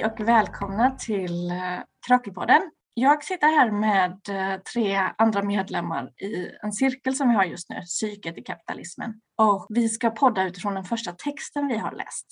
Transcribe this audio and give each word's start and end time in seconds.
Hej 0.00 0.10
och 0.10 0.28
välkomna 0.28 0.90
till 0.90 1.50
eh, 1.50 1.56
Krakelpodden. 2.06 2.70
Jag 2.94 3.24
sitter 3.24 3.46
här 3.46 3.70
med 3.70 4.18
eh, 4.28 4.60
tre 4.60 5.10
andra 5.18 5.42
medlemmar 5.42 6.10
i 6.22 6.50
en 6.62 6.72
cirkel 6.72 7.14
som 7.14 7.28
vi 7.28 7.34
har 7.34 7.44
just 7.44 7.70
nu, 7.70 7.80
Psyket 7.80 8.38
i 8.38 8.42
kapitalismen. 8.42 9.14
Och 9.38 9.66
vi 9.68 9.88
ska 9.88 10.10
podda 10.10 10.46
utifrån 10.46 10.74
den 10.74 10.84
första 10.84 11.12
texten 11.12 11.68
vi 11.68 11.76
har 11.76 11.92
läst, 11.92 12.26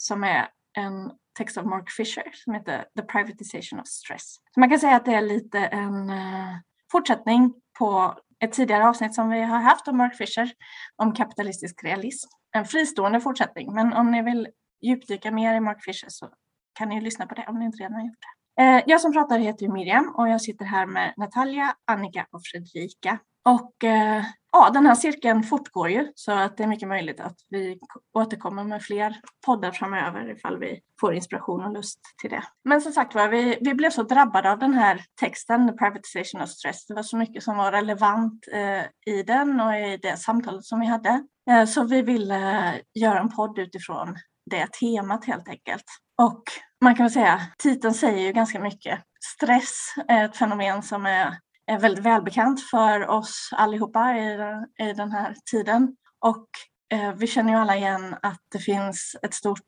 som 0.00 0.24
är 0.24 0.48
en 0.78 1.10
text 1.38 1.58
av 1.58 1.66
Mark 1.66 1.90
Fisher 1.90 2.24
som 2.32 2.54
heter 2.54 2.84
The 2.96 3.02
Privatization 3.02 3.80
of 3.80 3.86
Stress. 3.86 4.34
Så 4.54 4.60
man 4.60 4.70
kan 4.70 4.78
säga 4.78 4.96
att 4.96 5.04
det 5.04 5.14
är 5.14 5.22
lite 5.22 5.58
en 5.58 6.10
eh, 6.10 6.56
fortsättning 6.92 7.54
på 7.78 8.18
ett 8.40 8.52
tidigare 8.52 8.88
avsnitt 8.88 9.14
som 9.14 9.30
vi 9.30 9.40
har 9.40 9.58
haft 9.58 9.88
om 9.88 9.96
Mark 9.96 10.16
Fisher 10.16 10.50
om 10.96 11.14
kapitalistisk 11.14 11.84
realism. 11.84 12.28
En 12.56 12.64
fristående 12.64 13.20
fortsättning, 13.20 13.74
men 13.74 13.92
om 13.92 14.10
ni 14.10 14.22
vill 14.22 14.48
djupdyka 14.82 15.30
mer 15.30 15.54
i 15.54 15.60
Mark 15.60 15.84
Fisher 15.84 16.08
så 16.08 16.30
kan 16.74 16.88
ni 16.88 17.00
lyssna 17.00 17.26
på 17.26 17.34
det 17.34 17.44
om 17.48 17.58
ni 17.58 17.64
inte 17.64 17.78
redan 17.78 17.94
har 17.94 18.06
gjort 18.06 18.18
det. 18.20 18.62
Eh, 18.62 18.82
jag 18.86 19.00
som 19.00 19.12
pratar 19.12 19.38
heter 19.38 19.68
Miriam 19.68 20.14
och 20.16 20.28
jag 20.28 20.40
sitter 20.40 20.64
här 20.64 20.86
med 20.86 21.14
Natalia, 21.16 21.74
Annika 21.86 22.26
och 22.30 22.40
Fredrika. 22.52 23.18
Och 23.48 23.84
eh, 23.84 24.24
ja, 24.52 24.70
den 24.70 24.86
här 24.86 24.94
cirkeln 24.94 25.42
fortgår 25.42 25.90
ju 25.90 26.12
så 26.14 26.32
att 26.32 26.56
det 26.56 26.62
är 26.62 26.66
mycket 26.66 26.88
möjligt 26.88 27.20
att 27.20 27.36
vi 27.48 27.78
återkommer 28.18 28.64
med 28.64 28.82
fler 28.82 29.16
poddar 29.46 29.70
framöver 29.70 30.30
ifall 30.30 30.58
vi 30.58 30.80
får 31.00 31.14
inspiration 31.14 31.64
och 31.64 31.72
lust 31.72 32.00
till 32.22 32.30
det. 32.30 32.42
Men 32.64 32.80
som 32.80 32.92
sagt 32.92 33.14
var, 33.14 33.28
vi, 33.28 33.58
vi 33.60 33.74
blev 33.74 33.90
så 33.90 34.02
drabbade 34.02 34.52
av 34.52 34.58
den 34.58 34.74
här 34.74 35.00
texten, 35.20 35.68
The 35.68 35.76
Privatization 35.76 36.42
of 36.42 36.50
Stress. 36.50 36.86
Det 36.86 36.94
var 36.94 37.02
så 37.02 37.16
mycket 37.16 37.42
som 37.42 37.56
var 37.56 37.72
relevant 37.72 38.48
eh, 38.52 39.14
i 39.14 39.22
den 39.22 39.60
och 39.60 39.74
i 39.74 39.98
det 40.02 40.16
samtalet 40.16 40.64
som 40.64 40.80
vi 40.80 40.86
hade. 40.86 41.26
Eh, 41.50 41.64
så 41.64 41.84
vi 41.84 42.02
ville 42.02 42.68
eh, 42.68 42.80
göra 42.94 43.20
en 43.20 43.30
podd 43.30 43.58
utifrån 43.58 44.16
det 44.50 44.66
temat 44.80 45.24
helt 45.24 45.48
enkelt. 45.48 45.84
Och 46.22 46.42
man 46.84 46.94
kan 46.94 47.04
väl 47.04 47.12
säga, 47.12 47.40
titeln 47.58 47.94
säger 47.94 48.26
ju 48.26 48.32
ganska 48.32 48.60
mycket. 48.60 49.00
Stress 49.34 49.94
är 50.08 50.24
ett 50.24 50.36
fenomen 50.36 50.82
som 50.82 51.06
är, 51.06 51.38
är 51.66 51.78
väldigt 51.78 52.04
välbekant 52.04 52.60
för 52.70 53.08
oss 53.08 53.50
allihopa 53.52 54.16
i, 54.16 54.38
i 54.78 54.92
den 54.92 55.12
här 55.12 55.36
tiden. 55.50 55.96
Och 56.20 56.48
eh, 56.92 57.12
vi 57.14 57.26
känner 57.26 57.52
ju 57.52 57.58
alla 57.58 57.76
igen 57.76 58.16
att 58.22 58.40
det 58.52 58.58
finns 58.58 59.16
ett 59.22 59.34
stort, 59.34 59.60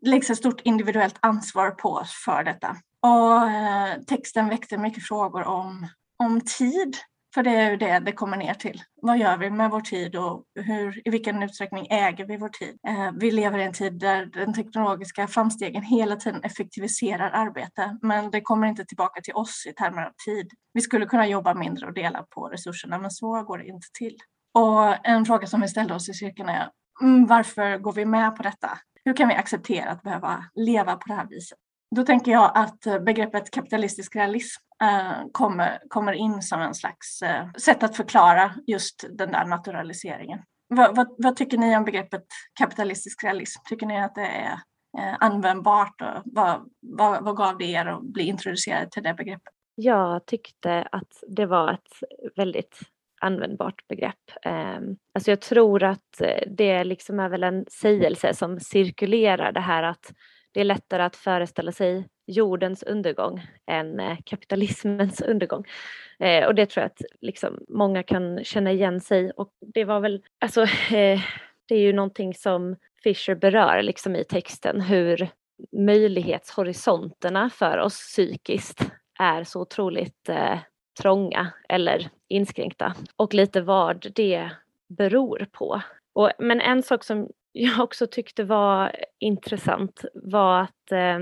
läggs 0.00 0.30
ett 0.30 0.38
stort 0.38 0.60
individuellt 0.60 1.16
ansvar 1.20 1.70
på 1.70 1.88
oss 1.88 2.12
för 2.24 2.44
detta. 2.44 2.76
Och 3.02 3.50
eh, 3.50 4.00
texten 4.06 4.48
väckte 4.48 4.78
mycket 4.78 5.04
frågor 5.04 5.44
om, 5.44 5.88
om 6.18 6.40
tid 6.40 6.96
för 7.34 7.42
det 7.42 7.50
är 7.50 7.70
ju 7.70 7.76
det 7.76 7.98
det 7.98 8.12
kommer 8.12 8.36
ner 8.36 8.54
till. 8.54 8.82
Vad 9.02 9.18
gör 9.18 9.36
vi 9.36 9.50
med 9.50 9.70
vår 9.70 9.80
tid 9.80 10.16
och 10.16 10.44
hur, 10.54 11.08
i 11.08 11.10
vilken 11.10 11.42
utsträckning 11.42 11.86
äger 11.90 12.26
vi 12.26 12.36
vår 12.36 12.48
tid? 12.48 12.78
Eh, 12.88 13.10
vi 13.20 13.30
lever 13.30 13.58
i 13.58 13.64
en 13.64 13.72
tid 13.72 13.92
där 13.92 14.26
den 14.26 14.54
teknologiska 14.54 15.26
framstegen 15.26 15.82
hela 15.82 16.16
tiden 16.16 16.44
effektiviserar 16.44 17.30
arbete, 17.30 17.98
men 18.02 18.30
det 18.30 18.40
kommer 18.40 18.66
inte 18.66 18.84
tillbaka 18.84 19.20
till 19.20 19.34
oss 19.34 19.66
i 19.66 19.72
termer 19.72 20.02
av 20.02 20.12
tid. 20.24 20.50
Vi 20.72 20.80
skulle 20.80 21.06
kunna 21.06 21.26
jobba 21.26 21.54
mindre 21.54 21.86
och 21.86 21.94
dela 21.94 22.22
på 22.22 22.48
resurserna, 22.48 22.98
men 22.98 23.10
så 23.10 23.42
går 23.42 23.58
det 23.58 23.66
inte 23.66 23.86
till. 23.98 24.16
Och 24.54 25.06
en 25.06 25.24
fråga 25.24 25.46
som 25.46 25.60
vi 25.60 25.68
ställde 25.68 25.94
oss 25.94 26.08
i 26.08 26.14
cirkeln 26.14 26.48
är 26.48 26.70
mm, 27.02 27.26
varför 27.26 27.78
går 27.78 27.92
vi 27.92 28.04
med 28.04 28.36
på 28.36 28.42
detta? 28.42 28.78
Hur 29.04 29.16
kan 29.16 29.28
vi 29.28 29.34
acceptera 29.34 29.90
att 29.90 30.02
behöva 30.02 30.44
leva 30.54 30.96
på 30.96 31.04
det 31.06 31.14
här 31.14 31.26
viset? 31.26 31.58
Då 31.96 32.02
tänker 32.02 32.32
jag 32.32 32.52
att 32.54 32.86
eh, 32.86 32.98
begreppet 32.98 33.50
kapitalistisk 33.50 34.16
realism 34.16 34.62
Eh, 34.82 35.26
kommer, 35.32 35.78
kommer 35.88 36.12
in 36.12 36.42
som 36.42 36.60
en 36.60 36.74
slags 36.74 37.22
eh, 37.22 37.52
sätt 37.52 37.82
att 37.82 37.96
förklara 37.96 38.54
just 38.66 39.04
den 39.10 39.32
där 39.32 39.44
naturaliseringen. 39.44 40.42
Vad, 40.68 40.96
vad, 40.96 41.14
vad, 41.18 41.36
tycker 41.36 41.58
ni 41.58 41.76
om 41.76 41.84
begreppet 41.84 42.24
kapitalistisk 42.60 43.24
realism? 43.24 43.60
Tycker 43.68 43.86
ni 43.86 44.00
att 44.00 44.14
det 44.14 44.26
är 44.26 44.52
eh, 44.98 45.16
användbart 45.20 46.00
och 46.00 46.22
vad, 46.24 46.70
vad, 46.80 47.24
vad 47.24 47.36
gav 47.36 47.58
det 47.58 47.64
er 47.64 47.86
att 47.86 48.02
bli 48.02 48.24
introducerade 48.24 48.90
till 48.90 49.02
det 49.02 49.14
begreppet? 49.14 49.52
Jag 49.74 50.26
tyckte 50.26 50.88
att 50.92 51.24
det 51.28 51.46
var 51.46 51.72
ett 51.72 52.10
väldigt 52.36 52.78
användbart 53.20 53.88
begrepp. 53.88 54.30
Ehm, 54.42 54.96
alltså 55.14 55.30
jag 55.30 55.40
tror 55.40 55.82
att 55.82 56.22
det 56.46 56.84
liksom 56.84 57.20
är 57.20 57.28
väl 57.28 57.42
en 57.42 57.64
sägelse 57.70 58.34
som 58.34 58.60
cirkulerar 58.60 59.52
det 59.52 59.60
här 59.60 59.82
att 59.82 60.12
det 60.52 60.60
är 60.60 60.64
lättare 60.64 61.02
att 61.02 61.16
föreställa 61.16 61.72
sig 61.72 62.08
jordens 62.26 62.82
undergång 62.82 63.46
än 63.66 64.00
eh, 64.00 64.18
kapitalismens 64.24 65.20
undergång. 65.26 65.64
Eh, 66.18 66.46
och 66.46 66.54
det 66.54 66.66
tror 66.66 66.82
jag 66.82 66.86
att 66.86 67.02
liksom 67.20 67.64
många 67.68 68.02
kan 68.02 68.44
känna 68.44 68.72
igen 68.72 69.00
sig 69.00 69.30
och 69.30 69.52
det 69.74 69.84
var 69.84 70.00
väl, 70.00 70.22
alltså 70.40 70.62
eh, 70.94 71.20
det 71.68 71.74
är 71.74 71.80
ju 71.80 71.92
någonting 71.92 72.34
som 72.34 72.76
Fisher 73.02 73.34
berör 73.34 73.82
liksom 73.82 74.16
i 74.16 74.24
texten 74.24 74.80
hur 74.80 75.28
möjlighetshorisonterna 75.72 77.50
för 77.50 77.78
oss 77.78 77.98
psykiskt 77.98 78.90
är 79.18 79.44
så 79.44 79.60
otroligt 79.60 80.28
eh, 80.28 80.58
trånga 81.00 81.52
eller 81.68 82.10
inskränkta 82.28 82.94
och 83.16 83.34
lite 83.34 83.60
vad 83.60 84.06
det 84.14 84.50
beror 84.88 85.46
på. 85.52 85.82
Och, 86.12 86.30
men 86.38 86.60
en 86.60 86.82
sak 86.82 87.04
som 87.04 87.28
jag 87.52 87.80
också 87.80 88.06
tyckte 88.06 88.44
var 88.44 88.96
intressant 89.18 90.04
var 90.14 90.60
att 90.60 90.92
eh, 90.92 91.18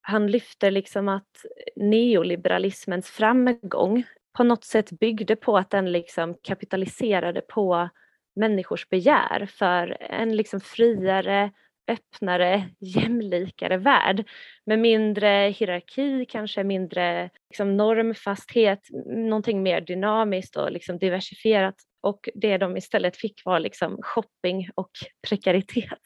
han 0.00 0.26
lyfter 0.26 0.70
liksom 0.70 1.08
att 1.08 1.44
neoliberalismens 1.76 3.10
framgång 3.10 4.04
på 4.36 4.44
något 4.44 4.64
sätt 4.64 4.90
byggde 4.90 5.36
på 5.36 5.58
att 5.58 5.70
den 5.70 5.92
liksom 5.92 6.34
kapitaliserade 6.42 7.40
på 7.40 7.88
människors 8.36 8.88
begär 8.88 9.46
för 9.46 9.96
en 10.00 10.36
liksom 10.36 10.60
friare, 10.60 11.50
öppnare, 11.88 12.68
jämlikare 12.80 13.76
värld 13.76 14.24
med 14.66 14.78
mindre 14.78 15.28
hierarki, 15.28 16.26
kanske 16.28 16.64
mindre 16.64 17.30
liksom 17.50 17.76
normfasthet, 17.76 18.80
någonting 19.06 19.62
mer 19.62 19.80
dynamiskt 19.80 20.56
och 20.56 20.72
liksom 20.72 20.98
diversifierat 20.98 21.74
och 22.06 22.28
det 22.34 22.58
de 22.58 22.76
istället 22.76 23.16
fick 23.16 23.42
var 23.44 23.60
liksom 23.60 23.98
shopping 24.02 24.68
och 24.74 24.90
prekaritet. 25.28 25.98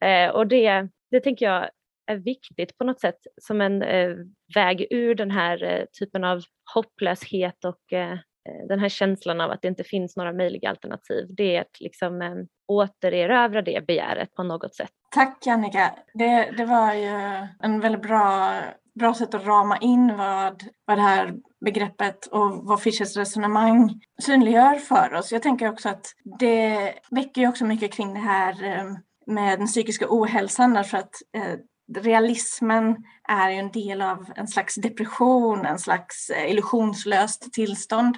Eh, 0.00 0.30
och 0.30 0.46
det, 0.46 0.88
det 1.10 1.20
tänker 1.20 1.46
jag 1.46 1.70
är 2.06 2.16
viktigt 2.16 2.78
på 2.78 2.84
något 2.84 3.00
sätt 3.00 3.18
som 3.42 3.60
en 3.60 3.82
eh, 3.82 4.16
väg 4.54 4.86
ur 4.90 5.14
den 5.14 5.30
här 5.30 5.62
eh, 5.64 5.84
typen 5.98 6.24
av 6.24 6.42
hopplöshet 6.74 7.64
och 7.64 7.92
eh, 7.92 8.12
eh 8.12 8.66
den 8.68 8.78
här 8.78 8.88
känslan 8.88 9.40
av 9.40 9.50
att 9.50 9.62
det 9.62 9.68
inte 9.68 9.84
finns 9.84 10.16
några 10.16 10.32
möjliga 10.32 10.70
alternativ. 10.70 11.26
Det 11.28 11.56
är 11.56 11.60
att 11.60 11.80
liksom 11.80 12.22
eh, 12.22 12.34
återerövra 12.66 13.62
det 13.62 13.86
begäret 13.86 14.34
på 14.34 14.42
något 14.42 14.74
sätt. 14.74 14.90
Tack 15.14 15.46
Annika. 15.46 15.94
Det, 16.14 16.50
det 16.56 16.64
var 16.64 16.94
ju 16.94 17.46
en 17.60 17.80
väldigt 17.80 18.02
bra, 18.02 18.54
bra 18.94 19.14
sätt 19.14 19.34
att 19.34 19.46
rama 19.46 19.78
in 19.78 20.16
vad, 20.16 20.64
vad 20.84 20.98
det 20.98 21.02
här 21.02 21.34
begreppet 21.64 22.26
och 22.26 22.64
vad 22.64 22.82
Fischers 22.82 23.16
resonemang 23.16 24.00
synliggör 24.22 24.74
för 24.74 25.14
oss. 25.14 25.32
Jag 25.32 25.42
tänker 25.42 25.68
också 25.68 25.88
att 25.88 26.06
det 26.38 26.94
väcker 27.10 27.40
ju 27.40 27.48
också 27.48 27.64
mycket 27.64 27.92
kring 27.92 28.14
det 28.14 28.20
här 28.20 28.64
eh, 28.64 28.84
med 29.26 29.58
den 29.58 29.66
psykiska 29.66 30.06
ohälsan 30.08 30.74
därför 30.74 30.98
att 30.98 31.14
eh, 31.36 31.58
realismen 32.02 32.96
är 33.28 33.50
ju 33.50 33.56
en 33.56 33.72
del 33.72 34.02
av 34.02 34.32
en 34.36 34.48
slags 34.48 34.74
depression, 34.74 35.66
en 35.66 35.78
slags 35.78 36.30
eh, 36.30 36.50
illusionslöst 36.50 37.52
tillstånd 37.52 38.16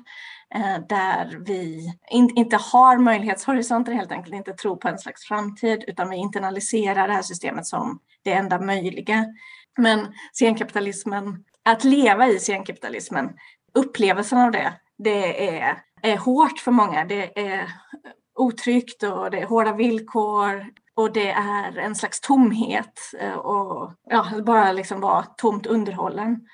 Eh, 0.55 0.79
där 0.89 1.43
vi 1.47 1.93
inte 2.11 2.57
har 2.57 2.99
möjlighetshorisonter 2.99 3.93
helt 3.93 4.13
enkelt, 4.13 4.35
inte 4.35 4.53
tror 4.53 4.77
på 4.77 4.89
en 4.89 4.99
slags 4.99 5.25
framtid 5.25 5.85
utan 5.87 6.11
vi 6.11 6.17
internaliserar 6.17 7.09
det 7.09 7.15
här 7.15 7.23
systemet 7.23 7.67
som 7.67 8.01
det 8.23 8.33
enda 8.33 8.61
möjliga. 8.61 9.27
Men 9.79 10.15
senkapitalismen 10.33 11.45
att 11.63 11.85
leva 11.85 12.29
i 12.29 12.39
senkapitalismen, 12.39 13.31
upplevelsen 13.75 14.39
av 14.39 14.51
det, 14.51 14.73
det 14.99 15.59
är, 15.59 15.83
är 16.03 16.17
hårt 16.17 16.59
för 16.59 16.73
många. 16.73 17.05
Det 17.05 17.41
är 17.41 17.71
otryggt 18.35 19.03
och 19.03 19.31
det 19.31 19.41
är 19.41 19.47
hårda 19.47 19.73
villkor 19.73 20.67
och 20.95 21.13
det 21.13 21.31
är 21.31 21.79
en 21.79 21.95
slags 21.95 22.21
tomhet 22.21 23.01
eh, 23.21 23.33
och 23.33 23.93
ja, 24.11 24.27
bara 24.47 24.73
liksom 24.73 25.01
vara 25.01 25.23
tomt 25.23 25.67
underhållen. 25.67 26.47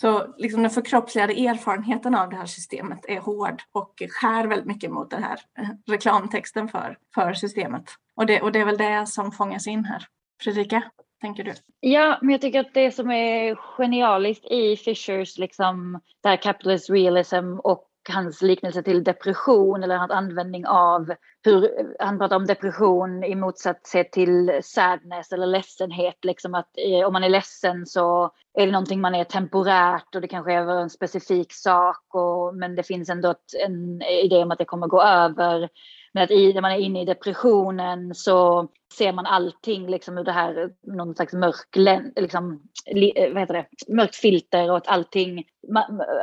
Så 0.00 0.34
liksom 0.36 0.62
den 0.62 0.70
förkroppsligade 0.70 1.32
erfarenheten 1.32 2.14
av 2.14 2.30
det 2.30 2.36
här 2.36 2.46
systemet 2.46 3.04
är 3.08 3.20
hård 3.20 3.62
och 3.72 4.02
skär 4.10 4.46
väldigt 4.46 4.66
mycket 4.66 4.90
mot 4.90 5.10
den 5.10 5.22
här 5.22 5.40
eh, 5.58 5.68
reklamtexten 5.86 6.68
för, 6.68 6.98
för 7.14 7.34
systemet. 7.34 7.84
Och 8.14 8.26
det, 8.26 8.42
och 8.42 8.52
det 8.52 8.58
är 8.58 8.64
väl 8.64 8.76
det 8.76 9.06
som 9.06 9.32
fångas 9.32 9.66
in 9.66 9.84
här. 9.84 10.06
Fredrika? 10.42 10.82
tänker 11.20 11.44
du? 11.44 11.52
Ja, 11.80 12.18
men 12.22 12.30
jag 12.30 12.40
tycker 12.40 12.60
att 12.60 12.74
det 12.74 12.92
som 12.92 13.10
är 13.10 13.54
genialiskt 13.54 14.44
i 14.44 14.76
Fishers 14.76 15.38
liksom, 15.38 16.00
där 16.22 16.36
capitalist 16.36 16.90
realism 16.90 17.58
och 17.64 17.88
hans 18.08 18.42
liknelse 18.42 18.82
till 18.82 19.04
depression 19.04 19.82
eller 19.82 19.96
hans 19.96 20.10
användning 20.10 20.66
av 20.66 21.12
hur 21.44 21.70
han 21.98 22.18
pratar 22.18 22.36
om 22.36 22.46
depression 22.46 23.24
i 23.24 23.34
motsats 23.34 23.96
till 24.12 24.60
sadness 24.62 25.32
eller 25.32 25.46
ledsenhet. 25.46 26.24
Liksom 26.24 26.54
att 26.54 26.70
eh, 26.78 27.06
om 27.06 27.12
man 27.12 27.24
är 27.24 27.28
ledsen 27.28 27.86
så 27.86 28.30
är 28.54 28.66
det 28.66 28.72
någonting 28.72 29.00
man 29.00 29.14
är 29.14 29.24
temporärt 29.24 30.14
och 30.14 30.20
det 30.20 30.28
kanske 30.28 30.52
är 30.52 30.80
en 30.80 30.90
specifik 30.90 31.52
sak. 31.52 32.14
Och, 32.14 32.56
men 32.56 32.74
det 32.74 32.82
finns 32.82 33.08
ändå 33.08 33.30
ett, 33.30 33.54
en 33.66 34.02
idé 34.02 34.42
om 34.42 34.50
att 34.50 34.58
det 34.58 34.64
kommer 34.64 34.86
gå 34.86 35.02
över. 35.02 35.68
Men 36.16 36.24
att 36.24 36.30
i, 36.30 36.52
när 36.52 36.60
man 36.62 36.72
är 36.72 36.78
inne 36.78 37.02
i 37.02 37.04
depressionen 37.04 38.14
så 38.14 38.68
ser 38.98 39.12
man 39.12 39.26
allting 39.26 39.90
liksom 39.90 40.18
ur 40.18 40.24
det 40.24 40.32
här, 40.32 40.70
någon 40.86 41.14
slags 41.14 41.32
mörk, 41.32 41.76
liksom, 42.16 42.62
eh, 42.86 43.32
vad 43.32 43.40
heter 43.40 43.54
det, 43.54 43.66
mörkt 43.94 44.16
filter 44.16 44.70
och 44.70 44.76
att 44.76 44.88
allting, 44.88 45.44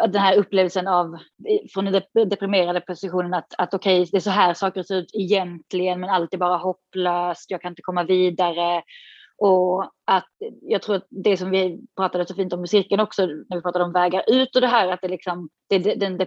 den 0.08 0.22
här 0.22 0.38
upplevelsen 0.38 0.88
av, 0.88 1.18
från 1.74 1.86
den 1.86 2.02
deprimerade 2.30 2.82
positionen 2.82 3.34
att, 3.34 3.54
att 3.58 3.74
okej, 3.74 4.02
okay, 4.02 4.10
det 4.12 4.18
är 4.18 4.22
så 4.22 4.30
här 4.30 4.54
saker 4.54 4.84
ser 4.84 4.96
ut 4.96 5.12
egentligen, 5.14 6.00
men 6.00 6.10
allt 6.10 6.34
är 6.34 6.38
bara 6.38 6.58
hopplöst, 6.58 7.52
jag 7.52 7.62
kan 7.62 7.72
inte 7.72 7.82
komma 7.82 8.04
vidare. 8.04 8.84
Och 9.38 9.84
att 10.06 10.30
jag 10.62 10.82
tror 10.82 10.96
att 10.96 11.08
det 11.10 11.38
som 11.38 11.52
vi 11.52 11.80
pratade 11.96 12.28
så 12.28 12.36
fint 12.36 12.54
om 12.54 12.64
i 12.64 12.68
cirkeln 12.68 13.02
också, 13.02 13.26
när 13.26 13.56
vi 13.56 13.62
pratade 13.62 13.86
om 13.86 13.92
vägar 13.92 14.24
ut 14.28 14.56
och 14.56 14.62
det 14.62 14.68
här 14.68 14.88
att 14.88 15.02
det 15.02 15.08
liksom, 15.08 15.50
det, 15.70 15.80
den 15.80 16.18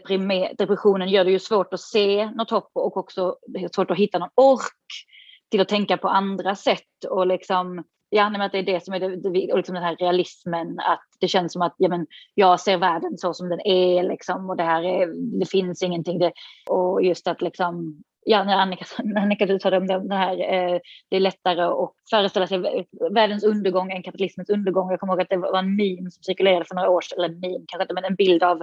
depressionen 0.58 1.08
gör 1.08 1.24
det 1.24 1.30
ju 1.30 1.38
svårt 1.38 1.74
att 1.74 1.80
se 1.80 2.30
något 2.30 2.50
hopp 2.50 2.70
och 2.72 2.96
också 2.96 3.36
svårt 3.74 3.90
att 3.90 3.98
hitta 3.98 4.18
någon 4.18 4.30
ork 4.34 5.06
till 5.50 5.60
att 5.60 5.68
tänka 5.68 5.96
på 5.96 6.08
andra 6.08 6.54
sätt 6.54 7.04
och 7.10 7.26
liksom 7.26 7.84
Ja, 8.10 8.30
men 8.30 8.40
att 8.40 8.52
det 8.52 8.58
är 8.58 8.62
det 8.62 8.84
som 8.84 8.94
är 8.94 9.00
det, 9.00 9.16
det, 9.16 9.52
och 9.52 9.56
liksom 9.56 9.74
den 9.74 9.84
här 9.84 9.96
realismen, 9.96 10.78
att 10.78 11.04
det 11.20 11.28
känns 11.28 11.52
som 11.52 11.62
att 11.62 11.74
ja, 11.78 11.88
men 11.88 12.06
jag 12.34 12.60
ser 12.60 12.76
världen 12.76 13.18
så 13.18 13.34
som 13.34 13.48
den 13.48 13.60
är 13.60 14.02
liksom, 14.02 14.50
och 14.50 14.56
det 14.56 14.62
här 14.62 14.82
är, 14.82 15.06
det 15.40 15.46
finns 15.46 15.82
ingenting. 15.82 16.18
Det, 16.18 16.32
och 16.70 17.02
just 17.02 17.28
att 17.28 17.42
liksom, 17.42 18.02
ja, 18.26 18.44
när 18.44 18.56
Annika, 18.56 18.84
Annika 19.16 19.46
du 19.46 19.58
talade 19.58 19.96
om 19.96 20.08
det 20.08 20.14
här, 20.14 20.32
eh, 20.32 20.80
det 21.10 21.16
är 21.16 21.20
lättare 21.20 21.62
att 21.62 21.92
föreställa 22.10 22.46
sig 22.46 22.86
världens 23.10 23.44
undergång 23.44 23.90
än 23.90 24.02
kapitalismens 24.02 24.50
undergång. 24.50 24.90
Jag 24.90 25.00
kommer 25.00 25.12
ihåg 25.12 25.20
att 25.20 25.30
det 25.30 25.36
var 25.36 25.58
en 25.58 25.76
meme 25.76 26.10
som 26.10 26.22
cirkulerade 26.22 26.64
för 26.64 26.74
några 26.74 26.90
år 26.90 27.00
sedan, 27.00 27.18
eller 27.18 27.34
meme 27.34 27.64
kanske 27.66 27.82
inte, 27.82 27.94
men 27.94 28.04
en 28.04 28.14
bild 28.14 28.42
av 28.42 28.58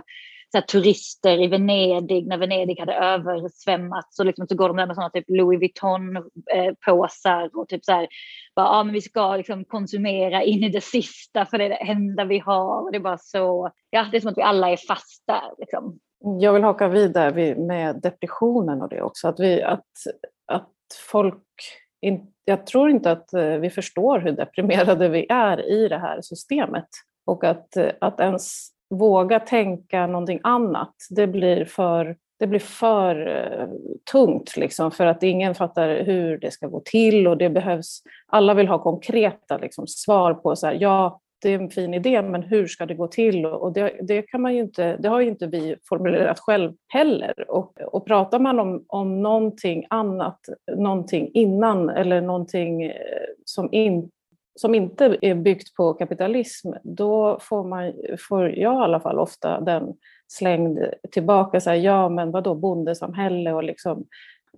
så 0.51 0.57
här, 0.57 0.61
turister 0.61 1.41
i 1.41 1.47
Venedig 1.47 2.27
när 2.27 2.37
Venedig 2.37 2.79
hade 2.79 2.93
översvämmats. 2.93 4.15
Så, 4.15 4.23
liksom, 4.23 4.47
så 4.47 4.55
går 4.55 4.67
de 4.67 4.77
där 4.77 4.87
med 4.87 4.95
sådana 4.95 5.09
typ 5.09 5.25
Louis 5.27 5.59
Vuitton-påsar 5.59 7.43
eh, 7.43 7.59
och 7.59 7.67
typ 7.67 7.85
så 7.85 7.91
här, 7.91 8.07
bara, 8.55 8.67
ah, 8.67 8.83
men 8.83 8.93
vi 8.93 9.01
ska 9.01 9.37
liksom 9.37 9.65
konsumera 9.65 10.43
in 10.43 10.63
i 10.63 10.69
det 10.69 10.83
sista 10.83 11.45
för 11.45 11.57
det 11.57 11.65
är 11.65 11.69
det 11.69 11.75
enda 11.75 12.25
vi 12.25 12.39
har. 12.39 12.81
Och 12.81 12.91
det 12.91 12.97
är 12.97 12.99
bara 12.99 13.17
så, 13.17 13.71
ja, 13.89 14.07
det 14.11 14.17
är 14.17 14.21
som 14.21 14.31
att 14.31 14.37
vi 14.37 14.41
alla 14.41 14.69
är 14.69 14.77
fasta. 14.77 15.41
Liksom. 15.57 15.99
Jag 16.39 16.53
vill 16.53 16.63
haka 16.63 16.87
vidare 16.87 17.55
med 17.55 18.01
depressionen 18.01 18.81
och 18.81 18.89
det 18.89 19.01
också. 19.01 19.27
Att, 19.27 19.39
vi, 19.39 19.63
att, 19.63 19.85
att 20.45 20.71
folk 21.09 21.43
in, 22.01 22.27
jag 22.45 22.67
tror 22.67 22.89
inte 22.89 23.11
att 23.11 23.33
eh, 23.33 23.45
vi 23.45 23.69
förstår 23.69 24.19
hur 24.19 24.31
deprimerade 24.31 25.09
vi 25.09 25.25
är 25.29 25.69
i 25.69 25.87
det 25.87 25.97
här 25.97 26.21
systemet. 26.21 26.87
Och 27.25 27.43
att, 27.43 27.77
eh, 27.77 27.89
att 28.01 28.19
ens 28.19 28.67
våga 28.89 29.39
tänka 29.39 30.07
någonting 30.07 30.39
annat, 30.43 30.95
det 31.09 31.27
blir 31.27 31.65
för, 31.65 32.17
det 32.39 32.47
blir 32.47 32.59
för 32.59 33.27
eh, 33.27 33.67
tungt 34.11 34.57
liksom, 34.57 34.91
för 34.91 35.05
att 35.05 35.23
ingen 35.23 35.55
fattar 35.55 36.03
hur 36.03 36.37
det 36.37 36.51
ska 36.51 36.67
gå 36.67 36.81
till 36.85 37.27
och 37.27 37.37
det 37.37 37.49
behövs, 37.49 38.01
alla 38.27 38.53
vill 38.53 38.67
ha 38.67 38.83
konkreta 38.83 39.57
liksom, 39.57 39.87
svar 39.87 40.33
på 40.33 40.55
så 40.55 40.67
här, 40.67 40.77
ja, 40.79 41.19
det 41.43 41.49
är 41.49 41.59
en 41.59 41.69
fin 41.69 41.93
idé, 41.93 42.21
men 42.21 42.43
hur 42.43 42.67
ska 42.67 42.85
det 42.85 42.93
gå 42.93 43.07
till? 43.07 43.45
Och 43.45 43.73
det, 43.73 43.93
det, 44.01 44.21
kan 44.21 44.41
man 44.41 44.53
ju 44.53 44.59
inte, 44.59 44.97
det 44.97 45.09
har 45.09 45.21
ju 45.21 45.27
inte 45.27 45.47
vi 45.47 45.75
formulerat 45.89 46.39
själv 46.39 46.73
heller. 46.87 47.51
Och, 47.51 47.81
och 47.81 48.05
pratar 48.05 48.39
man 48.39 48.59
om, 48.59 48.85
om 48.87 49.21
någonting 49.21 49.85
annat, 49.89 50.39
någonting 50.75 51.31
innan 51.33 51.89
eller 51.89 52.21
någonting 52.21 52.83
eh, 52.83 52.93
som, 53.45 53.73
in, 53.73 54.09
som 54.55 54.75
inte 54.75 55.17
är 55.21 55.35
byggt 55.35 55.75
på 55.75 55.93
kapitalism, 55.93 56.71
då 56.83 57.37
får, 57.41 57.63
man, 57.63 57.93
får 58.29 58.49
jag 58.49 58.73
i 58.73 58.83
alla 58.83 58.99
fall 58.99 59.19
ofta 59.19 59.61
den 59.61 59.93
slängd 60.27 60.79
tillbaka, 61.11 61.61
så 61.61 61.69
här, 61.69 61.77
ja 61.77 62.09
men 62.09 62.31
vadå 62.31 62.55
bondesamhälle 62.55 63.53
och 63.53 63.63
liksom 63.63 64.05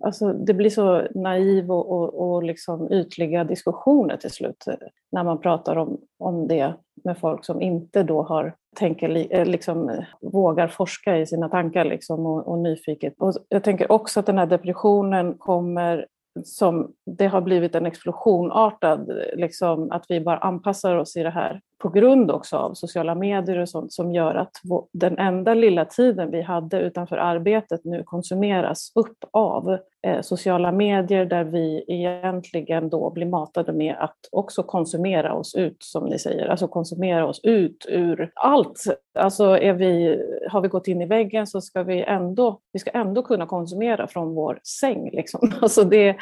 Alltså, 0.00 0.32
det 0.32 0.54
blir 0.54 0.70
så 0.70 1.02
naiv 1.14 1.70
och, 1.70 1.90
och, 1.90 2.34
och 2.34 2.42
liksom 2.42 2.92
ytliga 2.92 3.44
diskussioner 3.44 4.16
till 4.16 4.30
slut 4.30 4.66
eh, 4.66 4.74
när 5.12 5.24
man 5.24 5.40
pratar 5.40 5.76
om, 5.76 6.00
om 6.18 6.48
det 6.48 6.74
med 7.04 7.18
folk 7.18 7.44
som 7.44 7.62
inte 7.62 8.02
då 8.02 8.22
har, 8.22 8.54
tänker, 8.76 9.34
eh, 9.34 9.44
liksom, 9.44 10.04
vågar 10.20 10.68
forska 10.68 11.18
i 11.18 11.26
sina 11.26 11.48
tankar 11.48 11.84
liksom, 11.84 12.26
och, 12.26 12.48
och 12.48 12.58
nyfiket. 12.58 13.14
Och 13.18 13.34
jag 13.48 13.64
tänker 13.64 13.92
också 13.92 14.20
att 14.20 14.26
den 14.26 14.38
här 14.38 14.46
depressionen 14.46 15.34
kommer 15.34 16.06
som 16.44 16.92
det 17.06 17.26
har 17.26 17.40
blivit 17.40 17.74
en 17.74 17.86
explosionartad, 17.86 19.10
eh, 19.10 19.36
liksom, 19.36 19.90
att 19.90 20.04
vi 20.08 20.20
bara 20.20 20.38
anpassar 20.38 20.96
oss 20.96 21.16
i 21.16 21.22
det 21.22 21.30
här 21.30 21.60
på 21.78 21.88
grund 21.88 22.30
också 22.30 22.56
av 22.56 22.74
sociala 22.74 23.14
medier 23.14 23.58
och 23.58 23.68
sånt 23.68 23.92
som 23.92 24.12
gör 24.12 24.34
att 24.34 24.52
den 24.92 25.18
enda 25.18 25.54
lilla 25.54 25.84
tiden 25.84 26.30
vi 26.30 26.42
hade 26.42 26.80
utanför 26.80 27.16
arbetet 27.16 27.84
nu 27.84 28.02
konsumeras 28.02 28.92
upp 28.94 29.18
av 29.30 29.78
eh, 30.06 30.20
sociala 30.20 30.72
medier 30.72 31.24
där 31.24 31.44
vi 31.44 31.84
egentligen 31.88 32.88
då 32.88 33.10
blir 33.10 33.26
matade 33.26 33.72
med 33.72 33.96
att 33.98 34.16
också 34.32 34.62
konsumera 34.62 35.34
oss 35.34 35.54
ut, 35.54 35.76
som 35.80 36.04
ni 36.04 36.18
säger, 36.18 36.48
alltså 36.48 36.68
konsumera 36.68 37.26
oss 37.26 37.40
ut 37.42 37.86
ur 37.88 38.32
allt. 38.34 38.84
Alltså 39.18 39.44
är 39.44 39.72
vi, 39.72 40.22
har 40.50 40.60
vi 40.60 40.68
gått 40.68 40.88
in 40.88 41.02
i 41.02 41.06
väggen 41.06 41.46
så 41.46 41.60
ska 41.60 41.82
vi 41.82 42.02
ändå, 42.02 42.60
vi 42.72 42.78
ska 42.78 42.90
ändå 42.90 43.22
kunna 43.22 43.46
konsumera 43.46 44.06
från 44.06 44.34
vår 44.34 44.60
säng. 44.80 45.10
Liksom. 45.12 45.52
Alltså 45.60 45.84
det, 45.84 46.16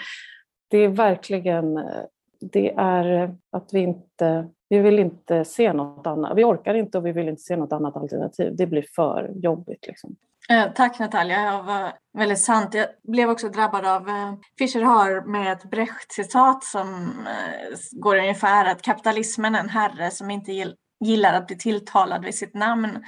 det 0.71 0.79
är 0.79 0.89
verkligen 0.89 1.77
eh, 1.77 2.03
det 2.53 2.75
är 2.77 3.35
att 3.53 3.69
vi 3.73 3.81
inte 3.81 4.49
vi 4.75 4.81
vill 4.81 4.99
inte 4.99 5.45
se 5.45 5.73
något 5.73 6.07
annat. 6.07 6.33
Vi 6.37 6.45
orkar 6.45 6.75
inte 6.75 6.99
och 6.99 7.07
vi 7.07 7.13
vill 7.13 7.29
inte 7.29 7.43
se 7.43 7.57
något 7.57 7.73
annat 7.73 7.97
alternativ. 7.97 8.57
Det 8.57 8.67
blir 8.67 8.85
för 8.95 9.31
jobbigt. 9.35 9.87
Liksom. 9.87 10.17
Eh, 10.51 10.73
tack 10.75 10.99
Natalia, 10.99 11.57
det 11.57 11.63
var 11.63 11.93
väldigt 12.19 12.41
sant. 12.41 12.75
Jag 12.75 12.87
blev 13.03 13.31
också 13.31 13.49
drabbad 13.49 13.87
av, 13.87 14.09
eh, 14.09 14.35
Fischer 14.59 14.83
har 14.83 15.27
med 15.27 15.53
ett 15.53 15.65
Brecht-citat 15.65 16.65
som 16.65 17.11
eh, 17.27 17.77
går 17.93 18.17
ungefär 18.17 18.65
att 18.65 18.83
kapitalismen 18.83 19.55
är 19.55 19.61
en 19.61 19.69
herre 19.69 20.11
som 20.11 20.31
inte 20.31 20.53
gillar 21.01 21.35
att 21.35 21.47
bli 21.47 21.57
tilltalad 21.57 22.25
vid 22.25 22.35
sitt 22.35 22.55
namn. 22.55 23.05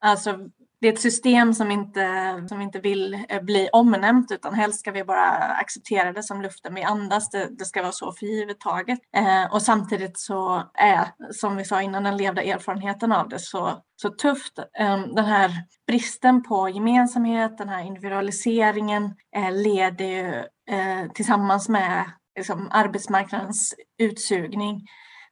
Alltså 0.00 0.38
det 0.84 0.88
är 0.88 0.92
ett 0.92 1.00
system 1.00 1.54
som 1.54 1.70
inte, 1.70 2.44
som 2.48 2.60
inte 2.60 2.78
vill 2.78 3.24
eh, 3.28 3.42
bli 3.42 3.68
omnämnt 3.72 4.30
utan 4.30 4.54
helst 4.54 4.80
ska 4.80 4.90
vi 4.90 5.04
bara 5.04 5.30
acceptera 5.36 6.12
det 6.12 6.22
som 6.22 6.42
luften 6.42 6.74
vi 6.74 6.82
andas. 6.82 7.30
Det, 7.30 7.48
det 7.58 7.64
ska 7.64 7.82
vara 7.82 7.92
så 7.92 8.12
för 8.12 8.26
givet 8.26 8.60
taget. 8.60 8.98
Eh, 9.16 9.52
och 9.52 9.62
samtidigt 9.62 10.18
så 10.18 10.70
är, 10.74 11.06
som 11.32 11.56
vi 11.56 11.64
sa 11.64 11.82
innan, 11.82 12.02
den 12.02 12.16
levda 12.16 12.42
erfarenheten 12.42 13.12
av 13.12 13.28
det 13.28 13.38
så, 13.38 13.82
så 13.96 14.08
tufft. 14.08 14.58
Eh, 14.58 15.06
den 15.14 15.24
här 15.24 15.50
bristen 15.86 16.42
på 16.42 16.68
gemensamhet, 16.68 17.58
den 17.58 17.68
här 17.68 17.84
individualiseringen 17.84 19.04
eh, 19.36 19.52
leder 19.52 20.04
ju 20.04 20.34
eh, 20.70 21.12
tillsammans 21.14 21.68
med 21.68 22.04
liksom, 22.36 22.68
arbetsmarknadens 22.70 23.74
utsugning 23.98 24.86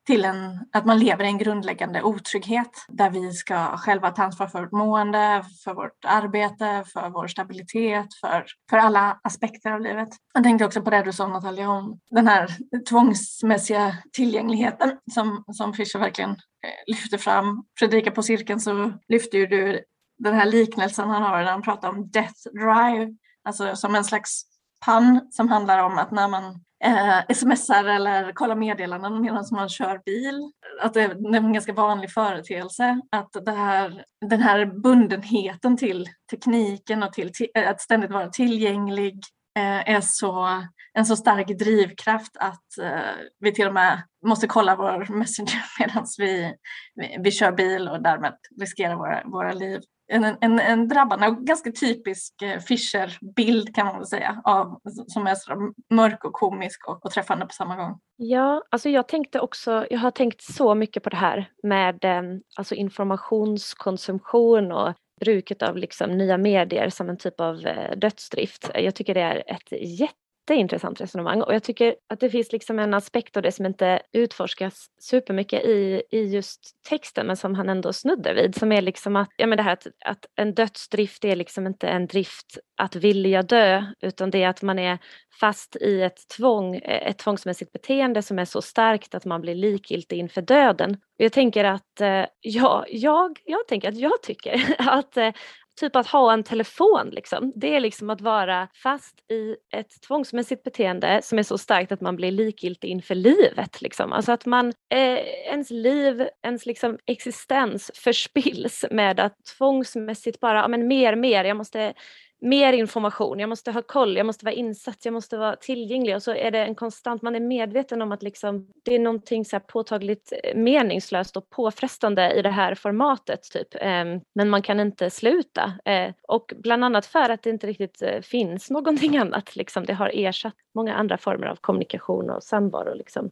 till 0.06 0.24
en, 0.24 0.58
att 0.72 0.86
man 0.86 0.98
lever 0.98 1.24
i 1.24 1.26
en 1.26 1.38
grundläggande 1.38 2.02
otrygghet 2.02 2.70
där 2.88 3.10
vi 3.10 3.32
ska 3.32 3.76
själva 3.76 4.10
ta 4.10 4.22
ansvar 4.22 4.46
för 4.46 4.60
vårt 4.60 4.72
mående, 4.72 5.44
för 5.64 5.74
vårt 5.74 6.04
arbete, 6.04 6.84
för 6.92 7.10
vår 7.10 7.26
stabilitet, 7.26 8.06
för, 8.20 8.46
för 8.70 8.76
alla 8.76 9.20
aspekter 9.22 9.70
av 9.70 9.80
livet. 9.80 10.08
Jag 10.34 10.44
tänkte 10.44 10.64
också 10.64 10.82
på 10.82 10.90
det 10.90 11.02
du 11.02 11.12
sa 11.12 11.26
Natalia 11.26 11.70
om 11.70 12.00
den 12.10 12.28
här 12.28 12.48
tvångsmässiga 12.88 13.96
tillgängligheten 14.12 14.98
som, 15.14 15.44
som 15.52 15.74
Fischer 15.74 15.98
verkligen 15.98 16.30
eh, 16.30 16.94
lyfter 16.94 17.18
fram. 17.18 17.64
Fredrika 17.78 18.10
på 18.10 18.22
cirkeln 18.22 18.60
så 18.60 18.92
lyfter 19.08 19.38
ju 19.38 19.46
du 19.46 19.80
den 20.18 20.34
här 20.34 20.46
liknelsen 20.46 21.10
han 21.10 21.22
har 21.22 21.42
när 21.42 21.50
han 21.50 21.62
pratar 21.62 21.88
om 21.88 22.10
death 22.10 22.48
drive, 22.52 23.16
alltså 23.44 23.76
som 23.76 23.94
en 23.94 24.04
slags 24.04 24.42
pann 24.84 25.28
som 25.30 25.48
handlar 25.48 25.78
om 25.78 25.98
att 25.98 26.10
när 26.10 26.28
man 26.28 26.60
eh, 26.84 27.34
smsar 27.34 27.84
eller 27.84 28.32
kollar 28.32 28.56
meddelanden 28.56 29.20
medan 29.20 29.44
man 29.52 29.68
kör 29.68 30.00
bil. 30.04 30.52
Att 30.80 30.94
det 30.94 31.02
är 31.02 31.36
en 31.36 31.52
ganska 31.52 31.72
vanlig 31.72 32.12
företeelse 32.12 33.00
att 33.12 33.36
det 33.44 33.52
här, 33.52 34.04
den 34.30 34.40
här 34.40 34.66
bundenheten 34.66 35.76
till 35.76 36.08
tekniken 36.30 37.02
och 37.02 37.12
till, 37.12 37.30
eh, 37.54 37.68
att 37.68 37.80
ständigt 37.80 38.10
vara 38.10 38.28
tillgänglig 38.28 39.20
eh, 39.58 39.90
är 39.90 40.00
så, 40.00 40.62
en 40.94 41.06
så 41.06 41.16
stark 41.16 41.58
drivkraft 41.58 42.36
att 42.36 42.78
eh, 42.82 43.00
vi 43.40 43.52
till 43.52 43.66
och 43.66 43.74
med 43.74 44.02
måste 44.26 44.46
kolla 44.46 44.76
vår 44.76 45.14
Messenger 45.18 45.64
medan 45.78 46.06
vi, 46.18 46.54
vi, 46.94 47.16
vi 47.20 47.30
kör 47.30 47.52
bil 47.52 47.88
och 47.88 48.02
därmed 48.02 48.34
riskerar 48.60 48.96
våra, 48.96 49.22
våra 49.24 49.52
liv 49.52 49.80
en, 50.12 50.36
en, 50.40 50.60
en 50.60 50.88
drabbande 50.88 51.26
och 51.26 51.36
ganska 51.36 51.72
typisk 51.72 52.42
eh, 52.42 52.58
Fischer-bild 52.60 53.74
kan 53.74 53.86
man 53.86 53.96
väl 53.96 54.06
säga, 54.06 54.42
av, 54.44 54.80
som 55.06 55.26
är 55.26 55.34
så 55.34 55.72
mörk 55.90 56.24
och 56.24 56.32
komisk 56.32 56.88
och, 56.88 57.04
och 57.04 57.10
träffande 57.10 57.46
på 57.46 57.52
samma 57.52 57.76
gång. 57.76 57.98
Ja, 58.16 58.62
alltså 58.70 58.88
jag 58.88 59.08
tänkte 59.08 59.40
också, 59.40 59.86
jag 59.90 59.98
har 59.98 60.10
tänkt 60.10 60.42
så 60.42 60.74
mycket 60.74 61.02
på 61.02 61.10
det 61.10 61.16
här 61.16 61.50
med 61.62 62.04
eh, 62.04 62.22
alltså 62.56 62.74
informationskonsumtion 62.74 64.72
och 64.72 64.94
bruket 65.20 65.62
av 65.62 65.76
liksom 65.76 66.10
nya 66.10 66.38
medier 66.38 66.90
som 66.90 67.08
en 67.08 67.16
typ 67.16 67.40
av 67.40 67.66
eh, 67.66 67.96
dödsdrift. 67.96 68.70
Jag 68.74 68.94
tycker 68.94 69.14
det 69.14 69.20
är 69.20 69.42
ett 69.46 69.72
jätte 69.72 70.21
jätteintressant 70.42 71.00
resonemang 71.00 71.42
och 71.42 71.54
jag 71.54 71.62
tycker 71.62 71.96
att 72.08 72.20
det 72.20 72.30
finns 72.30 72.52
liksom 72.52 72.78
en 72.78 72.94
aspekt 72.94 73.36
av 73.36 73.42
det 73.42 73.52
som 73.52 73.66
inte 73.66 74.02
utforskas 74.12 74.86
supermycket 75.00 75.64
i, 75.64 76.02
i 76.10 76.24
just 76.24 76.60
texten 76.88 77.26
men 77.26 77.36
som 77.36 77.54
han 77.54 77.68
ändå 77.68 77.92
snuddar 77.92 78.34
vid 78.34 78.54
som 78.54 78.72
är 78.72 78.82
liksom 78.82 79.16
att, 79.16 79.28
ja 79.36 79.46
men 79.46 79.56
det 79.56 79.62
här 79.62 79.72
att, 79.72 79.86
att 80.04 80.26
en 80.36 80.54
dödsdrift 80.54 81.24
är 81.24 81.36
liksom 81.36 81.66
inte 81.66 81.88
en 81.88 82.06
drift 82.06 82.58
att 82.76 82.96
vilja 82.96 83.42
dö 83.42 83.84
utan 84.00 84.30
det 84.30 84.42
är 84.42 84.48
att 84.48 84.62
man 84.62 84.78
är 84.78 84.98
fast 85.40 85.76
i 85.76 86.02
ett 86.02 86.28
tvång, 86.36 86.80
ett 86.84 87.18
tvångsmässigt 87.18 87.72
beteende 87.72 88.22
som 88.22 88.38
är 88.38 88.44
så 88.44 88.62
starkt 88.62 89.14
att 89.14 89.24
man 89.24 89.40
blir 89.40 89.54
likgiltig 89.54 90.18
inför 90.18 90.42
döden. 90.42 90.96
Jag 91.16 91.32
tänker 91.32 91.64
att, 91.64 92.00
eh, 92.00 92.24
ja, 92.40 92.84
jag, 92.88 93.38
jag 93.44 93.68
tänker 93.68 93.88
att 93.88 93.98
jag 93.98 94.22
tycker 94.22 94.74
att 94.78 95.16
eh, 95.16 95.32
typ 95.80 95.96
att 95.96 96.06
ha 96.06 96.32
en 96.32 96.42
telefon 96.42 97.08
liksom. 97.12 97.52
Det 97.56 97.76
är 97.76 97.80
liksom 97.80 98.10
att 98.10 98.20
vara 98.20 98.68
fast 98.74 99.30
i 99.30 99.56
ett 99.76 100.00
tvångsmässigt 100.06 100.62
beteende 100.62 101.20
som 101.22 101.38
är 101.38 101.42
så 101.42 101.58
starkt 101.58 101.92
att 101.92 102.00
man 102.00 102.16
blir 102.16 102.30
likgiltig 102.30 102.88
inför 102.88 103.14
livet. 103.14 103.82
Liksom. 103.82 104.12
Alltså 104.12 104.32
att 104.32 104.46
man, 104.46 104.68
eh, 104.94 105.18
ens 105.48 105.70
liv, 105.70 106.28
ens 106.42 106.66
liksom 106.66 106.98
existens 107.06 107.90
förspills 107.94 108.84
med 108.90 109.20
att 109.20 109.36
tvångsmässigt 109.58 110.40
bara, 110.40 110.58
ja 110.58 110.68
men 110.68 110.88
mer, 110.88 111.16
mer, 111.16 111.44
jag 111.44 111.56
måste 111.56 111.94
mer 112.42 112.72
information, 112.72 113.38
jag 113.38 113.48
måste 113.48 113.70
ha 113.70 113.82
koll, 113.82 114.16
jag 114.16 114.26
måste 114.26 114.44
vara 114.44 114.54
insatt, 114.54 115.04
jag 115.04 115.14
måste 115.14 115.38
vara 115.38 115.56
tillgänglig 115.56 116.16
och 116.16 116.22
så 116.22 116.34
är 116.34 116.50
det 116.50 116.58
en 116.58 116.74
konstant, 116.74 117.22
man 117.22 117.34
är 117.34 117.40
medveten 117.40 118.02
om 118.02 118.12
att 118.12 118.22
liksom, 118.22 118.68
det 118.84 118.94
är 118.94 118.98
någonting 118.98 119.44
så 119.44 119.60
påtagligt 119.60 120.32
eh, 120.44 120.56
meningslöst 120.56 121.36
och 121.36 121.50
påfrestande 121.50 122.32
i 122.32 122.42
det 122.42 122.50
här 122.50 122.74
formatet 122.74 123.42
typ. 123.42 123.68
Ehm, 123.74 124.20
men 124.34 124.50
man 124.50 124.62
kan 124.62 124.80
inte 124.80 125.10
sluta 125.10 125.72
eh, 125.84 126.12
och 126.28 126.52
bland 126.56 126.84
annat 126.84 127.06
för 127.06 127.30
att 127.30 127.42
det 127.42 127.50
inte 127.50 127.66
riktigt 127.66 128.02
eh, 128.02 128.20
finns 128.20 128.70
någonting 128.70 129.16
annat, 129.18 129.56
liksom. 129.56 129.84
det 129.84 129.94
har 129.94 130.10
ersatt 130.14 130.54
många 130.74 130.94
andra 130.94 131.18
former 131.18 131.46
av 131.46 131.56
kommunikation 131.56 132.30
och 132.30 132.42
samvaro 132.42 132.94
liksom, 132.94 133.30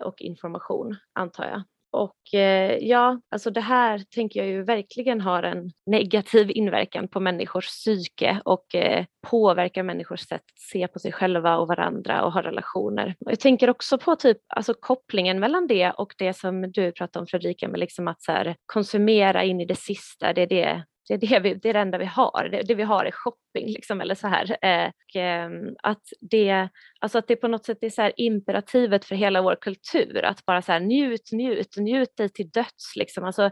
och 0.00 0.22
information 0.22 0.96
antar 1.14 1.44
jag. 1.44 1.62
Och 1.94 2.34
eh, 2.34 2.78
ja, 2.80 3.20
alltså 3.30 3.50
det 3.50 3.60
här 3.60 3.98
tänker 4.14 4.40
jag 4.40 4.48
ju 4.48 4.62
verkligen 4.62 5.20
har 5.20 5.42
en 5.42 5.70
negativ 5.86 6.50
inverkan 6.50 7.08
på 7.08 7.20
människors 7.20 7.66
psyke 7.66 8.40
och 8.44 8.74
eh, 8.74 9.04
påverkar 9.26 9.82
människors 9.82 10.20
sätt 10.20 10.40
att 10.40 10.60
se 10.70 10.88
på 10.88 10.98
sig 10.98 11.12
själva 11.12 11.56
och 11.56 11.68
varandra 11.68 12.24
och 12.24 12.32
ha 12.32 12.42
relationer. 12.42 13.14
Och 13.20 13.32
jag 13.32 13.40
tänker 13.40 13.70
också 13.70 13.98
på 13.98 14.16
typ 14.16 14.38
alltså 14.48 14.74
kopplingen 14.80 15.40
mellan 15.40 15.66
det 15.66 15.90
och 15.90 16.14
det 16.18 16.36
som 16.36 16.72
du 16.72 16.92
pratade 16.92 17.20
om 17.20 17.26
Fredrika 17.26 17.68
med 17.68 17.80
liksom 17.80 18.08
att 18.08 18.22
så 18.22 18.32
här, 18.32 18.56
konsumera 18.66 19.44
in 19.44 19.60
i 19.60 19.64
det 19.64 19.78
sista, 19.78 20.32
det 20.32 20.42
är 20.42 20.46
det 20.46 20.84
det 21.08 21.14
är 21.14 21.18
det, 21.18 21.40
vi, 21.40 21.54
det 21.54 21.68
är 21.68 21.72
det 21.72 21.80
enda 21.80 21.98
vi 21.98 22.04
har. 22.04 22.48
Det, 22.52 22.62
det 22.62 22.74
vi 22.74 22.82
har 22.82 23.04
är 23.04 23.10
shopping 23.10 23.66
liksom, 23.66 24.00
eller 24.00 24.14
så 24.14 24.28
här. 24.28 24.56
Eh, 24.64 24.88
och, 24.88 25.16
eh, 25.16 25.50
att, 25.82 26.02
det, 26.20 26.68
alltså 27.00 27.18
att 27.18 27.28
det 27.28 27.36
på 27.36 27.48
något 27.48 27.64
sätt 27.64 27.78
är 27.80 27.90
så 27.90 28.02
här 28.02 28.12
imperativet 28.16 29.04
för 29.04 29.14
hela 29.14 29.42
vår 29.42 29.56
kultur 29.60 30.24
att 30.24 30.44
bara 30.44 30.62
så 30.62 30.72
här 30.72 30.80
njut, 30.80 31.32
njut, 31.32 31.76
njut 31.76 32.16
dig 32.16 32.28
till 32.28 32.50
döds. 32.50 32.96
Liksom. 32.96 33.24
Alltså, 33.24 33.50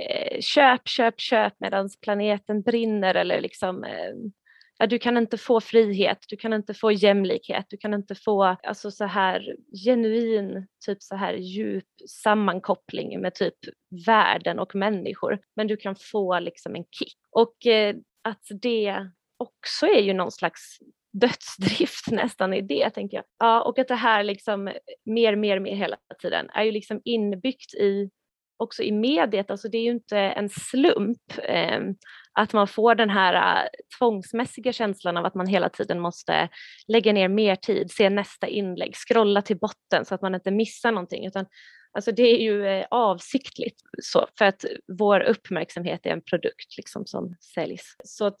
eh, 0.00 0.40
köp, 0.40 0.88
köp, 0.88 1.20
köp 1.20 1.52
medan 1.60 1.88
planeten 2.02 2.62
brinner 2.62 3.14
eller 3.14 3.40
liksom 3.40 3.84
eh, 3.84 4.14
ja, 4.80 4.86
du 4.86 4.98
kan 4.98 5.16
inte 5.16 5.38
få 5.38 5.60
frihet, 5.60 6.18
du 6.28 6.36
kan 6.36 6.52
inte 6.52 6.74
få 6.74 6.92
jämlikhet, 6.92 7.66
du 7.68 7.76
kan 7.76 7.94
inte 7.94 8.14
få 8.14 8.44
alltså, 8.44 8.90
så 8.90 9.04
här 9.04 9.56
genuin, 9.84 10.66
typ 10.86 11.02
så 11.02 11.16
här 11.16 11.34
djup 11.34 11.84
sammankoppling 12.08 13.20
med 13.20 13.34
typ 13.34 13.54
världen 14.06 14.58
och 14.58 14.74
människor. 14.74 15.38
Men 15.56 15.66
du 15.66 15.76
kan 15.76 15.96
få 15.96 16.38
liksom 16.38 16.74
en 16.74 16.84
kick. 16.84 17.16
Och 17.30 17.66
eh, 17.66 17.96
att 18.24 18.46
det 18.62 19.10
också 19.36 19.86
är 19.86 20.00
ju 20.00 20.12
någon 20.12 20.32
slags 20.32 20.78
dödsdrift 21.12 22.06
nästan 22.10 22.54
i 22.54 22.60
det, 22.60 22.90
tänker 22.90 23.16
jag. 23.16 23.24
Ja, 23.38 23.62
och 23.62 23.78
att 23.78 23.88
det 23.88 23.94
här 23.94 24.22
liksom 24.22 24.72
mer, 25.04 25.36
mer, 25.36 25.60
mer 25.60 25.74
hela 25.74 25.96
tiden 26.22 26.50
är 26.50 26.62
ju 26.62 26.72
liksom 26.72 27.00
inbyggt 27.04 27.74
i 27.74 28.10
också 28.60 28.82
i 28.82 28.92
mediet, 28.92 29.50
alltså 29.50 29.68
det 29.68 29.78
är 29.78 29.82
ju 29.82 29.90
inte 29.90 30.18
en 30.18 30.48
slump 30.48 31.22
eh, 31.42 31.80
att 32.32 32.52
man 32.52 32.68
får 32.68 32.94
den 32.94 33.10
här 33.10 33.62
äh, 33.62 33.68
tvångsmässiga 33.98 34.72
känslan 34.72 35.16
av 35.16 35.26
att 35.26 35.34
man 35.34 35.46
hela 35.46 35.68
tiden 35.68 36.00
måste 36.00 36.48
lägga 36.88 37.12
ner 37.12 37.28
mer 37.28 37.56
tid, 37.56 37.90
se 37.90 38.10
nästa 38.10 38.46
inlägg, 38.46 38.94
scrolla 38.96 39.42
till 39.42 39.58
botten 39.58 40.04
så 40.04 40.14
att 40.14 40.22
man 40.22 40.34
inte 40.34 40.50
missar 40.50 40.92
någonting. 40.92 41.26
Utan, 41.26 41.46
alltså 41.92 42.12
det 42.12 42.22
är 42.22 42.38
ju 42.38 42.66
eh, 42.66 42.86
avsiktligt 42.90 43.80
så, 44.02 44.26
för 44.38 44.44
att 44.44 44.64
vår 44.98 45.20
uppmärksamhet 45.20 46.06
är 46.06 46.10
en 46.10 46.22
produkt 46.22 46.76
liksom, 46.76 47.06
som 47.06 47.36
säljs. 47.54 47.96
Så 48.04 48.26
att 48.26 48.40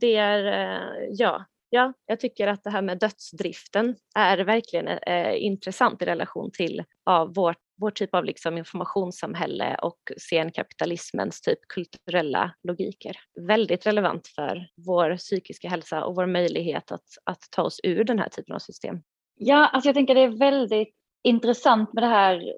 det 0.00 0.16
är, 0.16 0.44
eh, 0.44 1.08
ja, 1.10 1.44
Ja, 1.70 1.92
jag 2.06 2.20
tycker 2.20 2.46
att 2.46 2.64
det 2.64 2.70
här 2.70 2.82
med 2.82 2.98
dödsdriften 2.98 3.96
är 4.14 4.38
verkligen 4.38 4.88
eh, 4.88 5.44
intressant 5.44 6.02
i 6.02 6.04
relation 6.04 6.50
till 6.52 6.84
ja, 7.04 7.32
vår, 7.34 7.54
vår 7.80 7.90
typ 7.90 8.14
av 8.14 8.24
liksom 8.24 8.58
informationssamhälle 8.58 9.78
och 9.82 9.98
senkapitalismens 10.30 11.40
typ 11.40 11.58
kulturella 11.74 12.54
logiker. 12.62 13.16
Väldigt 13.46 13.86
relevant 13.86 14.26
för 14.26 14.68
vår 14.86 15.16
psykiska 15.16 15.68
hälsa 15.68 16.04
och 16.04 16.16
vår 16.16 16.26
möjlighet 16.26 16.92
att, 16.92 17.06
att 17.24 17.40
ta 17.50 17.62
oss 17.62 17.80
ur 17.82 18.04
den 18.04 18.18
här 18.18 18.28
typen 18.28 18.54
av 18.54 18.58
system. 18.58 19.00
Ja, 19.36 19.66
alltså 19.66 19.88
jag 19.88 19.94
tänker 19.94 20.14
det 20.14 20.20
är 20.20 20.38
väldigt 20.38 20.94
intressant 21.24 21.92
med 21.92 22.02
det 22.02 22.08
här 22.08 22.54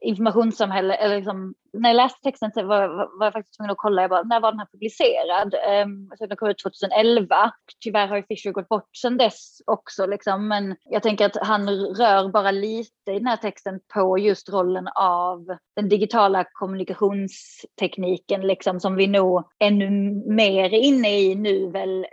informationssamhälle, 0.00 0.94
eller 0.94 1.16
liksom, 1.16 1.54
när 1.72 1.88
jag 1.88 1.96
läste 1.96 2.20
texten 2.22 2.52
så 2.52 2.66
var, 2.66 2.88
var 3.18 3.26
jag 3.26 3.32
faktiskt 3.32 3.56
tvungen 3.56 3.70
att 3.70 3.78
kolla, 3.78 4.02
jag 4.02 4.10
bara, 4.10 4.22
när 4.22 4.40
var 4.40 4.50
den 4.50 4.58
här 4.58 4.68
publicerad? 4.72 5.54
Ehm, 5.66 5.90
um, 5.90 6.10
så 6.18 6.26
den 6.26 6.36
kom 6.36 6.48
ut 6.48 6.58
2011. 6.58 7.52
Tyvärr 7.84 8.06
har 8.06 8.16
ju 8.16 8.22
Fisher 8.22 8.52
gått 8.52 8.68
bort 8.68 8.96
sedan 8.96 9.16
dess 9.16 9.62
också, 9.66 10.06
liksom. 10.06 10.48
men 10.48 10.76
jag 10.84 11.02
tänker 11.02 11.26
att 11.26 11.36
han 11.36 11.68
rör 11.70 12.28
bara 12.28 12.50
lite 12.50 13.12
i 13.12 13.18
den 13.18 13.26
här 13.26 13.36
texten 13.36 13.80
på 13.94 14.18
just 14.18 14.48
rollen 14.48 14.88
av 14.94 15.56
den 15.76 15.88
digitala 15.88 16.44
kommunikationstekniken, 16.52 18.40
liksom, 18.40 18.80
som 18.80 18.96
vi 18.96 19.06
nog 19.06 19.44
ännu 19.58 19.90
mer 20.34 20.64
är 20.64 20.78
inne 20.78 21.20
i 21.20 21.34
nu, 21.34 21.70
väl 21.70 22.06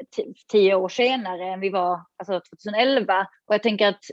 tio 0.51 0.75
år 0.75 0.89
senare 0.89 1.45
än 1.53 1.59
vi 1.59 1.69
var 1.69 2.01
alltså 2.17 2.41
2011. 2.49 3.27
Och 3.47 3.53
jag 3.53 3.63
tänker 3.63 3.87
att 3.87 4.03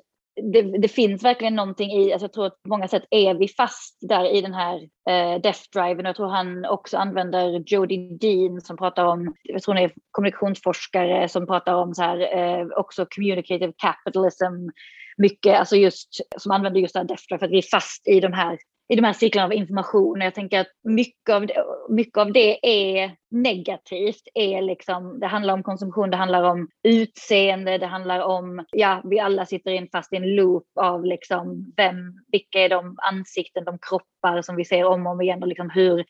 det, 0.43 0.62
det, 0.62 0.88
finns 0.88 1.25
verkligen 1.25 1.55
någonting 1.55 1.90
i, 1.90 2.12
alltså 2.12 2.25
jag 2.25 2.33
tror 2.33 2.47
att 2.47 2.62
på 2.62 2.69
många 2.69 2.88
sätt 2.88 3.05
är 3.11 3.35
vi 3.35 3.49
fast 3.49 3.99
där 4.00 4.35
i 4.35 4.40
den 4.40 4.55
här 4.55 4.76
eh, 5.09 5.40
death 5.40 5.61
driven. 5.73 6.05
Jag 6.05 6.16
tror 6.16 6.28
han 6.28 6.64
också 6.64 6.97
använder 6.97 7.62
Jody 7.66 7.97
Dean 8.19 8.61
som 8.61 8.76
pratar 8.76 9.05
om, 9.05 9.35
jag 9.43 9.62
tror 9.62 9.75
hon 9.75 9.85
är 9.85 9.93
kommunikationsforskare 10.11 11.28
som 11.28 11.47
pratar 11.47 11.75
om 11.75 11.95
så 11.95 12.02
här, 12.02 12.38
eh, 12.38 12.66
också 12.66 13.07
communicative 13.14 13.73
capitalism, 13.76 14.69
mycket, 15.16 15.59
alltså 15.59 15.76
just 15.76 16.09
som 16.37 16.52
använder 16.52 16.81
just 16.81 16.95
det 16.95 17.00
här 17.00 17.07
death 17.07 17.25
drive 17.28 17.38
för 17.38 17.47
att 17.47 17.52
vi 17.52 17.59
är 17.59 17.71
fast 17.71 18.09
i 18.09 18.21
de 18.21 18.33
här 18.33 18.59
i 18.88 18.97
de 18.97 19.05
här 19.05 19.12
cirklarna 19.12 19.47
av 19.47 19.52
information. 19.52 20.21
Jag 20.21 20.35
tänker 20.35 20.61
att 20.61 20.66
mycket 20.83 21.35
av, 21.35 21.47
det, 21.47 21.55
mycket 21.88 22.19
av 22.19 22.33
det 22.33 22.66
är 22.66 23.12
negativt. 23.31 24.23
Är 24.35 24.62
liksom, 24.62 25.21
det 25.21 25.26
handlar 25.26 25.55
om 25.55 25.62
konsumtion, 25.62 26.11
det 26.11 26.16
handlar 26.16 26.43
om 26.43 26.69
utseende, 26.83 27.78
det 27.78 27.87
handlar 27.87 28.21
om, 28.21 28.64
ja, 28.71 29.02
vi 29.05 29.21
alla 29.21 29.47
sitter 29.47 29.71
in 29.71 29.88
fast 29.93 30.12
i 30.12 30.16
en 30.16 30.35
loop 30.35 30.66
av 30.81 31.05
liksom 31.05 31.73
vem, 31.76 31.97
vilka 32.33 32.61
är 32.61 32.69
de 32.69 32.97
ansikten, 32.99 33.64
de 33.64 33.78
kroppar 33.78 34.43
som 34.43 34.57
vi 34.57 34.64
ser 34.64 34.85
om 34.85 35.07
och 35.07 35.12
om 35.12 35.21
igen 35.21 35.43
och 35.43 35.49
liksom 35.49 35.71
hur 35.71 36.05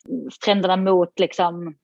trenderna 0.45 0.75
mot 0.75 1.19
liksom 1.19 1.75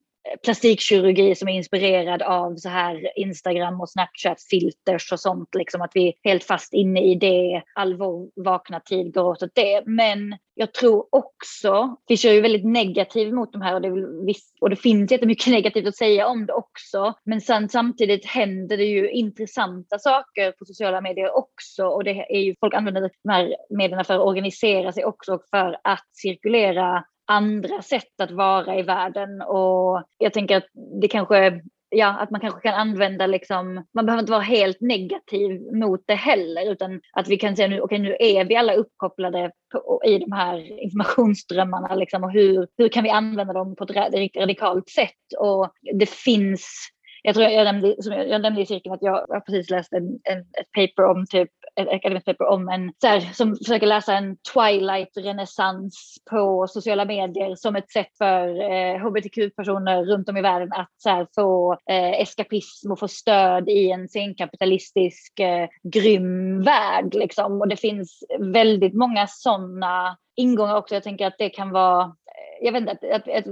plastikkirurgi 0.44 1.36
som 1.36 1.48
är 1.48 1.54
inspirerad 1.54 2.22
av 2.22 2.56
så 2.56 2.70
här 2.70 3.20
Instagram 3.20 3.82
och 3.82 3.90
Snapchat 3.90 4.42
filters 4.42 5.12
och 5.12 5.20
sånt. 5.20 5.56
Liksom 5.56 5.82
att 5.82 5.92
vi 5.94 6.08
är 6.08 6.14
helt 6.24 6.44
fast 6.44 6.74
inne 6.74 7.02
i 7.02 7.16
det. 7.16 7.64
All 7.76 7.98
vår 7.98 8.44
vakna 8.44 8.80
tid 8.80 9.14
går 9.14 9.24
åt 9.24 9.56
det. 9.56 9.84
Men 9.86 10.38
jag 10.56 10.74
tror 10.74 11.06
också, 11.10 11.96
Fischer 12.08 12.30
är 12.30 12.34
ju 12.34 12.42
väldigt 12.42 12.66
negativ 12.66 13.34
mot 13.34 13.54
de 13.54 13.62
här 13.62 13.74
och 13.74 13.82
det, 13.82 14.26
viss, 14.26 14.54
och 14.62 14.70
det 14.70 14.76
finns 14.76 15.12
jättemycket 15.12 15.48
negativt 15.52 15.88
att 15.88 15.96
säga 15.96 16.28
om 16.28 16.46
det 16.46 16.54
också. 16.54 17.14
Men 17.24 17.42
sen, 17.42 17.70
samtidigt 17.70 18.26
händer 18.26 18.78
det 18.78 18.84
ju 18.84 19.12
intressanta 19.12 20.00
saker 20.00 20.52
på 20.52 20.66
sociala 20.66 21.02
medier 21.02 21.38
också 21.38 21.86
och 21.86 22.04
det 22.04 22.26
är 22.30 22.40
ju, 22.40 22.56
folk 22.60 22.74
använder 22.74 23.02
de 23.02 23.30
här 23.30 23.56
medierna 23.70 24.04
för 24.04 24.14
att 24.14 24.20
organisera 24.20 24.92
sig 24.92 25.06
också 25.06 25.34
och 25.34 25.44
för 25.52 25.78
att 25.84 26.08
cirkulera 26.12 27.04
andra 27.34 27.82
sätt 27.82 28.22
att 28.22 28.32
vara 28.32 28.80
i 28.80 28.82
världen 28.82 29.42
och 29.42 30.04
jag 30.18 30.34
tänker 30.34 30.58
att 30.58 30.68
det 31.02 31.08
kanske 31.08 31.62
ja, 31.94 32.08
att 32.08 32.32
man 32.32 32.42
kanske 32.42 32.62
kan 32.62 32.74
använda 32.74 33.28
liksom, 33.28 33.86
man 33.94 34.06
behöver 34.06 34.22
inte 34.22 34.32
vara 34.32 34.42
helt 34.42 34.82
negativ 34.82 35.62
mot 35.74 36.04
det 36.06 36.16
heller, 36.16 36.72
utan 36.72 37.02
att 37.14 37.28
vi 37.28 37.38
kan 37.38 37.56
säga 37.56 37.68
nu, 37.68 37.82
okej, 37.82 38.00
okay, 38.02 38.10
nu 38.10 38.16
är 38.20 38.46
vi 38.46 38.56
alla 38.56 38.74
uppkopplade 38.74 39.52
på, 39.72 40.02
i 40.06 40.18
de 40.18 40.32
här 40.32 40.82
informationsströmmarna 40.84 41.96
liksom, 41.96 42.24
och 42.24 42.32
hur, 42.32 42.68
hur 42.78 42.90
kan 42.90 43.04
vi 43.04 43.10
använda 43.10 43.54
dem 43.54 43.76
på 43.76 43.84
ett 43.84 44.36
radikalt 44.36 44.90
sätt? 44.90 45.40
Och 45.40 45.72
det 46.00 46.10
finns 46.10 46.90
jag 47.26 47.36
tror 47.36 47.48
jag 47.48 47.66
nämnde, 47.66 47.96
som 48.04 48.14
jag 48.14 48.42
nämnde 48.42 48.62
i 48.62 48.66
cirkeln 48.66 48.94
att 48.94 49.02
jag 49.02 49.26
jag 49.30 49.46
precis 49.46 49.70
läste 49.70 49.98
en, 49.98 50.20
en, 50.24 50.40
ett 50.40 50.72
paper 50.76 51.04
om 51.04 51.26
typ 51.30 51.50
ett 51.76 51.90
akademiskt 51.90 52.26
paper 52.26 52.48
om 52.48 52.70
en, 52.70 52.94
så 53.02 53.08
här, 53.08 53.20
som 53.20 53.56
försöker 53.56 53.88
läsa 53.88 54.14
en 54.14 54.38
twilight-renässans 54.54 56.18
på 56.32 56.68
sociala 56.68 57.06
medier 57.06 57.56
som 57.56 57.76
ett 57.76 57.92
sätt 57.92 58.18
för 58.18 58.72
eh, 58.72 58.98
hbtq-personer 58.98 60.06
runt 60.06 60.30
om 60.30 60.38
i 60.38 60.42
världen 60.42 60.74
att 60.74 60.92
så 60.98 61.10
här, 61.10 61.28
få 61.36 61.78
eh, 61.90 62.22
eskapism 62.22 62.92
och 62.92 63.00
få 63.00 63.08
stöd 63.08 63.70
i 63.70 63.92
en 63.92 64.10
senkapitalistisk 64.10 65.40
eh, 65.40 65.68
grym 65.84 66.62
värld. 66.64 67.14
Liksom. 67.14 67.62
Och 67.62 67.68
det 67.68 67.78
finns 67.78 68.24
väldigt 68.40 68.94
många 68.94 69.28
sådana 69.28 70.18
ingångar 70.36 70.76
också. 70.76 70.96
Jag 70.96 71.04
tänker 71.04 71.28
att 71.28 71.38
det 71.38 71.50
kan 71.50 71.72
vara 71.72 72.04
eh, 72.04 72.66
jag 72.66 72.72
vet 72.72 72.82
inte, 72.82 72.92
att, 72.92 73.04
att, 73.04 73.36
att, 73.36 73.46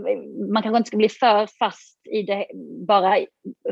man 0.54 0.64
kanske 0.64 0.78
inte 0.78 0.88
ska 0.88 0.98
bli 0.98 1.10
för 1.10 1.48
fast 1.60 2.08
i 2.08 2.24
det 2.24 2.46
bara 2.88 3.18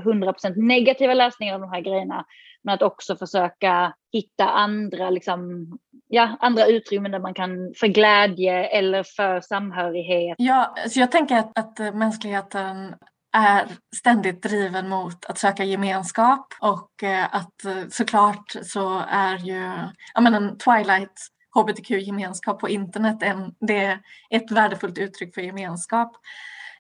100% 0.03 0.56
negativa 0.56 1.13
läsningar 1.13 1.56
av 1.56 1.62
de 1.62 1.72
här 1.72 1.82
grejerna. 1.82 2.25
Men 2.63 2.74
att 2.74 2.82
också 2.82 3.16
försöka 3.16 3.94
hitta 4.13 4.50
andra, 4.50 5.10
liksom, 5.10 5.68
ja, 6.08 6.38
andra 6.39 6.66
utrymmen 6.66 7.12
där 7.12 7.20
man 7.20 7.34
kan 7.34 7.74
för 7.80 7.88
glädje 7.88 8.66
eller 8.66 9.04
för 9.04 9.42
samhörighet. 9.42 10.36
Ja, 10.38 10.75
så 10.89 11.00
jag 11.00 11.12
tänker 11.12 11.38
att, 11.38 11.60
att 11.60 11.96
mänskligheten 11.96 12.96
är 13.38 13.68
ständigt 13.96 14.44
driven 14.44 14.89
mot 14.89 15.25
att 15.25 15.38
söka 15.38 15.63
gemenskap 15.63 16.54
och 16.62 17.04
eh, 17.04 17.36
att 17.36 17.66
eh, 17.66 17.88
såklart 17.89 18.56
så 18.63 19.04
är 19.10 19.38
ju, 19.38 19.72
ja 20.13 20.22
men 20.22 20.34
en 20.34 20.58
Twilight 20.58 21.13
hbtq-gemenskap 21.56 22.60
på 22.60 22.70
internet, 22.70 23.18
en, 23.22 23.56
det 23.60 23.86
är 23.86 24.00
ett 24.30 24.51
värdefullt 24.51 24.98
uttryck 24.98 25.34
för 25.36 25.42
gemenskap. 25.42 26.12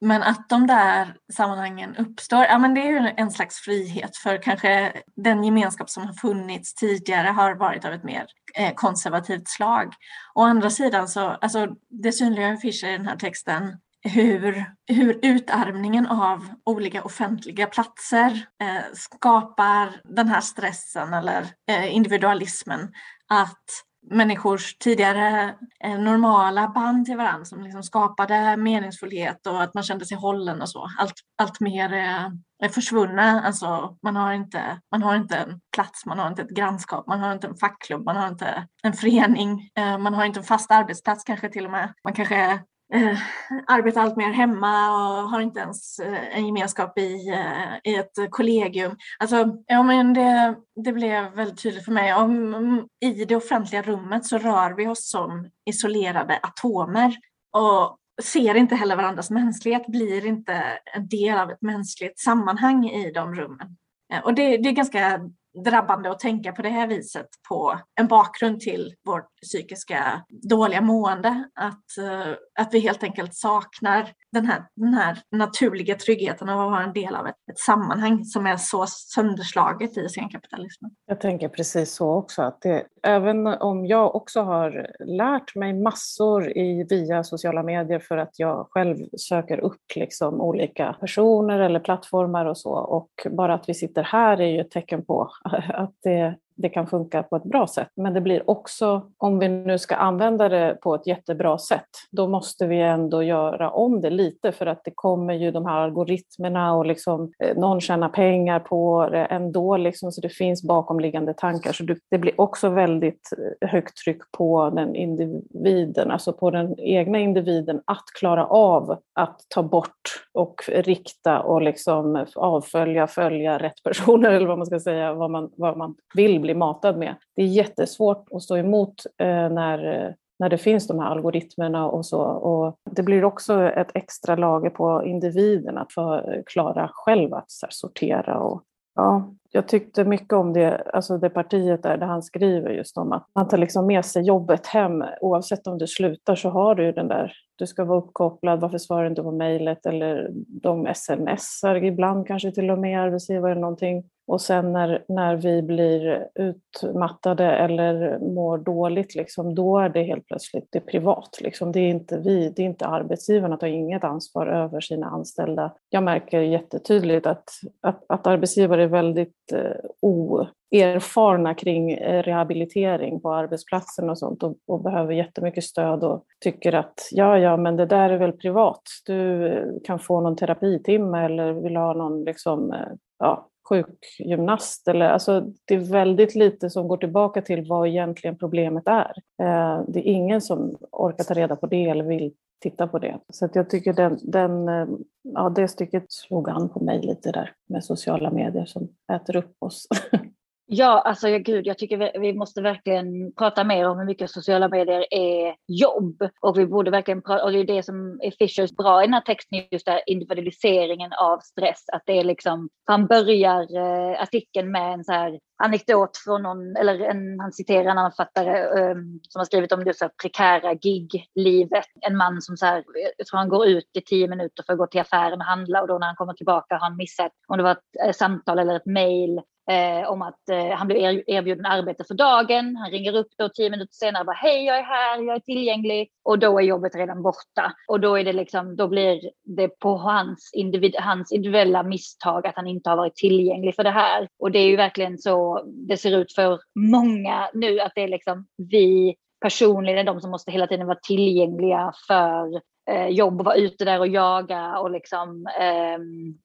Men 0.01 0.23
att 0.23 0.49
de 0.49 0.67
där 0.67 1.15
sammanhangen 1.33 1.95
uppstår, 1.95 2.43
ja 2.43 2.57
men 2.57 2.73
det 2.73 2.81
är 2.81 2.87
ju 2.87 3.13
en 3.17 3.31
slags 3.31 3.59
frihet 3.59 4.17
för 4.17 4.41
kanske 4.41 4.93
den 5.15 5.43
gemenskap 5.43 5.89
som 5.89 6.03
har 6.05 6.13
funnits 6.13 6.73
tidigare 6.73 7.27
har 7.27 7.55
varit 7.55 7.85
av 7.85 7.93
ett 7.93 8.03
mer 8.03 8.25
eh, 8.55 8.73
konservativt 8.73 9.47
slag. 9.47 9.93
Å 10.35 10.43
andra 10.43 10.69
sidan 10.69 11.07
så, 11.07 11.21
alltså 11.21 11.67
det 11.89 12.11
synliggör 12.11 12.55
Fischer 12.55 12.87
i 12.87 12.97
den 12.97 13.07
här 13.07 13.17
texten 13.17 13.77
hur, 14.01 14.65
hur 14.87 15.19
utarmningen 15.21 16.05
av 16.07 16.47
olika 16.65 17.03
offentliga 17.03 17.67
platser 17.67 18.45
eh, 18.61 18.93
skapar 18.93 20.01
den 20.03 20.27
här 20.27 20.41
stressen 20.41 21.13
eller 21.13 21.45
eh, 21.69 21.95
individualismen. 21.95 22.93
Att 23.27 23.65
människors 24.09 24.77
tidigare 24.77 25.55
eh, 25.83 25.99
normala 25.99 26.67
band 26.67 27.05
till 27.05 27.17
varandra 27.17 27.45
som 27.45 27.63
liksom 27.63 27.83
skapade 27.83 28.57
meningsfullhet 28.57 29.47
och 29.47 29.63
att 29.63 29.73
man 29.73 29.83
kände 29.83 30.05
sig 30.05 30.17
hållen 30.17 30.61
och 30.61 30.69
så. 30.69 30.89
Allt, 30.99 31.13
allt 31.37 31.59
mer 31.59 31.93
eh, 31.93 32.25
är, 32.63 32.69
försvunna. 32.69 33.41
Alltså, 33.41 33.97
man, 34.03 34.15
har 34.15 34.33
inte, 34.33 34.79
man 34.91 35.03
har 35.03 35.15
inte 35.15 35.35
en 35.35 35.61
plats, 35.75 36.05
man 36.05 36.19
har 36.19 36.27
inte 36.27 36.41
ett 36.41 36.49
grannskap, 36.49 37.07
man 37.07 37.19
har 37.19 37.33
inte 37.33 37.47
en 37.47 37.57
fackklubb, 37.57 38.05
man 38.05 38.15
har 38.15 38.27
inte 38.27 38.67
en 38.83 38.93
förening, 38.93 39.69
eh, 39.75 39.97
man 39.97 40.13
har 40.13 40.25
inte 40.25 40.39
en 40.39 40.43
fast 40.43 40.71
arbetsplats 40.71 41.23
kanske 41.23 41.49
till 41.49 41.65
och 41.65 41.71
med. 41.71 41.93
Man 42.03 42.13
kanske 42.13 42.59
eh, 42.93 43.19
arbetar 43.67 44.01
allt 44.01 44.17
mer 44.17 44.31
hemma 44.31 44.91
och 44.91 45.29
har 45.29 45.41
inte 45.41 45.59
ens 45.59 45.99
eh, 45.99 46.37
en 46.37 46.45
gemenskap 46.45 46.97
i, 46.97 47.29
eh, 47.29 47.91
i 47.91 47.95
ett 47.95 48.31
kollegium. 48.31 48.95
Alltså, 49.19 49.57
ja, 49.65 49.83
men 49.83 50.13
det, 50.13 50.55
det 50.85 50.93
blev 50.93 51.31
väldigt 51.31 51.61
tydligt 51.63 51.85
för 51.85 51.91
mig. 51.91 52.13
Om, 52.13 52.87
I 53.01 53.25
det 53.25 53.35
offentliga 53.35 53.81
rummet 53.81 54.25
så 54.25 54.37
rör 54.37 54.73
vi 54.73 54.87
oss 54.87 55.09
som 55.09 55.49
isolerade 55.69 56.39
atomer 56.43 57.15
och 57.57 57.97
ser 58.23 58.55
inte 58.55 58.75
heller 58.75 58.95
varandras 58.95 59.29
mänsklighet, 59.29 59.87
blir 59.87 60.25
inte 60.25 60.63
en 60.95 61.07
del 61.07 61.37
av 61.37 61.51
ett 61.51 61.61
mänskligt 61.61 62.19
sammanhang 62.19 62.89
i 62.89 63.11
de 63.11 63.35
rummen. 63.35 63.77
Eh, 64.13 64.23
och 64.23 64.33
det, 64.33 64.57
det 64.57 64.69
är 64.69 64.73
ganska 64.73 65.19
drabbande 65.65 66.11
att 66.11 66.19
tänka 66.19 66.51
på 66.51 66.61
det 66.61 66.69
här 66.69 66.87
viset 66.87 67.27
på 67.49 67.79
en 67.99 68.07
bakgrund 68.07 68.59
till 68.59 68.95
vårt 69.05 69.29
psykiska 69.41 70.23
dåliga 70.29 70.81
mående. 70.81 71.49
Att, 71.55 71.97
eh, 71.97 72.33
att 72.59 72.73
vi 72.73 72.79
helt 72.79 73.03
enkelt 73.03 73.35
saknar 73.35 74.09
den 74.31 74.45
här, 74.45 74.63
den 74.75 74.93
här 74.93 75.17
naturliga 75.31 75.95
tryggheten 75.95 76.49
av 76.49 76.59
att 76.59 76.71
vara 76.71 76.83
en 76.83 76.93
del 76.93 77.15
av 77.15 77.27
ett, 77.27 77.35
ett 77.51 77.59
sammanhang 77.59 78.25
som 78.25 78.45
är 78.45 78.57
så 78.57 78.85
sönderslaget 78.87 79.97
i 79.97 80.09
senkapitalismen. 80.09 80.91
Jag 81.05 81.21
tänker 81.21 81.49
precis 81.49 81.93
så 81.93 82.13
också, 82.13 82.41
att 82.41 82.61
det, 82.61 82.83
även 83.03 83.47
om 83.47 83.85
jag 83.85 84.15
också 84.15 84.41
har 84.41 84.87
lärt 85.05 85.55
mig 85.55 85.73
massor 85.73 86.57
i, 86.57 86.85
via 86.89 87.23
sociala 87.23 87.63
medier 87.63 87.99
för 87.99 88.17
att 88.17 88.39
jag 88.39 88.67
själv 88.69 88.97
söker 89.17 89.59
upp 89.59 89.81
liksom 89.95 90.41
olika 90.41 90.95
personer 90.99 91.59
eller 91.59 91.79
plattformar 91.79 92.45
och 92.45 92.57
så, 92.57 92.71
och 92.71 93.09
bara 93.31 93.53
att 93.53 93.69
vi 93.69 93.73
sitter 93.73 94.03
här 94.03 94.41
är 94.41 94.47
ju 94.47 94.59
ett 94.59 94.71
tecken 94.71 95.05
på 95.05 95.29
att 95.73 95.95
det 96.03 96.35
det 96.61 96.69
kan 96.69 96.87
funka 96.87 97.23
på 97.23 97.35
ett 97.35 97.43
bra 97.43 97.67
sätt. 97.67 97.89
Men 97.95 98.13
det 98.13 98.21
blir 98.21 98.49
också, 98.49 99.01
om 99.17 99.39
vi 99.39 99.47
nu 99.47 99.77
ska 99.77 99.95
använda 99.95 100.49
det 100.49 100.77
på 100.81 100.95
ett 100.95 101.07
jättebra 101.07 101.57
sätt, 101.57 101.89
då 102.11 102.27
måste 102.27 102.67
vi 102.67 102.81
ändå 102.81 103.23
göra 103.23 103.71
om 103.71 104.01
det 104.01 104.09
lite 104.09 104.51
för 104.51 104.65
att 104.65 104.83
det 104.83 104.91
kommer 104.95 105.33
ju 105.33 105.51
de 105.51 105.65
här 105.65 105.79
algoritmerna 105.79 106.75
och 106.75 106.85
liksom, 106.85 107.31
eh, 107.43 107.57
någon 107.57 107.81
tjänar 107.81 108.09
pengar 108.09 108.59
på 108.59 109.09
det 109.11 109.25
ändå, 109.25 109.77
liksom, 109.77 110.11
så 110.11 110.21
det 110.21 110.29
finns 110.29 110.63
bakomliggande 110.63 111.33
tankar. 111.33 111.71
Så 111.71 111.83
det 112.11 112.17
blir 112.17 112.41
också 112.41 112.69
väldigt 112.69 113.29
eh, 113.61 113.69
högt 113.69 113.97
tryck 113.97 114.21
på 114.37 114.69
den 114.69 114.95
individen, 114.95 116.11
alltså 116.11 116.33
på 116.33 116.51
den 116.51 116.79
egna 116.79 117.19
individen 117.19 117.81
att 117.85 118.05
klara 118.19 118.45
av 118.47 118.99
att 119.15 119.39
ta 119.49 119.63
bort 119.63 120.25
och 120.33 120.61
rikta 120.67 121.39
och 121.39 121.61
liksom 121.61 122.25
avfölja, 122.35 123.07
följa 123.07 123.57
rätt 123.57 123.83
personer 123.83 124.31
eller 124.33 124.47
vad 124.47 124.57
man 124.57 124.67
ska 124.67 124.79
säga, 124.79 125.13
vad 125.13 125.31
man, 125.31 125.51
vad 125.55 125.77
man 125.77 125.95
vill 126.15 126.39
bli 126.39 126.48
blir 126.49 126.55
matad 126.55 126.97
med. 126.97 127.15
Det 127.35 127.41
är 127.41 127.47
jättesvårt 127.47 128.27
att 128.31 128.41
stå 128.41 128.57
emot 128.57 129.05
eh, 129.17 129.49
när, 129.49 130.15
när 130.39 130.49
det 130.49 130.57
finns 130.57 130.87
de 130.87 130.99
här 130.99 131.11
algoritmerna 131.11 131.87
och 131.87 132.05
så. 132.05 132.21
Och 132.21 132.75
det 132.91 133.03
blir 133.03 133.25
också 133.25 133.63
ett 133.63 133.91
extra 133.93 134.35
lager 134.35 134.69
på 134.69 135.05
individen 135.05 135.77
att 135.77 135.93
få 135.93 136.15
eh, 136.15 136.41
klara 136.45 136.89
själv 136.93 137.33
att 137.33 137.51
sortera 137.69 138.39
och 138.39 138.63
Ja, 138.95 139.33
jag 139.51 139.67
tyckte 139.67 140.03
mycket 140.03 140.33
om 140.33 140.53
det, 140.53 140.81
alltså 140.93 141.17
det 141.17 141.29
partiet 141.29 141.83
där, 141.83 141.97
där 141.97 142.07
han 142.07 142.23
skriver 142.23 142.69
just 142.69 142.97
om 142.97 143.11
att 143.11 143.27
man 143.35 143.47
tar 143.47 143.57
liksom 143.57 143.87
med 143.87 144.05
sig 144.05 144.23
jobbet 144.23 144.67
hem. 144.67 145.03
Oavsett 145.21 145.67
om 145.67 145.77
du 145.77 145.87
slutar 145.87 146.35
så 146.35 146.49
har 146.49 146.75
du 146.75 146.83
ju 146.83 146.91
den 146.91 147.07
där, 147.07 147.33
du 147.55 147.67
ska 147.67 147.85
vara 147.85 147.99
uppkopplad, 147.99 148.59
varför 148.59 148.77
svarar 148.77 149.03
du 149.03 149.09
inte 149.09 149.23
på 149.23 149.31
mejlet? 149.31 149.85
Eller 149.85 150.29
de 150.47 150.93
smsar 150.95 151.83
ibland 151.83 152.27
kanske 152.27 152.51
till 152.51 152.71
och 152.71 152.79
med 152.79 153.01
arbetsgivare 153.01 153.55
någonting. 153.55 154.03
Och 154.27 154.41
sen 154.41 154.73
när, 154.73 155.03
när 155.07 155.35
vi 155.35 155.61
blir 155.61 156.27
utmattade 156.35 157.45
eller 157.45 158.19
mår 158.19 158.57
dåligt, 158.57 159.15
liksom, 159.15 159.55
då 159.55 159.79
är 159.79 159.89
det 159.89 160.03
helt 160.03 160.27
plötsligt 160.27 160.67
det 160.69 160.79
privat. 160.79 161.37
Liksom. 161.41 161.71
Det 161.71 161.79
är 161.79 161.89
inte 161.89 162.17
vi, 162.17 162.49
det 162.49 162.61
är 162.61 162.65
inte 162.65 162.85
arbetsgivarna, 162.85 163.57
tar 163.57 163.67
inget 163.67 164.03
ansvar 164.03 164.47
över 164.47 164.81
sina 164.81 165.07
anställda. 165.07 165.73
Jag 165.89 166.03
märker 166.03 166.39
jättetydligt 166.39 167.27
att, 167.27 167.49
att, 167.81 168.03
att 168.07 168.27
arbetsgivare 168.27 168.83
är 168.83 168.87
väldigt 168.87 169.33
Eh, 169.51 169.75
oerfarna 170.01 171.53
kring 171.53 171.91
eh, 171.91 172.23
rehabilitering 172.23 173.21
på 173.21 173.33
arbetsplatsen 173.33 174.09
och 174.09 174.17
sånt 174.17 174.43
och, 174.43 174.57
och 174.67 174.83
behöver 174.83 175.13
jättemycket 175.13 175.63
stöd 175.63 176.03
och 176.03 176.25
tycker 176.43 176.73
att 176.73 177.09
ja, 177.11 177.37
ja, 177.37 177.57
men 177.57 177.77
det 177.77 177.85
där 177.85 178.09
är 178.09 178.17
väl 178.17 178.31
privat. 178.31 178.81
Du 179.05 179.47
eh, 179.47 179.65
kan 179.83 179.99
få 179.99 180.21
någon 180.21 180.35
terapitimme 180.35 181.25
eller 181.25 181.53
vill 181.53 181.75
ha 181.75 181.93
någon 181.93 182.23
liksom, 182.23 182.75
ja, 183.19 183.49
sjukgymnast. 183.69 184.87
Eller, 184.87 185.09
alltså, 185.09 185.45
det 185.65 185.73
är 185.73 185.91
väldigt 185.91 186.35
lite 186.35 186.69
som 186.69 186.87
går 186.87 186.97
tillbaka 186.97 187.41
till 187.41 187.67
vad 187.67 187.87
egentligen 187.87 188.37
problemet 188.37 188.87
är. 188.87 189.13
Eh, 189.41 189.83
det 189.87 189.99
är 189.99 190.11
ingen 190.11 190.41
som 190.41 190.77
orkar 190.91 191.23
ta 191.23 191.33
reda 191.33 191.55
på 191.55 191.67
det 191.67 191.89
eller 191.89 192.03
vill 192.03 192.33
titta 192.59 192.87
på 192.87 192.99
det. 192.99 193.19
Så 193.29 193.45
att 193.45 193.55
jag 193.55 193.69
tycker 193.69 193.93
den, 193.93 194.19
den, 194.23 194.69
eh, 194.69 194.87
ja, 195.21 195.49
det 195.49 195.67
stycket 195.67 196.11
slog 196.11 196.49
an 196.49 196.69
på 196.69 196.83
mig 196.83 197.01
lite 197.01 197.31
där 197.31 197.53
med 197.69 197.83
sociala 197.83 198.31
medier 198.31 198.65
som 198.65 198.89
äter 199.13 199.35
upp 199.35 199.55
oss. 199.59 199.87
Ja, 200.71 201.01
alltså 201.01 201.29
ja, 201.29 201.37
gud, 201.37 201.67
jag 201.67 201.77
tycker 201.77 201.97
vi, 201.97 202.11
vi, 202.19 202.33
måste 202.33 202.61
verkligen 202.61 203.33
prata 203.37 203.63
mer 203.63 203.89
om 203.89 203.97
hur 203.97 204.05
mycket 204.05 204.31
sociala 204.31 204.67
medier 204.67 205.05
är 205.13 205.55
jobb. 205.67 206.29
Och 206.41 206.57
vi 206.57 206.65
borde 206.65 206.91
verkligen 206.91 207.21
prata, 207.21 207.43
och 207.43 207.51
det 207.51 207.59
är 207.59 207.63
det 207.63 207.83
som 207.83 208.19
är 208.21 208.31
Fishers 208.31 208.71
bra 208.71 209.03
i 209.03 209.05
den 209.05 209.13
här 209.13 209.21
texten, 209.21 209.61
just 209.71 209.85
där 209.85 210.01
individualiseringen 210.05 211.13
av 211.13 211.39
stress. 211.39 211.83
Att 211.93 212.01
det 212.05 212.19
är 212.19 212.23
liksom, 212.23 212.69
han 212.85 213.07
börjar 213.07 213.61
eh, 213.77 214.21
artikeln 214.21 214.71
med 214.71 214.93
en 214.93 215.03
så 215.03 215.11
här 215.11 215.39
anekdot 215.63 216.17
från 216.17 216.43
någon, 216.43 216.75
eller 216.75 216.99
en, 216.99 217.39
han 217.39 217.51
citerar 217.51 217.81
en 217.81 217.97
annan 217.97 218.11
författare 218.11 218.63
um, 218.91 219.19
som 219.29 219.39
har 219.39 219.45
skrivit 219.45 219.71
om 219.71 219.83
det 219.83 219.97
så 219.97 220.05
här 220.05 220.11
prekära 220.21 220.73
gig-livet. 220.73 221.85
En 222.01 222.17
man 222.17 222.41
som 222.41 222.57
så 222.57 222.65
här, 222.65 222.83
jag 223.17 223.27
tror 223.27 223.37
han 223.37 223.49
går 223.49 223.67
ut 223.67 223.89
i 223.93 224.01
tio 224.01 224.27
minuter 224.27 224.63
för 224.65 224.73
att 224.73 224.79
gå 224.79 224.87
till 224.87 225.01
affären 225.01 225.39
och 225.39 225.45
handla 225.45 225.81
och 225.81 225.87
då 225.87 225.97
när 225.97 226.07
han 226.07 226.15
kommer 226.15 226.33
tillbaka 226.33 226.75
har 226.75 226.79
han 226.79 226.97
missat 226.97 227.31
om 227.47 227.57
det 227.57 227.63
var 227.63 227.71
ett 227.71 228.05
eh, 228.05 228.11
samtal 228.11 228.59
eller 228.59 228.75
ett 228.75 228.85
mejl 228.85 229.41
eh, 229.69 230.09
om 230.09 230.21
att 230.21 230.49
eh, 230.49 230.69
han 230.69 230.87
blev 230.87 231.23
erbjuden 231.27 231.65
arbete 231.65 232.03
för 232.03 232.13
dagen. 232.13 232.75
Han 232.75 232.91
ringer 232.91 233.15
upp 233.15 233.27
då 233.37 233.49
tio 233.49 233.69
minuter 233.69 233.93
senare 233.93 234.21
och 234.21 234.25
bara 234.25 234.35
hej 234.35 234.65
jag 234.65 234.77
är 234.77 234.83
här, 234.83 235.21
jag 235.21 235.35
är 235.35 235.39
tillgänglig 235.39 236.09
och 236.23 236.39
då 236.39 236.59
är 236.59 236.63
jobbet 236.63 236.95
redan 236.95 237.21
borta. 237.21 237.73
Och 237.87 237.99
då 237.99 238.15
är 238.15 238.23
det 238.23 238.33
liksom, 238.33 238.75
då 238.75 238.87
blir 238.87 239.21
det 239.43 239.67
på 239.67 239.97
hans, 239.97 240.51
individ, 240.53 240.95
hans 240.99 241.31
individuella 241.31 241.83
misstag 241.83 242.47
att 242.47 242.55
han 242.55 242.67
inte 242.67 242.89
har 242.89 242.97
varit 242.97 243.15
tillgänglig 243.15 243.75
för 243.75 243.83
det 243.83 243.89
här. 243.89 244.27
Och 244.39 244.51
det 244.51 244.59
är 244.59 244.67
ju 244.67 244.75
verkligen 244.75 245.17
så 245.17 245.63
det 245.65 245.97
ser 245.97 246.17
ut 246.17 246.33
för 246.35 246.59
många 246.75 247.49
nu 247.53 247.79
att 247.79 247.91
det 247.95 248.01
är 248.01 248.07
liksom 248.07 248.47
vi 248.57 249.15
personligen 249.41 250.05
de 250.05 250.21
som 250.21 250.31
måste 250.31 250.51
hela 250.51 250.67
tiden 250.67 250.87
vara 250.87 250.99
tillgängliga 251.07 251.93
för 252.07 252.61
eh, 252.89 253.07
jobb 253.07 253.39
och 253.39 253.45
vara 253.45 253.55
ute 253.55 253.85
där 253.85 253.99
och 253.99 254.07
jaga 254.07 254.79
och 254.79 254.91
liksom 254.91 255.47
eh, 255.59 255.99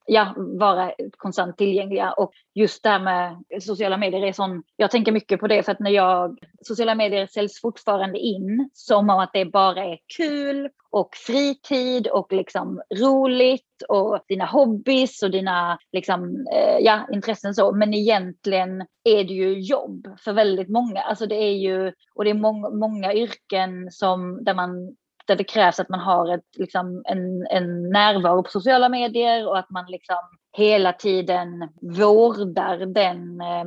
ja, 0.05 0.33
vara 0.37 0.93
konstant 1.17 1.57
tillgängliga. 1.57 2.11
Och 2.11 2.31
just 2.53 2.83
det 2.83 2.89
här 2.89 2.99
med 2.99 3.43
sociala 3.63 3.97
medier 3.97 4.23
är 4.23 4.33
sån, 4.33 4.63
jag 4.75 4.91
tänker 4.91 5.11
mycket 5.11 5.39
på 5.39 5.47
det 5.47 5.63
för 5.63 5.71
att 5.71 5.79
när 5.79 5.91
jag, 5.91 6.39
sociala 6.61 6.95
medier 6.95 7.27
säljs 7.27 7.61
fortfarande 7.61 8.19
in 8.19 8.69
som 8.73 9.09
om 9.09 9.19
att 9.19 9.33
det 9.33 9.45
bara 9.45 9.83
är 9.83 9.97
kul 10.17 10.69
och 10.89 11.15
fritid 11.15 12.07
och 12.07 12.33
liksom 12.33 12.81
roligt 12.95 13.83
och 13.89 14.19
dina 14.27 14.45
hobbys 14.45 15.23
och 15.23 15.31
dina 15.31 15.77
liksom, 15.91 16.47
eh, 16.53 16.77
ja, 16.79 17.07
intressen 17.11 17.55
så. 17.55 17.71
Men 17.71 17.93
egentligen 17.93 18.81
är 19.03 19.23
det 19.23 19.33
ju 19.33 19.59
jobb 19.59 20.07
för 20.19 20.33
väldigt 20.33 20.69
många. 20.69 21.01
Alltså 21.01 21.25
det 21.25 21.35
är 21.35 21.53
ju, 21.53 21.93
och 22.15 22.23
det 22.23 22.29
är 22.29 22.33
många, 22.33 22.69
många 22.69 23.13
yrken 23.13 23.91
som, 23.91 24.43
där 24.43 24.53
man 24.53 24.95
där 25.27 25.35
det 25.35 25.43
krävs 25.43 25.79
att 25.79 25.89
man 25.89 25.99
har 25.99 26.33
ett, 26.33 26.57
liksom, 26.57 27.03
en, 27.05 27.47
en 27.47 27.89
närvaro 27.89 28.43
på 28.43 28.49
sociala 28.49 28.89
medier 28.89 29.47
och 29.47 29.59
att 29.59 29.69
man 29.69 29.85
liksom 29.87 30.17
hela 30.57 30.93
tiden 30.93 31.69
vårdar 31.81 32.77
den 32.77 33.41
eh, 33.41 33.65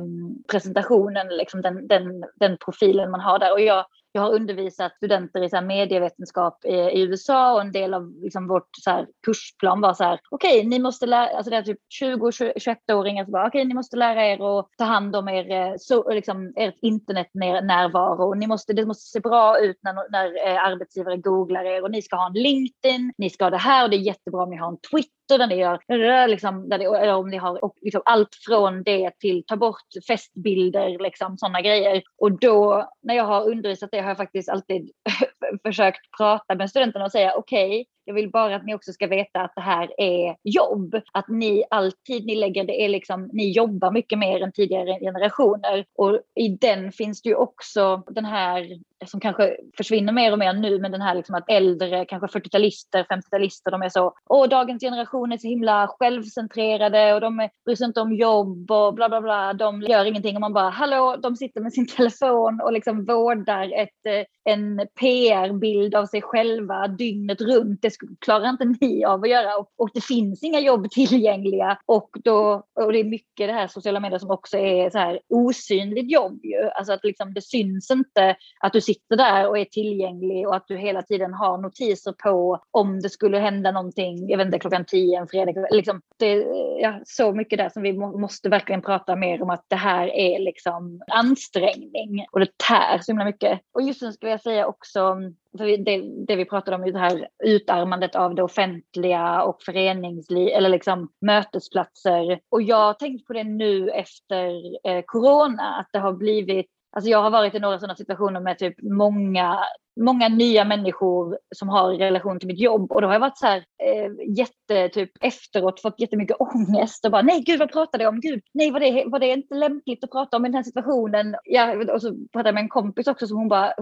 presentationen, 0.51 1.27
liksom 1.27 1.61
den, 1.61 1.87
den, 1.87 2.23
den 2.39 2.57
profilen 2.65 3.11
man 3.11 3.21
har 3.21 3.39
där. 3.39 3.53
Och 3.53 3.61
jag, 3.61 3.85
jag 4.11 4.21
har 4.21 4.33
undervisat 4.33 4.95
studenter 4.95 5.43
i 5.43 5.49
så 5.49 5.61
medievetenskap 5.61 6.65
i, 6.65 6.69
i, 6.69 7.01
USA 7.01 7.53
och 7.53 7.61
en 7.61 7.71
del 7.71 7.93
av 7.93 8.13
liksom 8.21 8.47
vårt 8.47 8.69
så 8.71 8.89
här, 8.89 9.07
kursplan 9.25 9.81
var 9.81 9.93
så 9.93 10.03
här, 10.03 10.19
okej, 10.29 10.57
okay, 10.57 10.69
ni 10.69 10.79
måste 10.79 11.05
lära, 11.05 11.37
alltså 11.37 11.49
det 11.49 11.55
är 11.55 11.61
typ 11.61 11.79
20-21-åringar 12.01 13.23
som 13.23 13.31
bara, 13.31 13.47
okej, 13.47 13.59
okay, 13.59 13.67
ni 13.67 13.73
måste 13.73 13.97
lära 13.97 14.25
er 14.25 14.59
att 14.59 14.67
ta 14.77 14.83
hand 14.83 15.15
om 15.15 15.29
er, 15.29 15.51
eh, 15.51 15.73
så, 15.79 16.13
liksom, 16.13 16.53
ert 16.55 16.77
internetnärvaro. 16.81 18.33
Ni 18.33 18.47
måste, 18.47 18.73
det 18.73 18.85
måste 18.85 19.09
se 19.09 19.19
bra 19.19 19.59
ut 19.59 19.77
när, 19.81 20.11
när 20.11 20.47
eh, 20.47 20.63
arbetsgivare 20.63 21.17
googlar 21.17 21.63
er 21.63 21.83
och 21.83 21.91
ni 21.91 22.01
ska 22.01 22.15
ha 22.15 22.27
en 22.27 22.33
LinkedIn, 22.33 23.13
ni 23.17 23.29
ska 23.29 23.45
ha 23.45 23.49
det 23.49 23.57
här 23.57 23.83
och 23.83 23.89
det 23.89 23.95
är 23.95 23.99
jättebra 23.99 24.43
om 24.43 24.49
ni 24.49 24.57
har 24.57 24.67
en 24.67 24.77
Twitter 24.91 25.18
där 25.37 25.47
ni 25.47 25.55
gör, 25.55 26.27
liksom, 26.27 26.69
där 26.69 26.77
ni, 26.77 26.85
eller 26.85 27.15
om 27.15 27.29
ni 27.29 27.37
har 27.37 27.63
och 27.63 27.75
liksom 27.81 28.01
allt 28.05 28.35
från 28.45 28.83
det 28.83 29.19
till 29.19 29.43
ta 29.45 29.55
bort 29.55 29.87
festbilder, 30.07 30.99
liksom 30.99 31.37
sådana 31.37 31.61
grejer. 31.61 32.03
Och 32.17 32.31
då 32.31 32.89
när 33.01 33.15
jag 33.15 33.23
har 33.23 33.49
undervisat 33.49 33.89
det 33.91 33.99
har 33.99 34.09
jag 34.09 34.17
faktiskt 34.17 34.49
alltid 34.49 34.91
försökt 35.63 36.11
prata 36.17 36.55
med 36.55 36.69
studenterna 36.69 37.05
och 37.05 37.11
säga 37.11 37.33
okej, 37.35 37.69
okay, 37.69 37.85
jag 38.09 38.13
vill 38.13 38.31
bara 38.31 38.55
att 38.55 38.65
ni 38.65 38.75
också 38.75 38.93
ska 38.93 39.07
veta 39.07 39.41
att 39.41 39.55
det 39.55 39.61
här 39.61 39.89
är 39.97 40.35
jobb. 40.43 40.95
Att 41.13 41.27
ni 41.27 41.63
alltid 41.69 42.25
ni 42.25 42.35
lägger, 42.35 42.63
det 42.63 42.85
är 42.85 42.89
liksom, 42.89 43.29
ni 43.33 43.51
jobbar 43.51 43.91
mycket 43.91 44.19
mer 44.19 44.41
än 44.41 44.51
tidigare 44.51 44.99
generationer. 44.99 45.85
Och 45.95 46.19
i 46.35 46.47
den 46.47 46.91
finns 46.91 47.21
det 47.21 47.29
ju 47.29 47.35
också 47.35 48.03
den 48.07 48.25
här, 48.25 48.79
som 49.05 49.19
kanske 49.19 49.57
försvinner 49.77 50.13
mer 50.13 50.31
och 50.31 50.39
mer 50.39 50.53
nu, 50.53 50.79
men 50.79 50.91
den 50.91 51.01
här 51.01 51.15
liksom 51.15 51.35
att 51.35 51.49
äldre, 51.49 52.05
kanske 52.05 52.39
40-talister, 52.39 53.03
50-talister, 53.03 53.71
de 53.71 53.81
är 53.81 53.89
så, 53.89 54.13
åh 54.29 54.47
dagens 54.47 54.83
generation 54.83 55.31
är 55.31 55.37
så 55.37 55.47
himla 55.47 55.87
självcentrerade 55.99 57.13
och 57.13 57.21
de 57.21 57.49
bryr 57.65 57.75
sig 57.75 57.85
inte 57.85 58.01
om 58.01 58.13
jobb 58.13 58.71
och 58.71 58.93
bla 58.93 59.09
bla 59.09 59.21
bla. 59.21 59.53
De 59.53 59.81
gör 59.81 60.05
ingenting 60.05 60.35
och 60.35 60.41
man 60.41 60.53
bara, 60.53 60.69
hallå, 60.69 61.15
de 61.23 61.35
sitter 61.35 61.61
med 61.61 61.73
sin 61.73 61.87
telefon 61.97 62.61
och 62.63 62.73
liksom 62.73 63.05
vårdar 63.05 63.71
ett, 63.73 64.05
eh, 64.05 64.53
en 64.53 64.87
PR-bild 64.99 65.95
av 65.95 66.05
sig 66.05 66.21
själva 66.21 66.87
dygnet 66.87 67.41
runt. 67.41 67.81
Det 67.81 67.93
klarar 68.19 68.49
inte 68.49 68.75
ni 68.81 69.05
av 69.05 69.23
att 69.23 69.29
göra 69.29 69.57
och, 69.57 69.71
och 69.77 69.89
det 69.93 70.03
finns 70.03 70.43
inga 70.43 70.59
jobb 70.59 70.89
tillgängliga 70.91 71.77
och 71.85 72.09
då 72.23 72.63
och 72.75 72.93
det 72.93 72.99
är 72.99 73.03
mycket 73.03 73.47
det 73.47 73.53
här 73.53 73.67
sociala 73.67 73.99
medier 73.99 74.19
som 74.19 74.31
också 74.31 74.57
är 74.57 74.89
så 74.89 74.97
här 74.97 75.19
osynligt 75.29 76.11
jobb 76.11 76.39
ju. 76.43 76.69
Alltså 76.69 76.93
att 76.93 77.03
liksom 77.03 77.33
det 77.33 77.41
syns 77.41 77.91
inte 77.91 78.35
att 78.59 78.73
du 78.73 78.81
sitter 78.93 79.15
där 79.15 79.47
och 79.47 79.57
är 79.57 79.65
tillgänglig 79.65 80.47
och 80.47 80.55
att 80.55 80.67
du 80.67 80.77
hela 80.77 81.01
tiden 81.01 81.33
har 81.33 81.57
notiser 81.57 82.11
på 82.11 82.63
om 82.71 82.99
det 82.99 83.09
skulle 83.09 83.37
hända 83.37 83.71
någonting, 83.71 84.29
jag 84.29 84.37
vet 84.37 84.45
inte, 84.45 84.59
klockan 84.59 84.85
tio 84.85 85.19
en 85.19 85.27
fredag. 85.27 85.67
Liksom, 85.71 86.01
det 86.17 86.25
är 86.25 86.45
ja, 86.81 86.99
så 87.05 87.31
mycket 87.31 87.57
där 87.57 87.69
som 87.69 87.83
vi 87.83 87.93
må, 87.93 88.19
måste 88.19 88.49
verkligen 88.49 88.81
prata 88.81 89.15
mer 89.15 89.41
om 89.41 89.49
att 89.49 89.65
det 89.67 89.75
här 89.75 90.07
är 90.07 90.39
liksom 90.39 91.01
ansträngning 91.07 92.25
och 92.31 92.39
det 92.39 92.57
tär 92.67 92.99
så 93.01 93.11
himla 93.11 93.25
mycket. 93.25 93.59
Och 93.73 93.81
just 93.81 94.01
nu 94.01 94.11
skulle 94.11 94.31
jag 94.31 94.41
säga 94.41 94.67
också 94.67 95.17
för 95.57 95.77
det, 95.85 96.25
det 96.27 96.35
vi 96.35 96.45
pratade 96.45 96.75
om, 96.75 96.91
det 96.91 96.99
här 96.99 97.27
utarmandet 97.43 98.15
av 98.15 98.35
det 98.35 98.43
offentliga 98.43 99.43
och 99.43 99.61
föreningsliv 99.61 100.47
eller 100.47 100.69
liksom 100.69 101.09
mötesplatser. 101.21 102.39
Och 102.49 102.61
jag 102.61 102.77
har 102.77 102.93
tänkt 102.93 103.27
på 103.27 103.33
det 103.33 103.43
nu 103.43 103.89
efter 103.89 104.49
eh, 104.87 105.03
corona, 105.05 105.75
att 105.79 105.89
det 105.93 105.99
har 105.99 106.13
blivit 106.13 106.67
Alltså 106.91 107.09
jag 107.09 107.21
har 107.21 107.29
varit 107.31 107.55
i 107.55 107.59
några 107.59 107.79
sådana 107.79 107.95
situationer 107.95 108.39
med 108.39 108.57
typ 108.59 108.75
många 108.81 109.59
många 109.99 110.29
nya 110.29 110.65
människor 110.65 111.37
som 111.55 111.69
har 111.69 111.93
relation 111.93 112.39
till 112.39 112.47
mitt 112.47 112.59
jobb 112.59 112.91
och 112.91 113.01
då 113.01 113.07
har 113.07 113.13
jag 113.13 113.19
varit 113.19 113.37
så 113.37 113.45
här 113.45 113.57
eh, 113.57 114.37
jätte, 114.37 114.89
typ 114.89 115.11
efteråt 115.21 115.81
fått 115.81 115.99
jättemycket 115.99 116.37
ångest 116.39 117.05
och 117.05 117.11
bara 117.11 117.21
nej 117.21 117.41
gud 117.41 117.59
vad 117.59 117.71
pratade 117.71 118.03
jag 118.03 118.13
om? 118.13 118.19
Gud, 118.19 118.41
nej 118.53 118.71
var 118.71 118.79
det, 118.79 119.03
var 119.05 119.19
det 119.19 119.27
inte 119.27 119.55
lämpligt 119.55 120.03
att 120.03 120.11
prata 120.11 120.37
om 120.37 120.45
i 120.45 120.49
den 120.49 120.55
här 120.55 120.63
situationen? 120.63 121.35
Ja, 121.43 121.93
och 121.93 122.01
så 122.01 122.13
pratade 122.31 122.47
jag 122.49 122.53
med 122.53 122.63
en 122.63 122.69
kompis 122.69 123.07
också 123.07 123.27
som 123.27 123.37
hon 123.37 123.47
bara, 123.47 123.73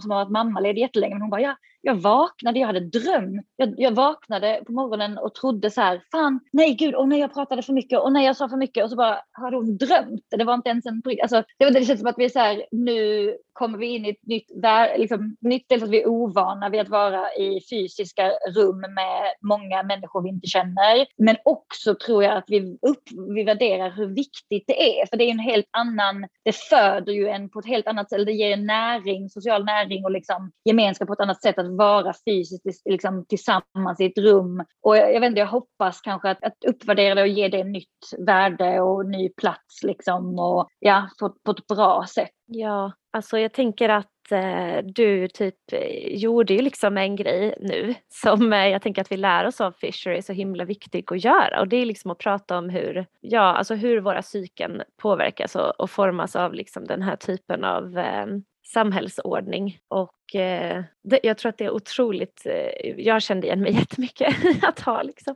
som 0.00 0.10
har 0.10 0.24
varit 0.24 0.30
mammaledig 0.30 0.80
jättelänge, 0.80 1.14
men 1.14 1.22
hon 1.22 1.30
bara 1.30 1.40
ja, 1.40 1.56
jag 1.82 1.94
vaknade, 1.94 2.58
jag 2.58 2.66
hade 2.66 2.80
drömt. 2.80 3.46
Jag, 3.56 3.74
jag 3.76 3.92
vaknade 3.92 4.62
på 4.66 4.72
morgonen 4.72 5.18
och 5.18 5.34
trodde 5.34 5.70
så 5.70 5.80
här, 5.80 6.02
fan, 6.12 6.40
nej 6.52 6.74
gud, 6.74 6.94
och 6.94 7.08
nej, 7.08 7.20
jag 7.20 7.34
pratade 7.34 7.62
för 7.62 7.72
mycket 7.72 8.00
och 8.00 8.12
när 8.12 8.20
jag 8.20 8.36
sa 8.36 8.48
för 8.48 8.56
mycket 8.56 8.84
och 8.84 8.90
så 8.90 8.96
bara 8.96 9.18
hade 9.32 9.56
hon 9.56 9.76
drömt. 9.76 10.26
Det 10.30 10.44
var 10.44 10.54
inte 10.54 10.68
ens 10.68 10.86
en, 10.86 11.02
alltså 11.22 11.44
det, 11.58 11.70
det 11.70 11.84
känns 11.84 12.00
som 12.00 12.08
att 12.08 12.18
vi 12.18 12.24
är 12.24 12.28
så 12.28 12.38
här, 12.38 12.66
nu 12.70 13.36
kommer 13.52 13.78
vi 13.78 13.86
in 13.86 14.06
i 14.06 14.10
ett 14.10 14.26
nytt, 14.26 14.46
där, 14.54 14.98
liksom, 14.98 15.36
nytt 15.42 15.64
dels 15.68 15.82
att 15.82 15.90
vi 15.90 16.02
är 16.02 16.08
ovana 16.08 16.68
vid 16.68 16.80
att 16.80 16.88
vara 16.88 17.34
i 17.34 17.60
fysiska 17.70 18.30
rum 18.56 18.80
med 18.80 19.32
många 19.40 19.82
människor 19.82 20.22
vi 20.22 20.28
inte 20.28 20.46
känner. 20.46 21.06
Men 21.16 21.36
också 21.44 21.94
tror 21.94 22.24
jag 22.24 22.36
att 22.36 22.44
vi, 22.46 22.60
upp, 22.60 23.02
vi 23.34 23.44
värderar 23.44 23.90
hur 23.90 24.06
viktigt 24.06 24.64
det 24.66 25.00
är. 25.00 25.06
För 25.06 25.16
det 25.16 25.24
är 25.24 25.30
en 25.30 25.38
helt 25.38 25.68
annan, 25.70 26.26
det 26.44 26.56
föder 26.56 27.12
ju 27.12 27.28
en 27.28 27.50
på 27.50 27.58
ett 27.58 27.66
helt 27.66 27.86
annat 27.86 28.08
sätt, 28.08 28.16
eller 28.16 28.26
det 28.26 28.32
ger 28.32 28.52
en 28.52 28.66
näring, 28.66 29.28
social 29.28 29.64
näring 29.64 30.04
och 30.04 30.10
liksom 30.10 30.52
gemenskap 30.64 31.06
på 31.06 31.12
ett 31.12 31.20
annat 31.20 31.42
sätt 31.42 31.58
att 31.58 31.76
vara 31.76 32.14
fysiskt 32.28 32.82
liksom, 32.84 33.26
tillsammans 33.28 34.00
i 34.00 34.04
ett 34.04 34.18
rum. 34.18 34.64
Och 34.82 34.96
jag, 34.96 35.14
jag 35.14 35.20
vet 35.20 35.28
inte, 35.28 35.40
jag 35.40 35.46
hoppas 35.46 36.00
kanske 36.00 36.30
att, 36.30 36.44
att 36.44 36.64
uppvärdera 36.66 37.14
det 37.14 37.22
och 37.22 37.28
ge 37.28 37.48
det 37.48 37.64
nytt 37.64 37.88
värde 38.18 38.80
och 38.80 39.06
ny 39.06 39.28
plats 39.28 39.82
liksom 39.82 40.38
och 40.38 40.68
ja, 40.78 41.08
på, 41.20 41.34
på 41.44 41.50
ett 41.50 41.66
bra 41.66 42.06
sätt. 42.14 42.30
Ja, 42.46 42.92
alltså 43.12 43.38
jag 43.38 43.52
tänker 43.52 43.88
att 43.88 44.11
eh, 44.32 44.84
du 44.84 45.28
typ 45.28 45.72
eh, 45.72 46.16
gjorde 46.16 46.54
ju 46.54 46.62
liksom 46.62 46.96
en 46.96 47.16
grej 47.16 47.54
nu 47.60 47.94
som 48.08 48.52
eh, 48.52 48.68
jag 48.68 48.82
tänker 48.82 49.02
att 49.02 49.12
vi 49.12 49.16
lär 49.16 49.46
oss 49.46 49.60
av 49.60 49.72
Fisher 49.72 50.10
är 50.10 50.22
så 50.22 50.32
himla 50.32 50.64
viktig 50.64 51.12
att 51.12 51.24
göra. 51.24 51.60
Och 51.60 51.68
det 51.68 51.76
är 51.76 51.86
liksom 51.86 52.10
att 52.10 52.18
prata 52.18 52.58
om 52.58 52.68
hur, 52.68 53.06
ja, 53.20 53.40
alltså 53.40 53.74
hur 53.74 54.00
våra 54.00 54.22
psyken 54.22 54.82
påverkas 54.96 55.56
och, 55.56 55.80
och 55.80 55.90
formas 55.90 56.36
av 56.36 56.54
liksom 56.54 56.84
den 56.84 57.02
här 57.02 57.16
typen 57.16 57.64
av 57.64 57.98
eh, 57.98 58.26
samhällsordning. 58.72 59.78
Och 59.88 60.34
eh, 60.34 60.84
det, 61.04 61.20
jag 61.22 61.38
tror 61.38 61.50
att 61.50 61.58
det 61.58 61.64
är 61.64 61.70
otroligt, 61.70 62.46
eh, 62.46 62.90
jag 63.00 63.22
kände 63.22 63.46
igen 63.46 63.60
mig 63.60 63.72
jättemycket 63.78 64.34
att 64.62 64.80
ha 64.80 65.02
liksom, 65.02 65.34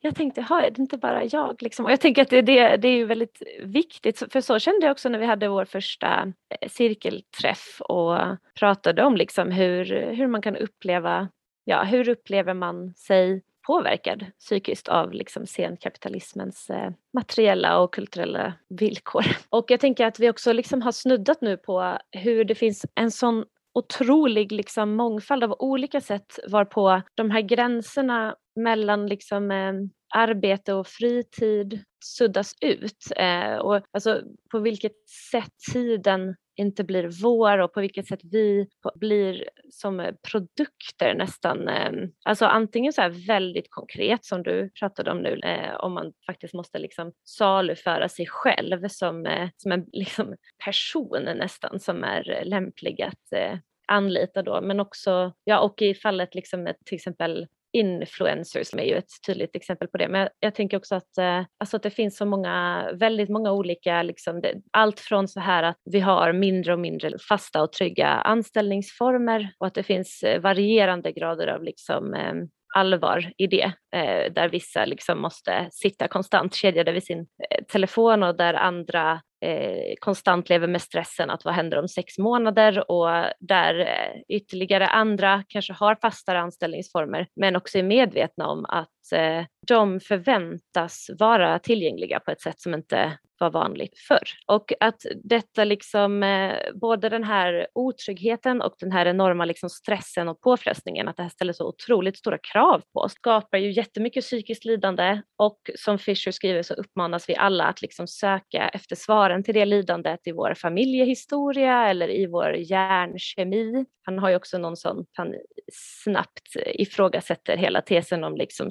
jag 0.00 0.14
tänkte, 0.14 0.42
ha 0.42 0.62
är 0.62 0.70
det 0.70 0.78
inte 0.78 0.98
bara 0.98 1.24
jag? 1.24 1.62
Liksom? 1.62 1.84
Och 1.84 1.92
jag 1.92 2.00
tänker 2.00 2.22
att 2.22 2.30
det, 2.30 2.42
det, 2.42 2.76
det 2.76 2.88
är 2.88 2.96
ju 2.96 3.04
väldigt 3.04 3.42
viktigt, 3.62 4.32
för 4.32 4.40
så 4.40 4.58
kände 4.58 4.86
jag 4.86 4.92
också 4.92 5.08
när 5.08 5.18
vi 5.18 5.26
hade 5.26 5.48
vår 5.48 5.64
första 5.64 6.32
eh, 6.60 6.68
cirkelträff 6.68 7.80
och 7.80 8.18
pratade 8.58 9.02
om 9.02 9.16
liksom 9.16 9.50
hur, 9.50 9.84
hur 10.12 10.26
man 10.26 10.42
kan 10.42 10.56
uppleva, 10.56 11.28
ja 11.64 11.82
hur 11.82 12.08
upplever 12.08 12.54
man 12.54 12.94
sig? 12.94 13.42
Påverkad 13.66 14.26
psykiskt 14.38 14.88
av 14.88 15.12
liksom 15.12 15.46
senkapitalismens 15.46 16.70
eh, 16.70 16.90
materiella 17.14 17.78
och 17.78 17.94
kulturella 17.94 18.54
villkor. 18.68 19.24
Och 19.50 19.70
jag 19.70 19.80
tänker 19.80 20.06
att 20.06 20.20
vi 20.20 20.30
också 20.30 20.52
liksom 20.52 20.82
har 20.82 20.92
snuddat 20.92 21.40
nu 21.40 21.56
på 21.56 21.98
hur 22.10 22.44
det 22.44 22.54
finns 22.54 22.86
en 22.94 23.10
sån 23.10 23.44
otrolig 23.74 24.52
liksom 24.52 24.96
mångfald 24.96 25.44
av 25.44 25.56
olika 25.58 26.00
sätt 26.00 26.38
varpå 26.48 27.02
de 27.14 27.30
här 27.30 27.40
gränserna 27.40 28.36
mellan 28.56 29.06
liksom, 29.06 29.50
eh, 29.50 29.72
arbete 30.14 30.72
och 30.72 30.86
fritid 30.86 31.84
suddas 32.04 32.54
ut. 32.60 33.12
Eh, 33.16 33.56
och 33.56 33.82
alltså, 33.92 34.22
på 34.50 34.58
vilket 34.58 35.08
sätt 35.30 35.52
tiden 35.72 36.36
inte 36.56 36.84
blir 36.84 37.22
vår 37.22 37.58
och 37.58 37.72
på 37.72 37.80
vilket 37.80 38.06
sätt 38.06 38.20
vi 38.22 38.66
blir 38.94 39.48
som 39.70 40.00
eh, 40.00 40.14
produkter 40.30 41.14
nästan. 41.14 41.68
Eh, 41.68 41.92
alltså 42.24 42.46
antingen 42.46 42.92
så 42.92 43.00
här 43.00 43.26
väldigt 43.26 43.70
konkret 43.70 44.24
som 44.24 44.42
du 44.42 44.70
pratade 44.80 45.10
om 45.10 45.18
nu, 45.18 45.40
eh, 45.44 45.74
om 45.74 45.92
man 45.92 46.12
faktiskt 46.26 46.54
måste 46.54 46.78
liksom 46.78 47.12
saluföra 47.24 48.08
sig 48.08 48.26
själv 48.26 48.88
som, 48.88 49.48
som 49.56 49.72
en 49.72 49.86
liksom 49.92 50.36
person 50.64 51.22
nästan 51.22 51.80
som 51.80 52.04
är 52.04 52.42
lämplig 52.44 53.02
att 53.02 53.58
anlita 53.88 54.42
då, 54.42 54.60
men 54.60 54.80
också, 54.80 55.32
ja 55.44 55.60
och 55.60 55.82
i 55.82 55.94
fallet 55.94 56.34
liksom 56.34 56.68
till 56.84 56.94
exempel 56.94 57.46
influencers 57.76 58.66
som 58.66 58.78
är 58.78 58.84
ju 58.84 58.94
ett 58.96 59.10
tydligt 59.26 59.56
exempel 59.56 59.88
på 59.88 59.98
det. 59.98 60.08
Men 60.08 60.28
jag 60.40 60.54
tänker 60.54 60.76
också 60.76 60.94
att, 60.94 61.18
eh, 61.18 61.44
alltså 61.60 61.76
att 61.76 61.82
det 61.82 61.90
finns 61.90 62.16
så 62.16 62.26
många, 62.26 62.86
väldigt 62.94 63.28
många 63.28 63.52
olika, 63.52 64.02
liksom, 64.02 64.40
det, 64.40 64.54
allt 64.72 65.00
från 65.00 65.28
så 65.28 65.40
här 65.40 65.62
att 65.62 65.76
vi 65.84 66.00
har 66.00 66.32
mindre 66.32 66.72
och 66.72 66.78
mindre 66.78 67.18
fasta 67.28 67.62
och 67.62 67.72
trygga 67.72 68.08
anställningsformer 68.08 69.50
och 69.58 69.66
att 69.66 69.74
det 69.74 69.82
finns 69.82 70.22
eh, 70.22 70.40
varierande 70.40 71.12
grader 71.12 71.46
av 71.46 71.62
liksom, 71.62 72.14
eh, 72.14 72.34
allvar 72.76 73.32
i 73.36 73.46
det, 73.46 73.72
eh, 73.96 74.32
där 74.32 74.48
vissa 74.48 74.84
liksom 74.84 75.20
måste 75.20 75.68
sitta 75.70 76.08
konstant 76.08 76.54
kedjade 76.54 76.92
vid 76.92 77.04
sin 77.04 77.18
eh, 77.18 77.64
telefon 77.64 78.22
och 78.22 78.36
där 78.36 78.54
andra 78.54 79.20
Eh, 79.46 79.94
konstant 80.00 80.48
lever 80.48 80.66
med 80.66 80.82
stressen 80.82 81.30
att 81.30 81.44
vad 81.44 81.54
händer 81.54 81.78
om 81.78 81.88
sex 81.88 82.18
månader? 82.18 82.90
Och 82.90 83.08
där 83.40 83.80
eh, 83.80 84.36
ytterligare 84.36 84.88
andra 84.88 85.44
kanske 85.48 85.72
har 85.72 85.94
fastare 85.94 86.40
anställningsformer 86.40 87.26
men 87.36 87.56
också 87.56 87.78
är 87.78 87.82
medvetna 87.82 88.46
om 88.48 88.64
att 88.64 89.12
eh, 89.12 89.44
de 89.66 90.00
förväntas 90.00 91.10
vara 91.18 91.58
tillgängliga 91.58 92.20
på 92.20 92.30
ett 92.30 92.40
sätt 92.40 92.60
som 92.60 92.74
inte 92.74 93.18
var 93.38 93.50
vanligt 93.50 93.98
förr. 93.98 94.28
Och 94.46 94.72
att 94.80 95.02
detta 95.24 95.64
liksom, 95.64 96.22
eh, 96.22 96.54
både 96.74 97.08
den 97.08 97.24
här 97.24 97.66
otryggheten 97.74 98.62
och 98.62 98.74
den 98.80 98.92
här 98.92 99.06
enorma 99.06 99.44
liksom 99.44 99.70
stressen 99.70 100.28
och 100.28 100.40
påfrestningen, 100.40 101.08
att 101.08 101.16
det 101.16 101.22
här 101.22 101.30
ställer 101.30 101.52
så 101.52 101.68
otroligt 101.68 102.18
stora 102.18 102.38
krav 102.38 102.82
på 102.92 103.00
oss, 103.00 103.12
skapar 103.12 103.58
ju 103.58 103.72
jättemycket 103.72 104.24
psykiskt 104.24 104.64
lidande 104.64 105.22
och 105.38 105.70
som 105.74 105.98
Fisher 105.98 106.32
skriver 106.32 106.62
så 106.62 106.74
uppmanas 106.74 107.28
vi 107.28 107.36
alla 107.36 107.64
att 107.64 107.82
liksom 107.82 108.06
söka 108.06 108.68
efter 108.68 108.96
svaren 108.96 109.42
till 109.42 109.54
det 109.54 109.64
lidandet 109.64 110.20
i 110.26 110.32
vår 110.32 110.54
familjehistoria 110.54 111.88
eller 111.88 112.10
i 112.10 112.26
vår 112.26 112.56
hjärnkemi. 112.56 113.84
Han 114.02 114.18
har 114.18 114.30
ju 114.30 114.36
också 114.36 114.58
någon 114.58 114.76
sån, 114.76 115.06
han 115.12 115.34
snabbt 115.72 116.56
ifrågasätter 116.56 117.56
hela 117.56 117.82
tesen 117.82 118.24
om 118.24 118.36
liksom 118.36 118.70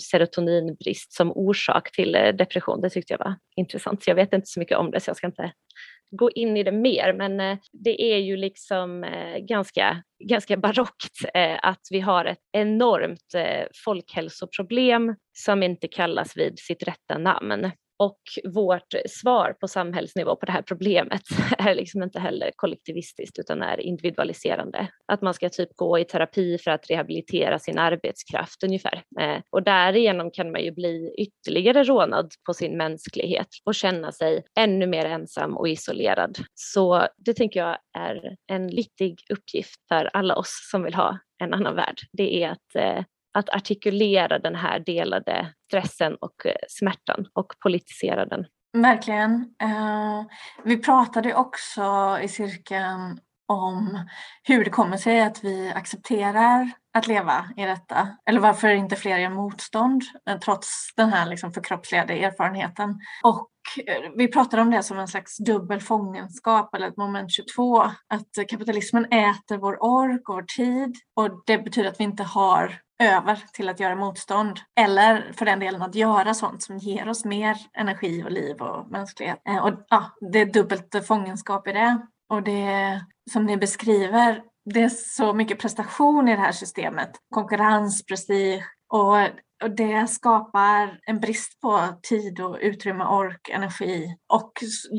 sömnbrist 0.86 1.14
som 1.14 1.32
orsak 1.32 1.92
till 1.92 2.16
eh, 2.16 2.34
depression. 2.34 2.82
Det 2.82 2.90
tyckte 2.90 3.14
jag 3.14 3.20
var 3.20 3.36
intressant. 3.56 4.08
Jag 4.08 4.16
vet 4.16 4.34
inte 4.34 4.48
så 4.48 4.60
mycket 4.60 4.78
om 4.78 4.92
det 4.92 5.00
så 5.00 5.10
jag 5.10 5.18
ska 5.18 5.28
inte 5.28 5.52
gå 6.12 6.32
in 6.32 6.58
i 6.58 6.64
det 6.64 6.72
mer, 6.72 7.14
men 7.14 7.40
eh, 7.40 7.58
det 7.74 8.02
är 8.02 8.18
ju 8.18 8.38
liksom 8.38 9.04
eh, 9.04 9.38
ganska, 9.40 10.04
ganska 10.24 10.58
barockt 10.58 11.26
att 11.62 11.88
vi 11.92 12.00
har 12.00 12.26
ett 12.26 12.40
enormt 12.52 13.36
folkhälsoproblem 13.86 15.16
som 15.34 15.64
inte 15.64 15.88
kallas 15.88 16.38
vid 16.38 16.60
sitt 16.60 16.84
rätta 16.84 17.18
namn. 17.18 17.72
Och 17.98 18.20
vårt 18.54 18.94
svar 19.10 19.56
på 19.60 19.68
samhällsnivå 19.68 20.36
på 20.36 20.46
det 20.46 20.52
här 20.52 20.62
problemet 20.62 21.22
är 21.58 21.76
liksom 21.76 22.04
inte 22.04 22.20
heller 22.20 22.52
kollektivistiskt 22.56 23.40
utan 23.40 23.62
är 23.62 23.80
individualiserande. 23.80 24.88
Att 25.08 25.22
man 25.22 25.34
ska 25.34 25.50
typ 25.50 25.70
gå 25.76 26.00
i 26.00 26.06
terapi 26.06 26.58
för 26.58 26.72
att 26.72 26.90
rehabilitera 26.90 27.60
sin 27.60 27.78
arbetskraft 27.78 28.64
ungefär. 28.64 29.04
Eh, 29.20 29.42
och 29.50 29.64
därigenom 29.64 30.32
kan 30.32 30.52
man 30.52 30.64
ju 30.64 30.72
bli 30.72 31.16
ytterligare 31.18 31.84
rånad 31.84 32.32
på 32.46 32.54
sin 32.54 32.78
mänsklighet 32.78 33.48
och 33.66 33.76
känna 33.76 34.12
sig 34.12 34.44
ännu 34.60 34.88
mer 34.88 35.06
ensam 35.06 35.58
och 35.58 35.70
isolerad. 35.70 36.38
Så 36.54 37.08
det 37.18 37.34
tänker 37.34 37.60
jag 37.60 37.78
är 37.98 38.36
en 38.48 38.68
viktig 38.68 39.20
uppgift 39.30 39.88
för 39.88 40.10
alla 40.14 40.36
oss 40.36 40.70
som 40.72 40.84
vill 40.84 40.94
ha 40.94 41.20
en 41.44 41.54
annan 41.54 41.76
värld. 41.76 41.98
Det 42.12 42.44
är 42.44 42.50
att 42.50 42.76
eh, 42.76 43.04
att 43.36 43.50
artikulera 43.50 44.40
den 44.40 44.56
här 44.56 44.80
delade 44.80 45.54
stressen 45.68 46.16
och 46.16 46.46
eh, 46.46 46.56
smärtan 46.70 47.28
och 47.34 47.54
politisera 47.64 48.26
den. 48.26 48.46
Verkligen. 48.78 49.32
Uh, 49.64 50.24
vi 50.64 50.78
pratade 50.78 51.34
också 51.34 52.18
i 52.22 52.28
cirkeln 52.28 53.20
om 53.48 54.08
hur 54.44 54.64
det 54.64 54.70
kommer 54.70 54.98
sig 54.98 55.22
att 55.22 55.44
vi 55.44 55.72
accepterar 55.76 56.72
att 56.94 57.08
leva 57.08 57.46
i 57.58 57.62
detta. 57.62 58.18
Eller 58.26 58.40
varför 58.40 58.68
inte 58.68 58.96
fler 58.96 59.18
gör 59.18 59.30
motstånd 59.30 60.02
eh, 60.30 60.40
trots 60.40 60.94
den 60.96 61.10
här 61.10 61.26
liksom 61.26 61.54
förkroppsligade 61.54 62.14
erfarenheten. 62.14 63.00
Och 63.24 63.50
vi 64.16 64.28
pratar 64.28 64.58
om 64.58 64.72
det 64.72 64.84
som 64.84 65.00
en 65.00 65.08
slags 65.08 65.38
dubbel 65.38 65.82
fångenskap 65.82 66.76
eller 66.76 66.88
ett 66.88 66.98
moment 66.98 67.32
22. 67.32 67.82
Att 67.84 68.48
kapitalismen 68.50 69.06
äter 69.06 69.58
vår 69.58 69.84
ork 69.84 70.30
och 70.30 70.36
vår 70.36 70.46
tid 70.58 70.96
och 71.16 71.44
det 71.46 71.58
betyder 71.58 71.90
att 71.90 72.00
vi 72.00 72.04
inte 72.04 72.24
har 72.24 72.80
över 73.04 73.44
till 73.54 73.70
att 73.70 73.80
göra 73.80 73.96
motstånd. 73.96 74.60
Eller 74.80 75.32
för 75.38 75.46
den 75.46 75.60
delen 75.60 75.82
att 75.82 75.96
göra 75.96 76.34
sånt 76.34 76.64
som 76.64 76.78
ger 76.78 77.10
oss 77.10 77.26
mer 77.26 77.58
energi 77.78 78.24
och 78.24 78.32
liv 78.32 78.62
och 78.62 78.92
mänsklighet. 78.92 79.42
Eh, 79.50 79.66
och, 79.66 79.86
ja, 79.90 80.12
det 80.32 80.40
är 80.40 80.46
dubbelt 80.46 81.08
fångenskap 81.08 81.68
i 81.68 81.72
det. 81.72 82.08
Och 82.30 82.44
det 82.44 83.02
som 83.32 83.46
ni 83.46 83.58
beskriver, 83.58 84.42
det 84.74 84.82
är 84.82 84.90
så 84.90 85.34
mycket 85.34 85.60
prestation 85.60 86.28
i 86.28 86.36
det 86.36 86.42
här 86.42 86.52
systemet. 86.52 87.12
Konkurrens, 87.30 88.06
prestige 88.06 88.64
och 88.90 89.18
och 89.66 89.72
det 89.72 90.08
skapar 90.10 91.00
en 91.06 91.20
brist 91.20 91.62
på 91.62 91.80
tid 92.04 92.40
och 92.40 92.58
utrymme, 92.62 93.04
ork, 93.04 93.50
energi 93.50 94.16
och 94.34 94.52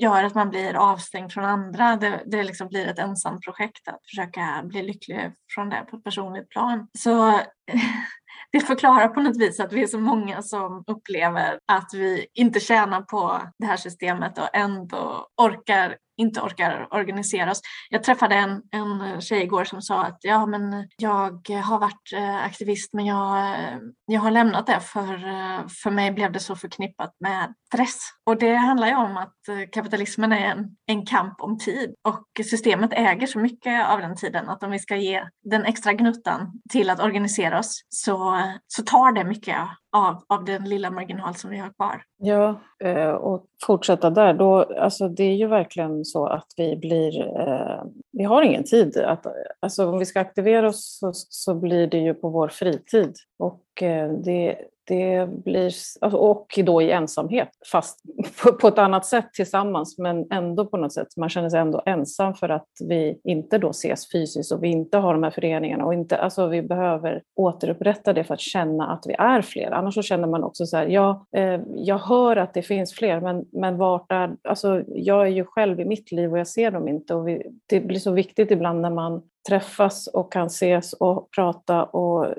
gör 0.03 0.25
att 0.25 0.35
man 0.35 0.51
blir 0.51 0.75
avstängd 0.75 1.33
från 1.33 1.45
andra. 1.45 1.97
Det, 1.97 2.23
det 2.27 2.43
liksom 2.43 2.69
blir 2.69 2.87
ett 2.87 2.99
ensamt 2.99 3.45
projekt 3.45 3.89
att 3.89 4.01
försöka 4.11 4.63
bli 4.65 4.83
lycklig 4.83 5.33
från 5.55 5.69
det 5.69 5.87
på 5.91 5.97
ett 5.97 6.05
personligt 6.05 6.49
plan. 6.49 6.89
Så 6.99 7.41
det 8.53 8.61
förklarar 8.61 9.09
på 9.09 9.21
något 9.21 9.37
vis 9.37 9.61
att 9.61 9.73
vi 9.73 9.83
är 9.83 9.87
så 9.87 10.01
många 10.01 10.43
som 10.43 10.85
upplever 10.87 11.59
att 11.73 11.91
vi 11.95 12.27
inte 12.35 12.61
tjänar 12.61 13.03
på 13.03 13.43
det 13.59 13.67
här 13.67 13.77
systemet 13.77 14.39
och 14.39 14.49
ändå 14.53 15.29
orkar 15.43 15.97
inte 16.17 16.41
orkar 16.41 16.89
organisera 16.91 17.51
oss. 17.51 17.61
Jag 17.91 18.03
träffade 18.03 18.35
en, 18.35 18.63
en 18.71 19.21
tjej 19.21 19.43
igår 19.43 19.65
som 19.65 19.83
sa 19.83 20.05
att 20.05 20.19
ja, 20.21 20.47
men 20.47 20.89
jag 20.97 21.49
har 21.65 21.79
varit 21.79 22.13
eh, 22.15 22.45
aktivist 22.45 22.93
men 22.93 23.07
jag, 23.07 23.51
eh, 23.51 23.79
jag 24.07 24.21
har 24.21 24.31
lämnat 24.31 24.67
det 24.67 24.81
för, 24.81 25.15
eh, 25.15 25.67
för 25.83 25.91
mig 25.91 26.13
blev 26.13 26.33
det 26.33 26.41
så 26.41 26.57
förknippat 26.57 27.15
med 27.21 27.55
stress. 27.67 27.99
Och 28.27 28.39
det 28.39 28.55
handlar 28.55 28.87
ju 28.87 28.95
om 28.95 29.17
att 29.17 29.35
kapitalismen 29.73 30.33
är 30.33 30.51
en, 30.51 30.77
en 30.87 31.07
kamp 31.07 31.41
om 31.41 31.59
tid 31.59 31.95
och 32.05 32.47
systemet 32.51 32.91
äger 32.93 33.27
så 33.27 33.39
mycket 33.39 33.89
av 33.89 34.01
den 34.01 34.17
tiden 34.17 34.49
att 34.49 34.63
om 34.63 34.71
vi 34.71 34.79
ska 34.79 34.97
ge 34.97 35.23
den 35.51 35.65
extra 35.65 35.93
gnuttan 35.93 36.53
till 36.71 36.91
att 36.91 37.01
organisera 37.01 37.56
oss 37.59 37.81
så, 37.89 38.43
så 38.67 38.83
tar 38.83 39.13
det 39.13 39.25
mycket 39.25 39.57
av, 39.93 40.23
av 40.29 40.45
den 40.45 40.69
lilla 40.69 40.91
marginal 40.91 41.35
som 41.35 41.51
vi 41.51 41.59
har 41.59 41.71
kvar. 41.71 42.03
Ja, 42.17 42.61
eh, 42.85 43.11
och 43.11 43.47
fortsätta 43.67 44.11
där, 44.11 44.35
då, 44.35 44.63
alltså 44.81 45.09
det 45.09 45.25
är 45.25 45.35
ju 45.35 45.47
verkligen 45.47 46.05
så 46.05 46.27
att 46.27 46.47
vi 46.57 46.77
blir, 46.77 47.41
eh, 47.41 47.85
vi 48.13 48.25
har 48.25 48.43
ingen 48.43 48.65
tid. 48.65 48.97
Att, 48.97 49.27
alltså 49.61 49.87
om 49.87 49.99
vi 49.99 50.07
ska 50.07 50.21
aktivera 50.21 50.69
oss 50.69 50.99
så, 51.01 51.11
så 51.15 51.55
blir 51.55 51.87
det 51.87 51.99
ju 51.99 52.15
på 52.15 52.29
vår 52.29 52.49
fritid. 52.49 53.15
Och 53.39 53.83
eh, 53.83 54.13
det, 54.13 54.59
det 54.87 55.29
blir, 55.45 55.73
alltså, 56.01 56.19
och 56.19 56.59
då 56.65 56.83
i 56.83 56.91
ensamhet, 56.91 57.49
fast 57.73 58.03
på, 58.43 58.53
på, 58.53 58.69
ett 58.69 58.79
annat 58.79 59.07
sätt 59.07 59.33
tillsammans, 59.33 59.99
men 59.99 60.27
ändå 60.31 60.67
på 60.67 60.77
något 60.77 60.93
sätt, 60.93 61.09
man 61.17 61.29
känner 61.29 61.51
sig 61.51 61.61
ändå 61.61 61.83
ensam 61.87 62.35
för 62.35 62.49
att 62.49 62.69
vi 62.89 63.21
inte 63.25 63.59
då 63.59 63.71
ses 63.71 64.11
fysiskt 64.13 64.53
och 64.53 64.63
vi 64.63 64.69
inte 64.69 64.99
har 64.99 65.13
de 65.13 65.23
här 65.23 65.31
föreningarna 65.31 65.85
och 65.85 65.95
inte, 65.95 66.17
alltså 66.17 66.47
vi 66.47 66.63
behöver 66.63 67.23
återupprätta 67.37 68.13
det 68.13 68.25
för 68.25 68.35
att 68.35 68.41
känna 68.41 68.87
att 68.87 69.05
vi 69.07 69.15
är 69.19 69.43
fler. 69.43 69.71
Annars 69.71 69.95
så 69.95 70.03
känner 70.03 70.29
man 70.29 70.45
också 70.45 70.67
så 70.67 70.77
här, 70.77 70.87
ja, 70.87 71.27
eh, 71.37 71.61
jag 71.75 71.99
hör 71.99 72.37
att 72.37 72.55
det 72.55 72.63
finns 72.63 72.95
fler, 72.95 73.21
men, 73.21 73.45
men 73.53 73.77
vart 73.77 74.13
är, 74.13 74.37
alltså 74.49 74.83
jag 74.89 75.23
är 75.23 75.31
ju 75.31 75.45
själv 75.45 75.81
i 75.81 75.85
mitt 75.85 76.13
liv 76.13 76.33
och 76.33 76.39
jag 76.39 76.49
ser 76.49 76.71
dem 76.71 76.89
inte 76.89 77.15
och 77.15 77.29
vi, 77.29 77.43
det 77.67 77.81
blir 77.81 77.99
så 77.99 78.13
viktigt 78.13 78.51
ibland 78.51 78.81
när 78.81 78.91
man 78.91 79.23
träffas 79.49 80.07
och 80.07 80.33
kan 80.33 80.47
ses 80.47 80.93
och 80.93 81.31
prata 81.31 81.85
och 81.85 82.35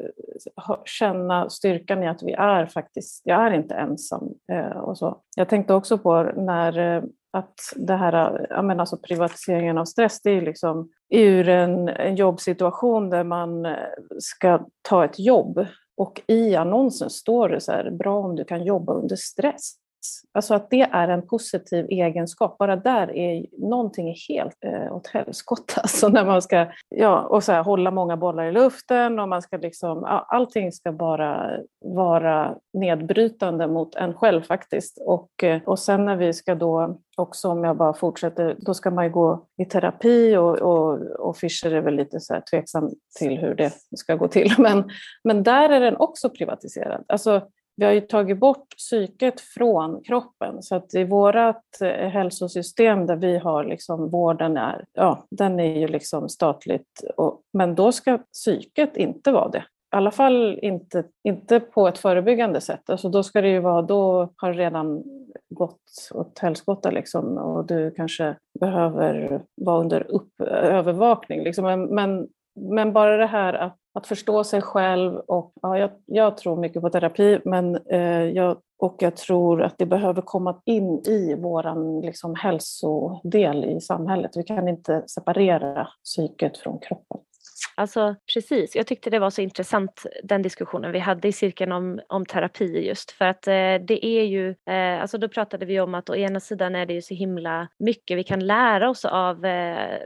känna 0.86 1.50
styrkan 1.50 2.04
i 2.04 2.08
att 2.08 2.24
vi 2.24 2.32
är 2.32 2.66
faktiskt, 2.66 3.22
jag 3.24 3.46
är 3.46 3.52
inte 3.52 3.76
ensam. 3.76 4.30
Eh, 4.52 4.78
och 4.78 4.98
så. 4.98 5.18
Jag 5.36 5.50
tänkte 5.50 5.74
också 5.74 5.98
på 5.98 6.24
när 6.24 6.98
eh, 6.98 7.04
att 7.32 7.60
det 7.76 7.96
här, 7.96 8.48
jag 8.50 8.66
menar 8.66 8.80
alltså 8.80 8.98
privatiseringen 8.98 9.78
av 9.78 9.86
stress, 9.86 10.22
det 10.22 10.32
är 10.32 10.42
liksom 10.42 10.90
ur 11.10 11.50
en, 11.50 11.90
en 11.90 12.16
jobbsituation 12.16 13.10
där 13.10 13.24
man 13.24 13.66
eh, 13.66 13.74
ska 14.20 14.60
ta 14.82 15.06
ett 15.06 15.20
jobb 15.20 15.66
och 15.98 16.22
i 16.28 16.56
annonsen 16.56 17.10
står 17.10 17.50
det 17.50 17.62
så 17.62 17.72
här, 17.72 17.92
bra 17.92 18.20
om 18.20 18.36
du 18.36 18.44
kan 18.44 18.64
jobba 18.64 18.94
under 18.94 19.16
stress. 19.16 19.74
Alltså, 20.34 20.54
alltså 20.54 20.54
att 20.54 20.70
det 20.70 20.82
är 20.82 21.08
en 21.08 21.28
positiv 21.28 21.86
egenskap. 21.90 22.58
Bara 22.58 22.76
där 22.76 23.16
är 23.16 23.46
någonting 23.58 24.16
helt 24.30 24.64
eh, 24.66 24.96
åt 24.96 25.08
helskotta. 25.08 25.82
Alltså 25.88 26.08
när 26.08 26.26
man 26.26 26.42
ska 26.42 26.66
ja, 26.90 27.22
och 27.22 27.44
så 27.44 27.52
här, 27.52 27.64
hålla 27.64 27.92
många 27.92 28.18
bollar 28.18 28.46
i 28.46 28.52
luften 28.52 29.20
och 29.20 29.30
man 29.30 29.42
ska 29.42 29.58
liksom, 29.58 30.04
allting 30.28 30.72
ska 30.72 30.92
bara 30.92 31.52
vara 31.86 32.56
nedbrytande 32.74 33.68
mot 33.68 33.96
en 33.96 34.14
själv 34.14 34.42
faktiskt. 34.42 34.98
Och, 35.06 35.44
eh, 35.44 35.62
och 35.66 35.80
sen 35.80 36.06
när 36.06 36.16
vi 36.16 36.34
ska 36.34 36.56
då 36.56 36.98
också 37.18 37.50
om 37.50 37.64
jag 37.64 37.78
bara 37.78 37.94
fortsätter, 37.94 38.56
då 38.60 38.74
ska 38.74 38.92
man 38.92 39.06
ju 39.06 39.12
gå 39.12 39.46
i 39.58 39.66
terapi 39.66 40.38
och, 40.38 40.58
och, 40.58 41.02
och 41.02 41.38
Fischer 41.38 41.74
är 41.74 41.82
väl 41.82 41.96
lite 41.96 42.20
så 42.20 42.34
här 42.34 42.42
tveksam 42.42 42.90
till 43.20 43.38
hur 43.38 43.56
det 43.56 43.74
ska 43.96 44.16
gå 44.16 44.28
till. 44.28 44.56
Men, 44.58 44.90
men 45.24 45.44
där 45.44 45.70
är 45.70 45.80
den 45.80 45.98
också 45.98 46.30
privatiserad. 46.30 47.04
Alltså, 47.08 47.42
vi 47.78 47.86
har 47.86 47.92
ju 47.92 48.02
tagit 48.02 48.40
bort 48.40 48.76
psyket 48.78 49.42
från 49.42 50.04
kroppen 50.04 50.64
så 50.64 50.76
att 50.76 50.94
i 50.94 51.04
vårt 51.04 51.82
eh, 51.82 52.10
hälsosystem 52.10 53.06
där 53.06 53.16
vi 53.16 53.38
har 53.38 53.64
liksom 53.64 54.10
vården 54.10 54.58
är, 54.58 54.86
ja, 54.94 55.26
den 55.30 55.60
är 55.60 55.80
ju 55.80 55.88
liksom 55.88 56.30
statligt, 56.30 57.04
och, 57.18 57.42
men 57.54 57.76
då 57.76 57.92
ska 57.92 58.18
psyket 58.34 58.98
inte 58.98 59.32
vara 59.32 59.50
det. 59.50 59.64
I 59.94 59.96
alla 59.96 60.12
fall 60.12 60.60
inte, 60.62 61.04
inte 61.24 61.60
på 61.60 61.88
ett 61.88 61.98
förebyggande 61.98 62.62
sätt. 62.62 62.90
Alltså 62.90 63.10
då 63.10 63.24
ska 63.24 63.42
det 63.42 63.50
ju 63.50 63.60
vara, 63.60 63.82
då 63.82 64.30
har 64.36 64.54
det 64.54 64.60
redan 64.60 65.04
gått 65.50 66.10
åt 66.12 66.40
helskotta 66.40 66.92
liksom, 66.92 67.38
och 67.38 67.66
du 67.66 67.92
kanske 67.92 68.36
behöver 68.60 69.42
vara 69.62 69.80
under 69.80 70.12
upp, 70.12 70.42
övervakning. 70.42 71.44
Liksom. 71.44 71.66
Men, 71.66 71.86
men, 71.86 72.28
men, 72.58 72.94
bara 72.94 73.18
det 73.18 73.26
här 73.26 73.54
att, 73.54 73.78
att 73.94 74.08
förstå 74.08 74.44
sig 74.44 74.62
själv 74.62 75.16
och 75.16 75.54
ja, 75.62 75.78
jag, 75.78 75.90
jag 76.06 76.38
tror 76.38 76.56
mycket 76.56 76.82
på 76.82 76.90
terapi 76.90 77.40
men 77.46 77.76
eh, 77.76 78.24
jag, 78.24 78.58
och 78.80 78.96
jag 79.00 79.16
tror 79.16 79.62
att 79.62 79.78
det 79.78 79.86
behöver 79.86 80.22
komma 80.22 80.62
in 80.66 81.02
i 81.06 81.36
vår 81.40 82.02
liksom, 82.02 82.36
hälsodel 82.36 83.66
i 83.66 83.82
samhället. 83.82 84.32
Vi 84.36 84.44
kan 84.44 84.68
inte 84.68 85.04
separera 85.08 85.88
psyket 86.04 86.58
från 86.58 86.80
kroppen. 86.80 87.20
Alltså 87.76 88.16
precis, 88.34 88.76
jag 88.76 88.88
tyckte 88.88 89.10
det 89.10 89.20
var 89.20 89.30
så 89.30 89.42
intressant 89.42 90.06
den 90.24 90.42
diskussionen 90.42 90.92
vi 90.92 91.00
hade 91.00 91.28
i 91.28 91.32
cirkeln 91.32 91.72
om, 91.72 92.00
om 92.10 92.26
terapi 92.26 92.88
just. 92.88 93.12
För 93.12 93.26
att 93.26 93.48
eh, 93.48 93.76
det 93.88 94.06
är 94.06 94.24
ju, 94.24 94.50
eh, 94.50 95.02
alltså 95.02 95.18
då 95.18 95.30
pratade 95.30 95.66
vi 95.66 95.80
om 95.80 95.96
att 95.96 96.10
å 96.10 96.16
ena 96.16 96.40
sidan 96.40 96.76
är 96.76 96.86
det 96.86 96.94
ju 96.94 97.02
så 97.02 97.14
himla 97.14 97.68
mycket 97.80 98.18
vi 98.18 98.24
kan 98.24 98.48
lära 98.48 98.90
oss 98.90 99.06
av 99.06 99.46
eh, 99.46 100.00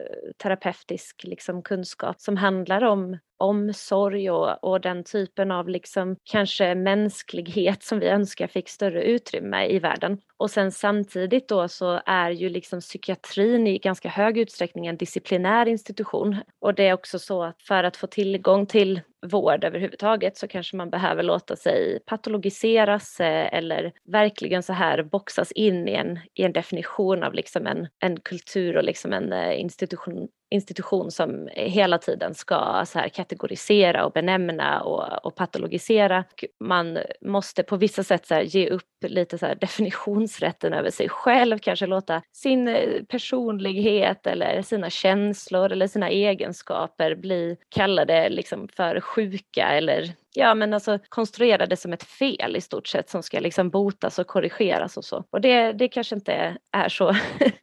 terapeutisk 0.43 1.23
liksom, 1.23 1.61
kunskap 1.61 2.21
som 2.21 2.37
handlar 2.37 2.83
om 2.83 3.17
omsorg 3.41 4.31
och, 4.31 4.63
och 4.63 4.81
den 4.81 5.03
typen 5.03 5.51
av 5.51 5.69
liksom 5.69 6.15
kanske 6.23 6.75
mänsklighet 6.75 7.83
som 7.83 7.99
vi 7.99 8.07
önskar 8.07 8.47
fick 8.47 8.69
större 8.69 9.03
utrymme 9.03 9.65
i 9.67 9.79
världen. 9.79 10.17
Och 10.37 10.51
sen 10.51 10.71
samtidigt 10.71 11.47
då 11.47 11.67
så 11.67 12.01
är 12.05 12.29
ju 12.29 12.49
liksom 12.49 12.79
psykiatrin 12.79 13.67
i 13.67 13.77
ganska 13.77 14.09
hög 14.09 14.37
utsträckning 14.37 14.87
en 14.87 14.97
disciplinär 14.97 15.67
institution. 15.67 16.37
Och 16.59 16.73
det 16.73 16.87
är 16.87 16.93
också 16.93 17.19
så 17.19 17.43
att 17.43 17.61
för 17.61 17.83
att 17.83 17.97
få 17.97 18.07
tillgång 18.07 18.65
till 18.65 19.01
vård 19.25 19.63
överhuvudtaget 19.63 20.37
så 20.37 20.47
kanske 20.47 20.77
man 20.77 20.89
behöver 20.89 21.23
låta 21.23 21.55
sig 21.55 21.99
patologiseras 22.05 23.19
eh, 23.19 23.53
eller 23.53 23.91
verkligen 24.03 24.63
så 24.63 24.73
här 24.73 25.03
boxas 25.03 25.51
in 25.51 25.87
i 25.87 25.93
en, 25.93 26.19
i 26.33 26.43
en 26.43 26.53
definition 26.53 27.23
av 27.23 27.33
liksom 27.33 27.67
en, 27.67 27.87
en 27.99 28.19
kultur 28.19 28.77
och 28.77 28.83
liksom 28.83 29.13
en 29.13 29.33
eh, 29.33 29.61
institution, 29.61 30.27
institution 30.51 31.11
som 31.11 31.47
eh, 31.47 31.71
hela 31.71 31.97
tiden 31.97 32.35
ska 32.35 32.83
så 32.87 32.99
här 32.99 33.09
kategorisera 33.09 34.05
och 34.05 34.11
benämna 34.11 34.81
och, 34.81 35.25
och 35.25 35.35
patologisera. 35.35 36.23
Man 36.59 36.99
måste 37.21 37.63
på 37.63 37.77
vissa 37.77 38.03
sätt 38.03 38.25
så 38.25 38.41
ge 38.41 38.69
upp 38.69 38.83
lite 39.01 39.37
så 39.37 39.53
definitionsrätten 39.53 40.73
över 40.73 40.89
sig 40.89 41.09
själv, 41.09 41.57
kanske 41.57 41.85
låta 41.85 42.21
sin 42.31 42.67
eh, 42.67 43.03
personlighet 43.03 44.27
eller 44.27 44.61
sina 44.61 44.89
känslor 44.89 45.71
eller 45.71 45.87
sina 45.87 46.09
egenskaper 46.09 47.15
bli 47.15 47.57
kallade 47.69 48.29
liksom 48.29 48.67
för 48.67 48.99
sjuka 48.99 49.67
eller 49.67 50.13
ja 50.33 50.55
men 50.55 50.73
alltså 50.73 50.99
konstruera 51.09 51.65
det 51.65 51.77
som 51.77 51.93
ett 51.93 52.03
fel 52.03 52.55
i 52.55 52.61
stort 52.61 52.87
sett 52.87 53.09
som 53.09 53.23
ska 53.23 53.39
liksom 53.39 53.69
botas 53.69 54.19
och 54.19 54.27
korrigeras 54.27 54.97
och 54.97 55.05
så. 55.05 55.25
Och 55.29 55.41
det, 55.41 55.71
det 55.71 55.87
kanske 55.87 56.15
inte 56.15 56.57
är 56.71 56.89
så, 56.89 57.15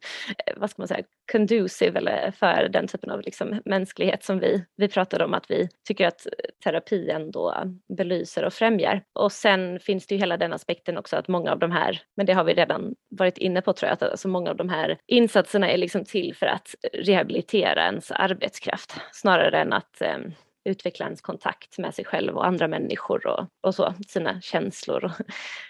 vad 0.57 0.69
ska 0.69 0.81
man 0.81 0.87
säga, 0.87 1.03
conducive 1.31 1.99
eller 1.99 2.31
för 2.31 2.69
den 2.69 2.87
typen 2.87 3.11
av 3.11 3.21
liksom 3.21 3.61
mänsklighet 3.65 4.23
som 4.23 4.39
vi, 4.39 4.65
vi 4.75 4.87
pratade 4.87 5.25
om 5.25 5.33
att 5.33 5.51
vi 5.51 5.69
tycker 5.87 6.07
att 6.07 6.25
eh, 6.25 6.31
terapi 6.63 7.09
ändå 7.09 7.63
belyser 7.97 8.45
och 8.45 8.53
främjar. 8.53 9.03
Och 9.13 9.31
sen 9.31 9.79
finns 9.79 10.07
det 10.07 10.15
ju 10.15 10.19
hela 10.19 10.37
den 10.37 10.53
aspekten 10.53 10.97
också 10.97 11.17
att 11.17 11.27
många 11.27 11.51
av 11.51 11.59
de 11.59 11.71
här, 11.71 12.01
men 12.17 12.25
det 12.25 12.33
har 12.33 12.43
vi 12.43 12.53
redan 12.53 12.95
varit 13.09 13.37
inne 13.37 13.61
på 13.61 13.73
tror 13.73 13.87
jag, 13.87 13.93
att 13.93 14.03
alltså 14.03 14.27
många 14.27 14.49
av 14.49 14.57
de 14.57 14.69
här 14.69 14.97
insatserna 15.07 15.69
är 15.69 15.77
liksom 15.77 16.05
till 16.05 16.35
för 16.35 16.45
att 16.45 16.75
rehabilitera 16.93 17.85
ens 17.85 18.11
arbetskraft 18.11 18.95
snarare 19.11 19.61
än 19.61 19.73
att 19.73 20.01
ehm, 20.01 20.33
utveckla 20.65 21.05
ens 21.05 21.21
kontakt 21.21 21.77
med 21.77 21.95
sig 21.95 22.05
själv 22.05 22.35
och 22.35 22.45
andra 22.45 22.67
människor 22.67 23.27
och, 23.27 23.47
och 23.61 23.75
så, 23.75 23.93
sina 24.07 24.41
känslor. 24.41 25.05
och 25.05 25.11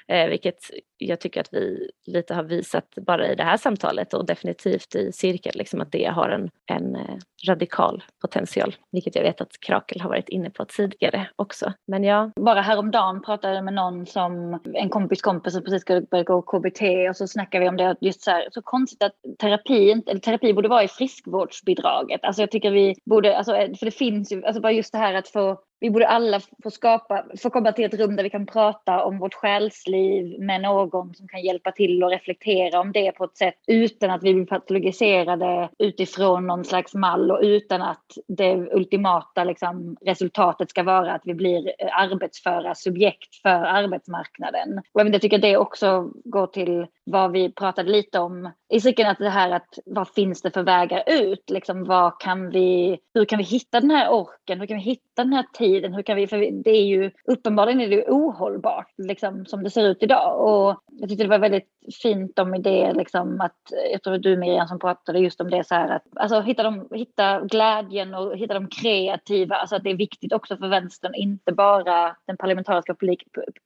Eh, 0.10 0.30
vilket 0.30 0.58
jag 0.98 1.19
tycker 1.19 1.41
att 1.41 1.54
vi 1.54 1.89
lite 2.06 2.34
har 2.34 2.43
visat 2.43 2.95
bara 2.95 3.28
i 3.28 3.36
det 3.36 3.43
här 3.43 3.58
samtalet 3.58 4.13
och 4.13 4.26
definitivt 4.26 4.95
i 4.95 5.12
cirkel, 5.12 5.52
liksom 5.56 5.82
att 5.82 5.91
det 5.91 6.06
har 6.06 6.30
en, 6.30 6.50
en 6.65 6.95
eh, 6.95 7.15
radikal 7.48 8.04
potential, 8.22 8.76
vilket 8.91 9.15
jag 9.15 9.24
vet 9.24 9.41
att 9.41 9.60
Krakel 9.60 10.02
har 10.02 10.10
varit 10.10 10.30
inne 10.30 10.50
på 10.50 10.65
tidigare 10.65 11.30
också. 11.36 11.74
Men 11.88 12.04
ja. 12.04 12.32
Bara 12.36 12.62
häromdagen 12.62 13.22
pratade 13.22 13.56
jag 13.56 13.65
med 13.65 13.74
någon 13.74 14.06
som, 14.06 14.60
en 14.74 14.89
kompis 14.89 15.22
kompis 15.22 15.54
som 15.54 15.63
precis 15.63 15.82
skulle 15.82 16.02
börja 16.02 16.24
gå 16.24 16.41
KBT 16.41 16.82
och 17.10 17.15
så 17.15 17.28
snackade 17.28 17.63
vi 17.63 17.69
om 17.69 17.78
det, 17.78 17.95
just 18.02 18.22
så 18.22 18.32
här, 18.32 18.48
så 18.52 18.62
konstigt 18.62 19.04
att 19.04 19.13
terapi, 19.39 19.91
eller 20.08 20.19
terapi 20.19 20.54
borde 20.54 20.69
vara 20.69 20.84
i 20.84 20.88
friskvårdsbidraget. 20.88 22.24
Alltså 22.24 22.41
jag 22.41 22.52
tycker 22.52 22.72
vi 22.72 22.95
borde, 23.06 23.38
alltså, 23.38 23.56
eh, 23.56 23.76
för 23.76 23.86
det 23.86 23.91
finns 23.91 24.32
ju, 24.32 24.45
alltså 24.45 24.62
bara 24.62 24.72
just 24.72 24.91
det 24.91 24.98
här 24.98 25.13
att 25.13 25.28
få 25.28 25.60
vi 25.80 25.89
borde 25.89 26.08
alla 26.08 26.39
få 26.63 26.72
skapa, 26.72 27.26
få 27.42 27.50
komma 27.50 27.72
till 27.72 27.86
ett 27.86 27.94
rum 27.94 28.15
där 28.15 28.24
vi 28.24 28.30
kan 28.30 28.46
prata 28.46 29.04
om 29.04 29.20
vårt 29.20 29.34
själsliv 29.34 30.39
med 30.39 30.62
någon 30.62 31.15
som 31.15 31.28
kan 31.28 31.42
hjälpa 31.42 31.72
till 31.72 32.04
och 32.04 32.10
reflektera 32.10 32.80
om 32.80 32.92
det 32.92 33.12
på 33.12 33.24
ett 33.24 33.38
sätt 33.38 33.56
utan 33.68 34.12
att 34.12 34.24
vi 34.24 34.34
blir 34.34 34.46
patologiserade 34.46 35.70
utifrån 35.80 36.48
någon 36.48 36.65
slags 36.65 36.94
mall 36.94 37.32
och 37.32 37.39
utan 37.42 37.82
att 37.82 38.06
det 38.28 38.56
ultimata 38.56 39.44
liksom, 39.44 39.98
resultatet 40.02 40.70
ska 40.70 40.84
vara 40.84 41.13
att 41.13 41.22
vi 41.26 41.34
blir 41.34 41.72
arbetsföra 41.92 42.76
subjekt 42.76 43.36
för 43.36 43.50
arbetsmarknaden. 43.50 44.82
Och 44.94 45.02
jag 45.02 45.22
tycker 45.22 45.38
det 45.38 45.58
också 45.58 46.10
går 46.24 46.48
till 46.48 46.88
vad 47.06 47.32
vi 47.32 47.52
pratade 47.52 47.92
lite 47.92 48.20
om 48.20 48.52
i 48.70 48.82
cirkeln, 48.82 49.10
att 49.10 49.18
det 49.18 49.30
här 49.30 49.52
att 49.52 49.80
vad 49.86 50.10
finns 50.10 50.42
det 50.42 50.52
för 50.52 50.63
vägar 50.63 51.04
ut? 51.08 51.50
Liksom, 51.50 51.84
vad 51.84 52.20
kan 52.20 52.50
vi, 52.50 53.00
hur 53.13 53.26
kan 53.26 53.38
vi 53.38 53.44
hitta 53.44 53.80
den 53.80 53.92
här 53.92 54.10
orken? 54.12 54.60
Hur 54.60 54.68
kan 54.68 54.78
vi 54.78 54.84
hitta 54.84 55.24
den 55.24 55.34
här 55.34 55.46
tiden? 55.54 55.69
Hur 55.74 56.02
kan 56.02 56.16
vi, 56.16 56.28
för 56.28 56.64
det 56.64 56.72
är 56.72 56.86
ju 56.86 57.12
uppenbarligen 57.26 57.82
är 57.82 57.90
det 57.90 58.06
ohållbart 58.08 58.94
liksom, 58.98 59.46
som 59.46 59.64
det 59.64 59.70
ser 59.70 59.88
ut 59.88 60.04
idag. 60.04 60.48
Och 60.48 60.76
jag 61.00 61.10
tyckte 61.10 61.24
det 61.24 61.30
var 61.30 61.40
väldigt 61.40 61.70
fint 62.02 62.40
om 62.40 62.62
det, 62.62 62.94
liksom, 62.94 63.42
att 63.42 63.58
jag 63.92 64.04
tror 64.04 64.18
du 64.18 64.38
Miriam 64.38 64.68
som 64.68 64.80
pratade 64.80 65.20
just 65.20 65.42
om 65.42 65.50
det 65.50 65.68
så 65.68 65.76
här 65.76 65.96
att 65.96 66.04
alltså, 66.16 66.42
hitta, 66.42 66.64
de, 66.64 66.88
hitta 66.92 67.42
glädjen 67.42 68.14
och 68.14 68.38
hitta 68.38 68.54
de 68.54 68.68
kreativa, 68.68 69.56
alltså 69.56 69.76
att 69.76 69.84
det 69.84 69.90
är 69.90 69.96
viktigt 69.96 70.34
också 70.34 70.58
för 70.58 70.68
vänstern, 70.68 71.16
inte 71.16 71.52
bara 71.52 72.16
den 72.26 72.38
parlamentariska 72.38 72.96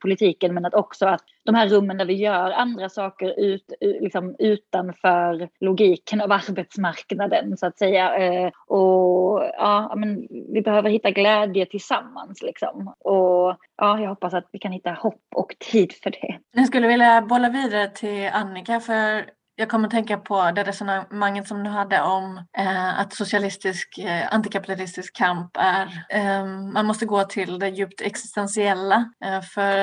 politiken 0.02 0.54
men 0.54 0.66
att 0.66 0.74
också 0.74 1.06
att 1.06 1.24
de 1.46 1.56
här 1.56 1.68
rummen 1.68 1.98
där 1.98 2.06
vi 2.06 2.14
gör 2.14 2.52
andra 2.52 2.90
saker 2.90 3.40
ut, 3.40 3.74
liksom, 3.82 4.36
utanför 4.40 5.50
logiken 5.60 6.22
av 6.22 6.32
arbetsmarknaden 6.32 7.58
så 7.58 7.66
att 7.66 7.78
säga. 7.78 8.16
Eh, 8.16 8.52
och 8.68 9.44
ja, 9.58 9.94
men 9.96 10.28
vi 10.54 10.62
behöver 10.62 10.90
hitta 10.90 11.12
glädje 11.12 11.66
tillsammans 11.66 11.93
liksom. 12.42 12.88
Och 13.00 13.58
ja, 13.78 14.00
jag 14.00 14.10
hoppas 14.10 14.34
att 14.34 14.48
vi 14.52 14.60
kan 14.60 14.72
hitta 14.72 14.92
hopp 14.92 15.22
och 15.36 15.56
tid 15.72 15.94
för 16.04 16.12
det. 16.12 16.40
Jag 16.52 16.68
skulle 16.68 16.88
vilja 16.88 17.22
bolla 17.22 17.50
vidare 17.50 17.88
till 17.88 18.30
Annika 18.34 18.80
för 18.80 19.26
jag 19.56 19.70
kommer 19.70 19.88
att 19.88 19.92
tänka 19.92 20.18
på 20.18 20.52
det 20.52 20.64
resonemanget 20.64 21.48
som 21.48 21.64
du 21.64 21.70
hade 21.70 22.02
om 22.02 22.38
eh, 22.58 23.00
att 23.00 23.14
socialistisk, 23.14 23.98
eh, 23.98 24.34
antikapitalistisk 24.34 25.16
kamp 25.16 25.58
är, 25.60 26.06
eh, 26.10 26.46
man 26.46 26.86
måste 26.86 27.06
gå 27.06 27.24
till 27.24 27.60
det 27.60 27.70
djupt 27.70 28.02
existentiella. 28.02 29.12
Eh, 29.26 29.42
för 29.42 29.76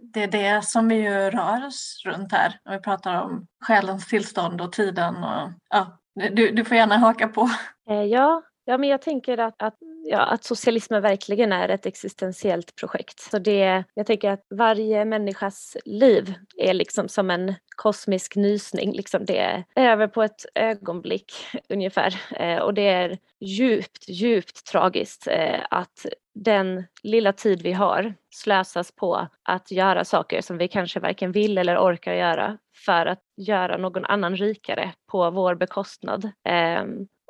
det 0.00 0.22
är 0.22 0.28
det 0.28 0.64
som 0.64 0.88
vi 0.88 0.94
ju 0.94 1.30
rör 1.30 1.66
oss 1.66 2.02
runt 2.04 2.32
här 2.32 2.58
när 2.64 2.72
vi 2.72 2.82
pratar 2.82 3.22
om 3.22 3.46
själens 3.60 4.06
tillstånd 4.06 4.60
och 4.60 4.72
tiden. 4.72 5.24
Och, 5.24 5.50
ja, 5.70 5.98
du, 6.14 6.50
du 6.50 6.64
får 6.64 6.76
gärna 6.76 6.98
haka 6.98 7.28
på. 7.28 7.50
Eh, 7.90 8.02
ja, 8.02 8.42
Ja, 8.66 8.78
men 8.78 8.88
jag 8.88 9.02
tänker 9.02 9.38
att, 9.38 9.62
att, 9.62 9.74
ja, 10.04 10.18
att 10.18 10.44
socialismen 10.44 11.02
verkligen 11.02 11.52
är 11.52 11.68
ett 11.68 11.86
existentiellt 11.86 12.76
projekt. 12.76 13.20
Så 13.20 13.38
det, 13.38 13.84
jag 13.94 14.06
tänker 14.06 14.30
att 14.30 14.46
varje 14.50 15.04
människas 15.04 15.76
liv 15.84 16.34
är 16.56 16.74
liksom 16.74 17.08
som 17.08 17.30
en 17.30 17.54
kosmisk 17.76 18.36
nysning. 18.36 18.92
Liksom 18.92 19.24
det 19.24 19.38
är 19.38 19.64
över 19.76 20.08
på 20.08 20.22
ett 20.22 20.46
ögonblick 20.54 21.32
ungefär. 21.68 22.20
Eh, 22.36 22.58
och 22.58 22.74
det 22.74 22.88
är 22.88 23.18
djupt, 23.40 24.08
djupt 24.08 24.66
tragiskt 24.66 25.26
eh, 25.26 25.60
att 25.70 26.06
den 26.34 26.84
lilla 27.02 27.32
tid 27.32 27.62
vi 27.62 27.72
har 27.72 28.14
slösas 28.34 28.92
på 28.92 29.28
att 29.42 29.70
göra 29.70 30.04
saker 30.04 30.40
som 30.40 30.58
vi 30.58 30.68
kanske 30.68 31.00
varken 31.00 31.32
vill 31.32 31.58
eller 31.58 31.78
orkar 31.78 32.12
göra 32.12 32.58
för 32.84 33.06
att 33.06 33.22
göra 33.36 33.76
någon 33.76 34.04
annan 34.04 34.36
rikare 34.36 34.92
på 35.10 35.30
vår 35.30 35.54
bekostnad. 35.54 36.24
Eh, 36.48 36.84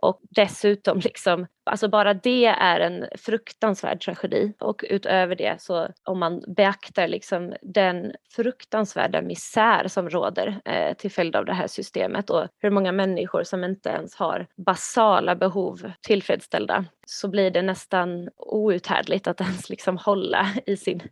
och 0.09 0.21
dessutom, 0.31 0.99
liksom, 0.99 1.47
alltså 1.65 1.89
bara 1.89 2.15
det 2.15 2.47
är 2.47 2.81
en 2.81 3.07
fruktansvärd 3.19 4.01
tragedi. 4.01 4.53
Och 4.61 4.85
utöver 4.91 5.37
det, 5.37 5.61
så 5.61 5.89
om 6.05 6.19
man 6.19 6.43
beaktar 6.57 7.09
liksom 7.09 7.55
den 7.63 8.13
fruktansvärda 8.37 9.23
misär 9.23 9.89
som 9.89 10.11
råder 10.11 10.61
eh, 10.65 10.97
till 10.97 11.11
följd 11.11 11.37
av 11.37 11.45
det 11.45 11.55
här 11.55 11.67
systemet 11.67 12.31
och 12.31 12.47
hur 12.59 12.71
många 12.71 12.93
människor 12.93 13.43
som 13.43 13.65
inte 13.65 13.89
ens 13.89 14.15
har 14.15 14.47
basala 14.57 15.35
behov 15.35 15.93
tillfredsställda 16.01 16.85
så 17.07 17.29
blir 17.29 17.51
det 17.51 17.63
nästan 17.63 18.29
outhärdligt 18.37 19.27
att 19.27 19.41
ens 19.41 19.71
liksom 19.71 19.99
hålla 19.99 20.49
i, 20.67 20.77
sin, 20.77 21.03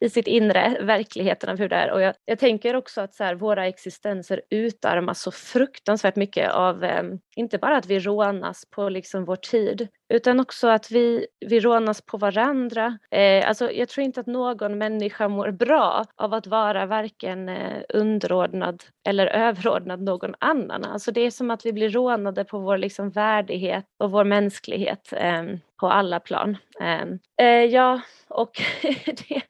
i 0.00 0.10
sitt 0.10 0.26
inre 0.26 0.76
verkligheten 0.82 1.50
av 1.50 1.58
hur 1.58 1.68
det 1.68 1.76
är. 1.76 1.90
Och 1.90 2.02
jag, 2.02 2.14
jag 2.24 2.38
tänker 2.38 2.76
också 2.76 3.00
att 3.00 3.14
så 3.14 3.24
här, 3.24 3.34
våra 3.34 3.66
existenser 3.66 4.42
utarmas 4.50 5.20
så 5.20 5.30
fruktansvärt 5.30 6.16
mycket 6.16 6.50
av, 6.50 6.84
eh, 6.84 7.02
inte 7.36 7.58
bara 7.58 7.76
att 7.76 7.86
vi 7.86 7.98
rånas 7.98 8.64
på 8.70 8.88
liksom 8.88 9.24
vår 9.24 9.36
tid, 9.36 9.88
utan 10.10 10.40
också 10.40 10.68
att 10.68 10.90
vi, 10.90 11.26
vi 11.46 11.60
rånas 11.60 12.00
på 12.00 12.16
varandra. 12.16 12.98
Eh, 13.10 13.48
alltså, 13.48 13.72
jag 13.72 13.88
tror 13.88 14.04
inte 14.04 14.20
att 14.20 14.26
någon 14.26 14.78
människa 14.78 15.28
mår 15.28 15.50
bra 15.50 16.04
av 16.16 16.34
att 16.34 16.46
vara 16.46 16.86
varken 16.86 17.48
eh, 17.48 17.82
underordnad 17.88 18.84
eller 19.04 19.26
överordnad 19.48 20.02
någon 20.02 20.34
annan. 20.38 20.84
Alltså, 20.84 21.12
det 21.12 21.20
är 21.20 21.30
som 21.30 21.50
att 21.50 21.66
vi 21.66 21.72
blir 21.72 21.90
rånade 21.90 22.44
på 22.44 22.58
vår 22.58 22.78
liksom, 22.78 23.10
värdighet 23.10 23.84
och 23.98 24.10
vår 24.10 24.24
mänsklighet 24.24 25.12
eh, 25.12 25.42
på 25.80 25.88
alla 25.88 26.20
plan. 26.20 26.56
Ehm, 26.80 27.18
eh, 27.40 27.64
ja, 27.64 28.00
och 28.28 28.62
det, 29.28 29.42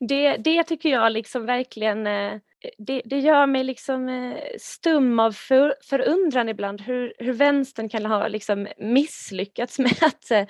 det, 0.00 0.36
det, 0.36 0.64
tycker 0.64 0.88
jag 0.88 1.12
liksom 1.12 1.46
verkligen 1.46 2.06
eh, 2.06 2.32
det, 2.78 3.02
det, 3.04 3.18
gör 3.18 3.46
mig 3.46 3.64
liksom 3.64 4.08
eh, 4.08 4.38
stum 4.58 5.18
av 5.18 5.32
för, 5.32 5.74
förundran 5.82 6.48
ibland 6.48 6.80
hur, 6.80 7.14
hur 7.18 7.32
vänstern 7.32 7.88
kan 7.88 8.06
ha 8.06 8.28
liksom 8.28 8.68
misslyckats 8.78 9.78
med 9.78 10.02
att 10.02 10.30
eh, 10.30 10.46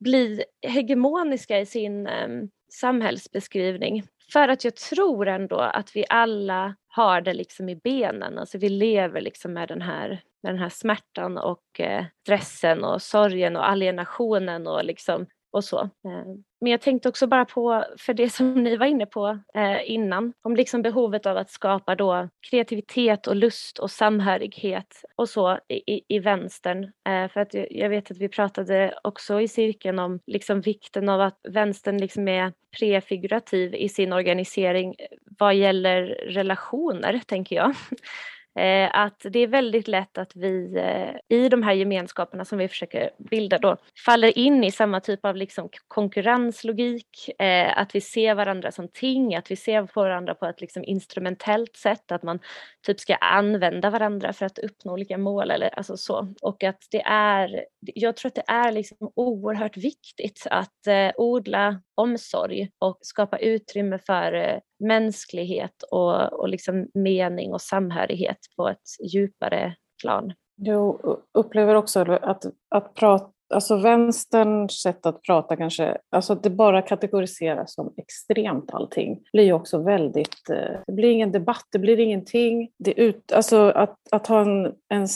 bli 0.00 0.44
hegemoniska 0.62 1.60
i 1.60 1.66
sin 1.66 2.06
um, 2.06 2.50
samhällsbeskrivning. 2.72 4.02
För 4.32 4.48
att 4.48 4.64
jag 4.64 4.76
tror 4.76 5.28
ändå 5.28 5.56
att 5.56 5.96
vi 5.96 6.04
alla 6.08 6.74
har 6.88 7.20
det 7.20 7.34
liksom 7.34 7.68
i 7.68 7.76
benen, 7.76 8.38
alltså 8.38 8.58
vi 8.58 8.68
lever 8.68 9.20
liksom 9.20 9.52
med 9.52 9.68
den 9.68 9.82
här, 9.82 10.08
med 10.42 10.52
den 10.52 10.58
här 10.58 10.68
smärtan 10.68 11.38
och 11.38 11.80
eh, 11.80 12.04
stressen 12.22 12.84
och 12.84 13.02
sorgen 13.02 13.56
och 13.56 13.68
alienationen 13.68 14.66
och 14.66 14.84
liksom 14.84 15.26
och 15.52 15.64
så. 15.64 15.80
Eh, 15.80 16.26
men 16.60 16.70
jag 16.70 16.80
tänkte 16.80 17.08
också 17.08 17.26
bara 17.26 17.44
på, 17.44 17.84
för 17.98 18.14
det 18.14 18.30
som 18.30 18.54
ni 18.54 18.76
var 18.76 18.86
inne 18.86 19.06
på 19.06 19.38
eh, 19.54 19.90
innan, 19.90 20.32
om 20.42 20.56
liksom 20.56 20.82
behovet 20.82 21.26
av 21.26 21.36
att 21.36 21.50
skapa 21.50 21.94
då 21.94 22.28
kreativitet 22.50 23.26
och 23.26 23.36
lust 23.36 23.78
och 23.78 23.90
samhörighet 23.90 25.04
och 25.16 25.28
så 25.28 25.58
i, 25.68 26.00
i 26.08 26.18
vänstern. 26.18 26.84
Eh, 26.84 27.28
för 27.28 27.40
att 27.40 27.54
jag 27.70 27.88
vet 27.88 28.10
att 28.10 28.18
vi 28.18 28.28
pratade 28.28 28.98
också 29.04 29.40
i 29.40 29.48
cirkeln 29.48 29.98
om 29.98 30.20
liksom 30.26 30.60
vikten 30.60 31.08
av 31.08 31.20
att 31.20 31.38
vänstern 31.48 31.98
liksom 31.98 32.28
är 32.28 32.52
prefigurativ 32.78 33.74
i 33.74 33.88
sin 33.88 34.12
organisering 34.12 34.94
vad 35.38 35.54
gäller 35.54 36.02
relationer, 36.28 37.20
tänker 37.26 37.56
jag. 37.56 37.74
Eh, 38.58 38.90
att 38.92 39.26
det 39.30 39.38
är 39.38 39.46
väldigt 39.46 39.88
lätt 39.88 40.18
att 40.18 40.36
vi 40.36 40.76
eh, 40.76 41.38
i 41.38 41.48
de 41.48 41.62
här 41.62 41.72
gemenskaperna 41.72 42.44
som 42.44 42.58
vi 42.58 42.68
försöker 42.68 43.10
bilda 43.18 43.58
då 43.58 43.76
faller 44.06 44.38
in 44.38 44.64
i 44.64 44.70
samma 44.70 45.00
typ 45.00 45.24
av 45.24 45.36
liksom 45.36 45.68
konkurrenslogik, 45.88 47.30
eh, 47.38 47.78
att 47.78 47.94
vi 47.94 48.00
ser 48.00 48.34
varandra 48.34 48.72
som 48.72 48.88
ting, 48.88 49.34
att 49.34 49.50
vi 49.50 49.56
ser 49.56 49.86
på 49.86 50.00
varandra 50.02 50.34
på 50.34 50.46
ett 50.46 50.60
liksom 50.60 50.84
instrumentellt 50.84 51.76
sätt, 51.76 52.12
att 52.12 52.22
man 52.22 52.38
typ 52.86 53.00
ska 53.00 53.14
använda 53.14 53.90
varandra 53.90 54.32
för 54.32 54.46
att 54.46 54.58
uppnå 54.58 54.92
olika 54.92 55.18
mål 55.18 55.50
eller 55.50 55.78
alltså 55.78 55.96
så. 55.96 56.34
Och 56.42 56.64
att 56.64 56.88
det 56.90 57.02
är, 57.06 57.64
jag 57.80 58.16
tror 58.16 58.28
att 58.28 58.34
det 58.34 58.44
är 58.46 58.72
liksom 58.72 59.12
oerhört 59.16 59.76
viktigt 59.76 60.46
att 60.50 60.88
odla 61.16 61.80
omsorg 61.94 62.70
och 62.78 62.98
skapa 63.00 63.38
utrymme 63.38 63.98
för 63.98 64.32
eh, 64.32 64.58
mänsklighet 64.80 65.82
och, 65.90 66.32
och 66.32 66.48
liksom 66.48 66.88
mening 66.94 67.52
och 67.52 67.60
samhörighet 67.60 68.38
på 68.56 68.68
ett 68.68 69.12
djupare 69.12 69.74
plan. 70.02 70.32
Jag 70.56 71.18
upplever 71.34 71.74
också 71.74 72.00
att, 72.00 72.44
att 72.68 72.94
prata 72.94 73.32
Alltså 73.52 73.76
vänsterns 73.76 74.82
sätt 74.82 75.06
att 75.06 75.22
prata 75.22 75.56
kanske, 75.56 75.98
alltså 76.10 76.32
att 76.32 76.42
det 76.42 76.50
bara 76.50 76.82
kategoriseras 76.82 77.74
som 77.74 77.94
extremt 77.96 78.74
allting, 78.74 79.20
blir 79.32 79.44
ju 79.44 79.52
också 79.52 79.82
väldigt, 79.82 80.50
eh, 80.50 80.80
det 80.86 80.92
blir 80.92 81.10
ingen 81.10 81.32
debatt, 81.32 81.66
det 81.72 81.78
blir 81.78 82.00
ingenting. 82.00 82.70
Det 82.78 83.00
ut, 83.00 83.32
alltså 83.32 83.56
att, 83.70 83.98
att 84.10 84.26
ha 84.26 84.40
en, 84.40 84.72
en 84.88 85.08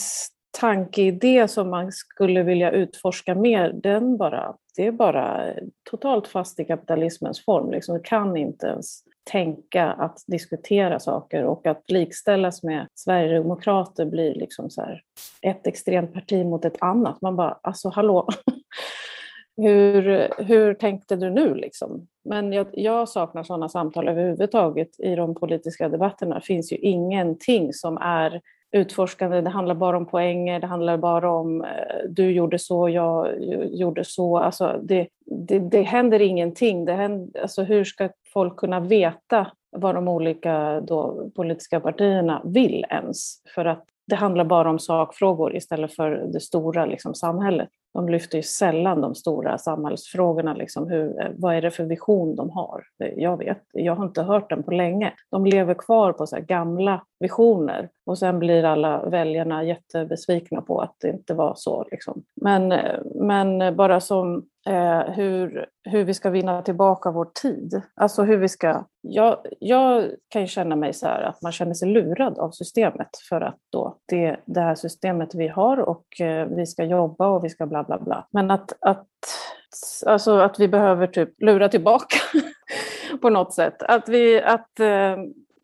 tankeidé 0.59 1.47
som 1.47 1.69
man 1.69 1.91
skulle 1.91 2.43
vilja 2.43 2.71
utforska 2.71 3.35
mer, 3.35 3.73
den 3.73 4.17
bara, 4.17 4.55
det 4.75 4.87
är 4.87 4.91
bara 4.91 5.53
totalt 5.89 6.27
fast 6.27 6.59
i 6.59 6.65
kapitalismens 6.65 7.45
form. 7.45 7.71
Liksom, 7.71 7.95
du 7.95 8.03
kan 8.03 8.37
inte 8.37 8.67
ens 8.67 9.03
tänka 9.23 9.85
att 9.85 10.23
diskutera 10.27 10.99
saker 10.99 11.43
och 11.43 11.67
att 11.67 11.91
likställas 11.91 12.63
med 12.63 12.87
Sverigedemokrater 12.93 14.05
blir 14.05 14.35
liksom 14.35 14.69
så 14.69 14.81
här, 14.81 15.01
ett 15.41 15.67
extremt 15.67 16.13
parti 16.13 16.45
mot 16.45 16.65
ett 16.65 16.77
annat. 16.81 17.21
Man 17.21 17.35
bara, 17.35 17.59
alltså 17.61 17.89
hallå, 17.89 18.27
hur, 19.57 20.29
hur 20.43 20.73
tänkte 20.73 21.15
du 21.15 21.29
nu 21.29 21.55
liksom? 21.55 22.07
Men 22.25 22.53
jag, 22.53 22.67
jag 22.73 23.09
saknar 23.09 23.43
sådana 23.43 23.69
samtal 23.69 24.07
överhuvudtaget 24.07 24.99
i 24.99 25.15
de 25.15 25.35
politiska 25.35 25.89
debatterna. 25.89 26.35
Det 26.35 26.45
finns 26.45 26.71
ju 26.71 26.77
ingenting 26.77 27.73
som 27.73 27.97
är 27.97 28.41
utforskande, 28.77 29.41
det 29.41 29.49
handlar 29.49 29.75
bara 29.75 29.97
om 29.97 30.05
poänger, 30.05 30.59
det 30.59 30.67
handlar 30.67 30.97
bara 30.97 31.31
om 31.31 31.61
eh, 31.61 31.69
du 32.09 32.31
gjorde 32.31 32.59
så, 32.59 32.89
jag 32.89 33.43
gjorde 33.71 34.03
så. 34.03 34.37
Alltså 34.37 34.79
det, 34.83 35.07
det, 35.25 35.59
det 35.59 35.81
händer 35.81 36.21
ingenting. 36.21 36.85
Det 36.85 36.93
händer, 36.93 37.41
alltså 37.41 37.63
hur 37.63 37.83
ska 37.83 38.09
folk 38.33 38.55
kunna 38.55 38.79
veta 38.79 39.47
vad 39.71 39.95
de 39.95 40.07
olika 40.07 40.81
då, 40.81 41.29
politiska 41.35 41.79
partierna 41.79 42.41
vill 42.45 42.85
ens? 42.89 43.41
För 43.55 43.65
att 43.65 43.85
det 44.07 44.15
handlar 44.15 44.45
bara 44.45 44.69
om 44.69 44.79
sakfrågor 44.79 45.55
istället 45.55 45.95
för 45.95 46.11
det 46.11 46.39
stora 46.39 46.85
liksom, 46.85 47.15
samhället. 47.15 47.69
De 47.93 48.09
lyfter 48.09 48.37
ju 48.37 48.43
sällan 48.43 49.01
de 49.01 49.15
stora 49.15 49.57
samhällsfrågorna. 49.57 50.53
Liksom, 50.53 50.89
hur, 50.89 51.21
eh, 51.21 51.27
vad 51.37 51.55
är 51.55 51.61
det 51.61 51.71
för 51.71 51.83
vision 51.83 52.35
de 52.35 52.49
har? 52.49 52.83
Jag 53.15 53.37
vet, 53.37 53.63
jag 53.73 53.95
har 53.95 54.05
inte 54.05 54.21
hört 54.21 54.49
den 54.49 54.63
på 54.63 54.71
länge. 54.71 55.13
De 55.31 55.45
lever 55.45 55.73
kvar 55.73 56.13
på 56.13 56.27
så 56.27 56.37
gamla 56.41 57.03
visioner 57.19 57.89
och 58.05 58.17
sen 58.17 58.39
blir 58.39 58.63
alla 58.63 59.09
väljarna 59.09 59.63
jättebesvikna 59.63 60.61
på 60.61 60.81
att 60.81 60.95
det 61.01 61.09
inte 61.09 61.33
var 61.33 61.53
så. 61.55 61.85
Liksom. 61.91 62.23
Men, 62.41 62.73
men 63.15 63.75
bara 63.75 63.99
som 63.99 64.45
eh, 64.67 64.99
hur, 64.99 65.65
hur 65.83 66.03
vi 66.03 66.13
ska 66.13 66.29
vinna 66.29 66.61
tillbaka 66.61 67.11
vår 67.11 67.29
tid. 67.41 67.81
Alltså 67.95 68.23
hur 68.23 68.37
vi 68.37 68.49
ska... 68.49 68.83
Jag, 69.01 69.37
jag 69.59 70.05
kan 70.29 70.41
ju 70.41 70.47
känna 70.47 70.75
mig 70.75 70.93
så 70.93 71.07
här 71.07 71.21
att 71.21 71.41
man 71.41 71.51
känner 71.51 71.73
sig 71.73 71.89
lurad 71.89 72.39
av 72.39 72.51
systemet 72.51 73.09
för 73.29 73.41
att 73.41 73.59
då 73.71 73.97
det, 74.05 74.37
det 74.45 74.61
här 74.61 74.75
systemet 74.75 75.35
vi 75.35 75.47
har 75.47 75.77
och 75.77 76.21
eh, 76.21 76.47
vi 76.47 76.65
ska 76.65 76.83
jobba 76.83 77.27
och 77.27 77.45
vi 77.45 77.49
ska 77.49 77.65
bla 77.65 77.83
bla 77.83 77.99
bla. 77.99 78.27
Men 78.31 78.51
att, 78.51 78.73
att, 78.79 79.07
alltså 80.05 80.39
att 80.39 80.59
vi 80.59 80.67
behöver 80.67 81.07
typ 81.07 81.41
lura 81.41 81.69
tillbaka 81.69 82.17
på 83.21 83.29
något 83.29 83.53
sätt. 83.53 83.83
Att 83.83 84.09
vi, 84.09 84.41
att, 84.41 84.79
eh, 84.79 85.17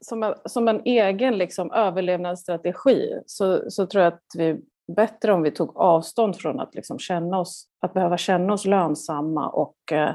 som, 0.04 0.34
som 0.45 0.68
en 0.68 0.82
egen 0.86 1.38
liksom, 1.38 1.72
överlevnadsstrategi 1.72 3.14
så, 3.26 3.72
så 3.72 3.86
tror 3.86 4.04
jag 4.04 4.14
att 4.14 4.24
vi 4.38 4.62
bättre 4.95 5.34
om 5.34 5.41
vi 5.41 5.51
tog 5.51 5.78
avstånd 5.78 6.36
från 6.36 6.60
att, 6.60 6.76
liksom 6.76 6.99
känna 6.99 7.39
oss, 7.39 7.68
att 7.82 7.93
behöva 7.93 8.18
känna 8.18 8.54
oss 8.54 8.66
lönsamma 8.66 9.49
och 9.49 9.91
eh, 9.91 10.12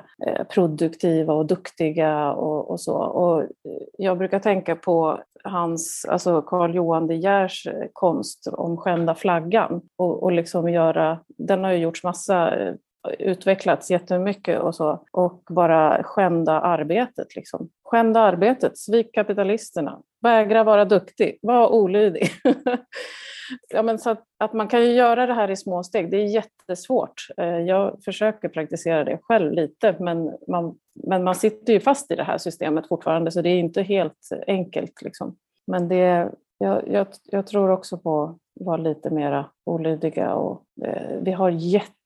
produktiva 0.48 1.34
och 1.34 1.46
duktiga 1.46 2.32
och, 2.32 2.70
och, 2.70 2.80
så. 2.80 2.94
Och 2.94 3.44
jag 3.98 4.18
brukar 4.18 4.38
tänka 4.38 4.76
på 4.76 5.20
hans, 5.44 6.06
alltså 6.08 6.42
Carl 6.42 6.74
Johan 6.74 7.06
De 7.06 7.14
Geers 7.14 7.66
eh, 7.66 7.86
konst 7.92 8.46
om 8.52 8.76
skända 8.76 9.14
flaggan 9.14 9.80
och, 9.96 10.22
och 10.22 10.32
liksom 10.32 10.68
göra, 10.68 11.18
den 11.26 11.64
har 11.64 11.72
ju 11.72 11.78
gjorts 11.78 12.04
massa 12.04 12.56
eh, 12.56 12.74
utvecklats 13.18 13.90
jättemycket 13.90 14.60
och 14.60 14.74
så. 14.74 15.04
Och 15.12 15.42
bara 15.50 16.02
skända 16.02 16.60
arbetet. 16.60 17.36
Liksom. 17.36 17.68
Skända 17.84 18.20
arbetet, 18.20 18.78
svik 18.78 19.14
kapitalisterna, 19.14 20.00
vägra 20.22 20.64
vara 20.64 20.84
duktig, 20.84 21.38
var 21.42 21.68
olydig. 21.72 22.30
ja, 23.68 23.82
men 23.82 23.98
så 23.98 24.10
att, 24.10 24.24
att, 24.38 24.52
man 24.52 24.68
kan 24.68 24.82
ju 24.82 24.92
göra 24.92 25.26
det 25.26 25.34
här 25.34 25.50
i 25.50 25.56
små 25.56 25.82
steg, 25.82 26.10
det 26.10 26.16
är 26.16 26.26
jättesvårt. 26.26 27.26
Eh, 27.36 27.58
jag 27.58 27.98
försöker 28.04 28.48
praktisera 28.48 29.04
det 29.04 29.18
själv 29.22 29.52
lite, 29.52 29.96
men 30.00 30.36
man, 30.48 30.78
men 31.06 31.24
man 31.24 31.34
sitter 31.34 31.72
ju 31.72 31.80
fast 31.80 32.10
i 32.10 32.16
det 32.16 32.24
här 32.24 32.38
systemet 32.38 32.88
fortfarande, 32.88 33.30
så 33.30 33.42
det 33.42 33.50
är 33.50 33.58
inte 33.58 33.82
helt 33.82 34.28
enkelt. 34.46 35.02
Liksom. 35.02 35.36
Men 35.66 35.88
det, 35.88 36.30
jag, 36.58 36.88
jag, 36.88 37.06
jag 37.24 37.46
tror 37.46 37.70
också 37.70 37.98
på 37.98 38.24
att 38.24 38.66
vara 38.66 38.76
lite 38.76 39.10
mera 39.10 39.44
olydiga. 39.66 40.34
Och, 40.34 40.62
eh, 40.84 41.18
vi 41.20 41.32
har 41.32 41.50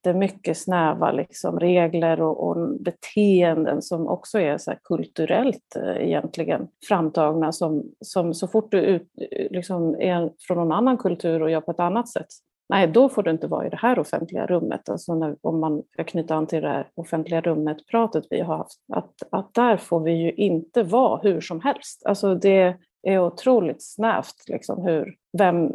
jättemycket 0.06 0.58
snäva 0.58 1.12
liksom, 1.12 1.60
regler 1.60 2.22
och, 2.22 2.48
och 2.48 2.80
beteenden 2.80 3.82
som 3.82 4.08
också 4.08 4.38
är 4.38 4.58
så 4.58 4.72
kulturellt 4.84 5.76
eh, 5.76 6.06
egentligen 6.06 6.68
framtagna 6.88 7.52
som, 7.52 7.82
som 8.00 8.34
så 8.34 8.48
fort 8.48 8.70
du 8.70 8.80
ut, 8.80 9.08
liksom, 9.50 9.94
är 10.00 10.30
från 10.46 10.56
någon 10.56 10.72
annan 10.72 10.98
kultur 10.98 11.42
och 11.42 11.50
gör 11.50 11.60
på 11.60 11.70
ett 11.70 11.80
annat 11.80 12.08
sätt 12.08 12.26
Nej, 12.68 12.86
då 12.86 13.08
får 13.08 13.22
du 13.22 13.30
inte 13.30 13.46
vara 13.46 13.66
i 13.66 13.70
det 13.70 13.76
här 13.76 13.98
offentliga 13.98 14.46
rummet. 14.46 14.88
Alltså 14.88 15.14
när, 15.14 15.36
om 15.40 15.60
man 15.60 15.82
ska 15.92 16.04
knyta 16.04 16.34
an 16.34 16.46
till 16.46 16.62
det 16.62 16.68
här 16.68 16.86
offentliga 16.94 17.40
rummet-pratet 17.40 18.24
vi 18.30 18.40
har 18.40 18.56
haft, 18.56 18.78
att, 18.92 19.14
att 19.30 19.54
där 19.54 19.76
får 19.76 20.00
vi 20.00 20.12
ju 20.12 20.32
inte 20.32 20.82
vara 20.82 21.20
hur 21.22 21.40
som 21.40 21.60
helst. 21.60 22.02
Alltså 22.06 22.34
det, 22.34 22.76
är 23.02 23.18
otroligt 23.18 23.82
snävt 23.82 24.48
liksom, 24.48 24.82
hur, 24.82 25.14
vem 25.38 25.72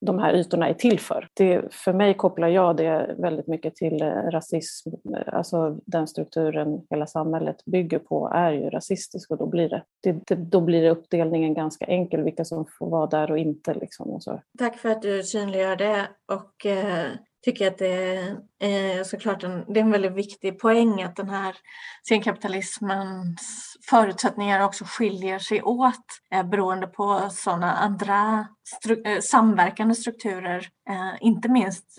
de 0.00 0.18
här 0.18 0.34
ytorna 0.34 0.68
är 0.68 0.74
till 0.74 1.00
för. 1.00 1.28
Det, 1.34 1.74
för 1.74 1.92
mig 1.92 2.14
kopplar 2.14 2.48
jag 2.48 2.76
det 2.76 3.14
väldigt 3.18 3.46
mycket 3.46 3.74
till 3.74 4.02
eh, 4.02 4.06
rasism. 4.08 4.90
Alltså 5.26 5.78
den 5.86 6.08
strukturen 6.08 6.80
hela 6.90 7.06
samhället 7.06 7.64
bygger 7.64 7.98
på 7.98 8.30
är 8.34 8.52
ju 8.52 8.70
rasistisk 8.70 9.30
och 9.30 9.38
då 9.38 9.46
blir, 9.46 9.82
det, 10.02 10.12
det 10.26 10.34
då 10.34 10.60
blir 10.60 10.82
det 10.82 10.90
uppdelningen 10.90 11.54
ganska 11.54 11.84
enkel 11.84 12.22
vilka 12.22 12.44
som 12.44 12.66
får 12.78 12.90
vara 12.90 13.06
där 13.06 13.30
och 13.30 13.38
inte. 13.38 13.74
Liksom 13.74 14.10
och 14.10 14.22
så. 14.22 14.40
Tack 14.58 14.78
för 14.78 14.88
att 14.88 15.02
du 15.02 15.22
synliggör 15.22 15.76
det 15.76 16.08
och 16.32 16.66
eh, 16.66 17.06
tycker 17.48 17.68
att 17.68 17.78
det 17.78 18.16
är 18.58 18.98
eh, 18.98 19.04
såklart 19.04 19.44
en, 19.44 19.64
det 19.68 19.80
är 19.80 19.84
en 19.84 19.90
väldigt 19.90 20.12
viktig 20.12 20.58
poäng 20.58 21.02
att 21.02 21.16
den 21.16 21.28
här 21.28 21.56
senkapitalismens 22.08 23.76
förutsättningar 23.90 24.64
också 24.64 24.84
skiljer 24.84 25.38
sig 25.38 25.62
åt 25.62 25.94
eh, 26.34 26.42
beroende 26.42 26.86
på 26.86 27.28
sådana 27.32 27.72
andra 27.72 28.48
stru 28.64 29.02
eh, 29.04 29.20
samverkande 29.20 29.94
strukturer, 29.94 30.68
inte 31.20 31.48
minst 31.48 31.98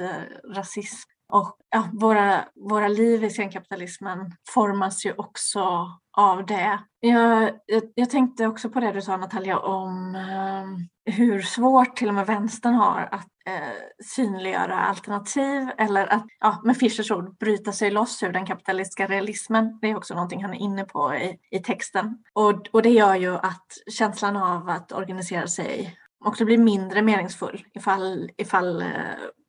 rasism. 0.55 1.09
Och 1.29 1.57
ja, 1.69 1.89
våra, 1.93 2.45
våra 2.55 2.87
liv 2.87 3.23
i 3.23 3.29
senkapitalismen 3.29 4.35
formas 4.53 5.05
ju 5.05 5.13
också 5.17 5.87
av 6.17 6.45
det. 6.45 6.79
Jag, 6.99 7.51
jag, 7.65 7.83
jag, 7.95 8.09
tänkte 8.09 8.47
också 8.47 8.69
på 8.69 8.79
det 8.79 8.91
du 8.91 9.01
sa 9.01 9.17
Natalia 9.17 9.59
om 9.59 10.15
eh, 10.15 11.13
hur 11.13 11.41
svårt 11.41 11.95
till 11.95 12.07
och 12.07 12.13
med 12.13 12.27
vänstern 12.27 12.73
har 12.73 13.09
att 13.11 13.27
eh, 13.45 14.03
synliggöra 14.05 14.79
alternativ 14.79 15.69
eller 15.77 16.13
att 16.13 16.25
ja, 16.39 16.61
med 16.63 16.77
Fischers 16.77 17.11
ord 17.11 17.37
bryta 17.37 17.71
sig 17.71 17.91
loss 17.91 18.23
ur 18.23 18.33
den 18.33 18.45
kapitalistiska 18.45 19.07
realismen. 19.07 19.79
Det 19.81 19.89
är 19.89 19.97
också 19.97 20.13
någonting 20.13 20.43
han 20.43 20.53
är 20.53 20.59
inne 20.59 20.83
på 20.83 21.15
i, 21.15 21.37
i 21.51 21.59
texten. 21.59 22.17
Och, 22.33 22.67
och 22.71 22.81
det 22.81 22.89
gör 22.89 23.15
ju 23.15 23.35
att 23.35 23.67
känslan 23.91 24.37
av 24.37 24.69
att 24.69 24.91
organisera 24.91 25.47
sig 25.47 25.97
och 26.21 26.27
också 26.27 26.45
blir 26.45 26.57
mindre 26.57 27.01
meningsfull 27.01 27.65
ifall, 27.73 28.31
ifall 28.37 28.81
eh, 28.81 28.87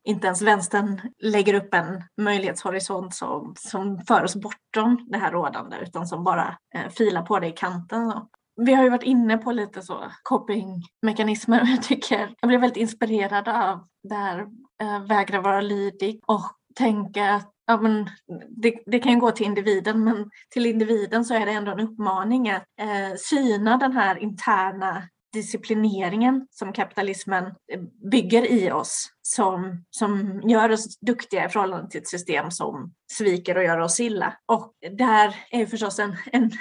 inte 0.03 0.27
ens 0.27 0.41
vänstern 0.41 1.01
lägger 1.19 1.53
upp 1.53 1.73
en 1.73 2.03
möjlighetshorisont 2.21 3.15
som, 3.15 3.53
som 3.57 3.99
för 4.07 4.23
oss 4.23 4.35
bortom 4.35 5.07
det 5.09 5.17
här 5.17 5.31
rådande 5.31 5.77
utan 5.81 6.07
som 6.07 6.23
bara 6.23 6.57
eh, 6.75 6.89
filar 6.89 7.21
på 7.21 7.39
det 7.39 7.47
i 7.47 7.51
kanten. 7.51 8.11
Så. 8.11 8.27
Vi 8.55 8.73
har 8.73 8.83
ju 8.83 8.89
varit 8.89 9.03
inne 9.03 9.37
på 9.37 9.51
lite 9.51 9.81
så 9.81 10.03
copingmekanismer. 10.23 11.65
Jag 11.67 11.83
tycker 11.83 12.35
jag 12.41 12.47
blev 12.47 12.61
väldigt 12.61 12.81
inspirerad 12.81 13.47
av 13.47 13.87
det 14.03 14.15
här 14.15 14.39
eh, 14.81 15.05
vägra 15.07 15.41
vara 15.41 15.61
lydig 15.61 16.19
och 16.27 16.45
tänka 16.75 17.33
att 17.33 17.51
ja, 17.65 17.81
men 17.81 18.09
det, 18.49 18.79
det, 18.85 18.99
kan 18.99 19.11
ju 19.11 19.19
gå 19.19 19.31
till 19.31 19.45
individen 19.45 20.03
men 20.03 20.29
till 20.49 20.65
individen 20.65 21.25
så 21.25 21.33
är 21.33 21.45
det 21.45 21.51
ändå 21.51 21.71
en 21.71 21.79
uppmaning 21.79 22.49
att 22.49 22.63
eh, 22.81 23.15
syna 23.17 23.77
den 23.77 23.91
här 23.91 24.17
interna 24.17 25.03
disciplineringen 25.33 26.47
som 26.49 26.73
kapitalismen 26.73 27.45
eh, 27.45 27.81
bygger 28.11 28.51
i 28.51 28.71
oss 28.71 29.09
som, 29.21 29.85
som 29.89 30.41
gör 30.43 30.71
oss 30.71 30.99
duktiga 30.99 31.45
i 31.45 31.49
förhållande 31.49 31.89
till 31.89 32.01
ett 32.01 32.07
system 32.07 32.51
som 32.51 32.93
sviker 33.11 33.57
och 33.57 33.63
gör 33.63 33.79
oss 33.79 33.99
illa. 33.99 34.37
Och 34.45 34.73
där 34.97 35.35
är 35.51 35.65
förstås 35.65 35.99
en, 35.99 36.17
en, 36.31 36.51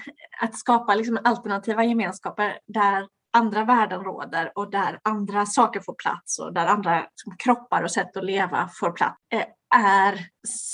att 0.41 0.59
skapa 0.59 0.95
liksom 0.95 1.19
alternativa 1.25 1.85
gemenskaper 1.85 2.59
där 2.67 3.07
andra 3.33 3.65
värden 3.65 4.01
råder 4.01 4.53
och 4.55 4.71
där 4.71 4.99
andra 5.05 5.47
saker 5.47 5.81
får 5.81 5.95
plats 5.95 6.39
och 6.39 6.55
där 6.55 6.67
andra 6.67 7.01
liksom 7.01 7.37
kroppar 7.39 7.83
och 7.83 7.91
sätt 7.91 8.17
att 8.17 8.25
leva 8.25 8.71
får 8.81 8.91
plats 8.91 9.17
eh, 9.35 9.45
är, 9.75 10.27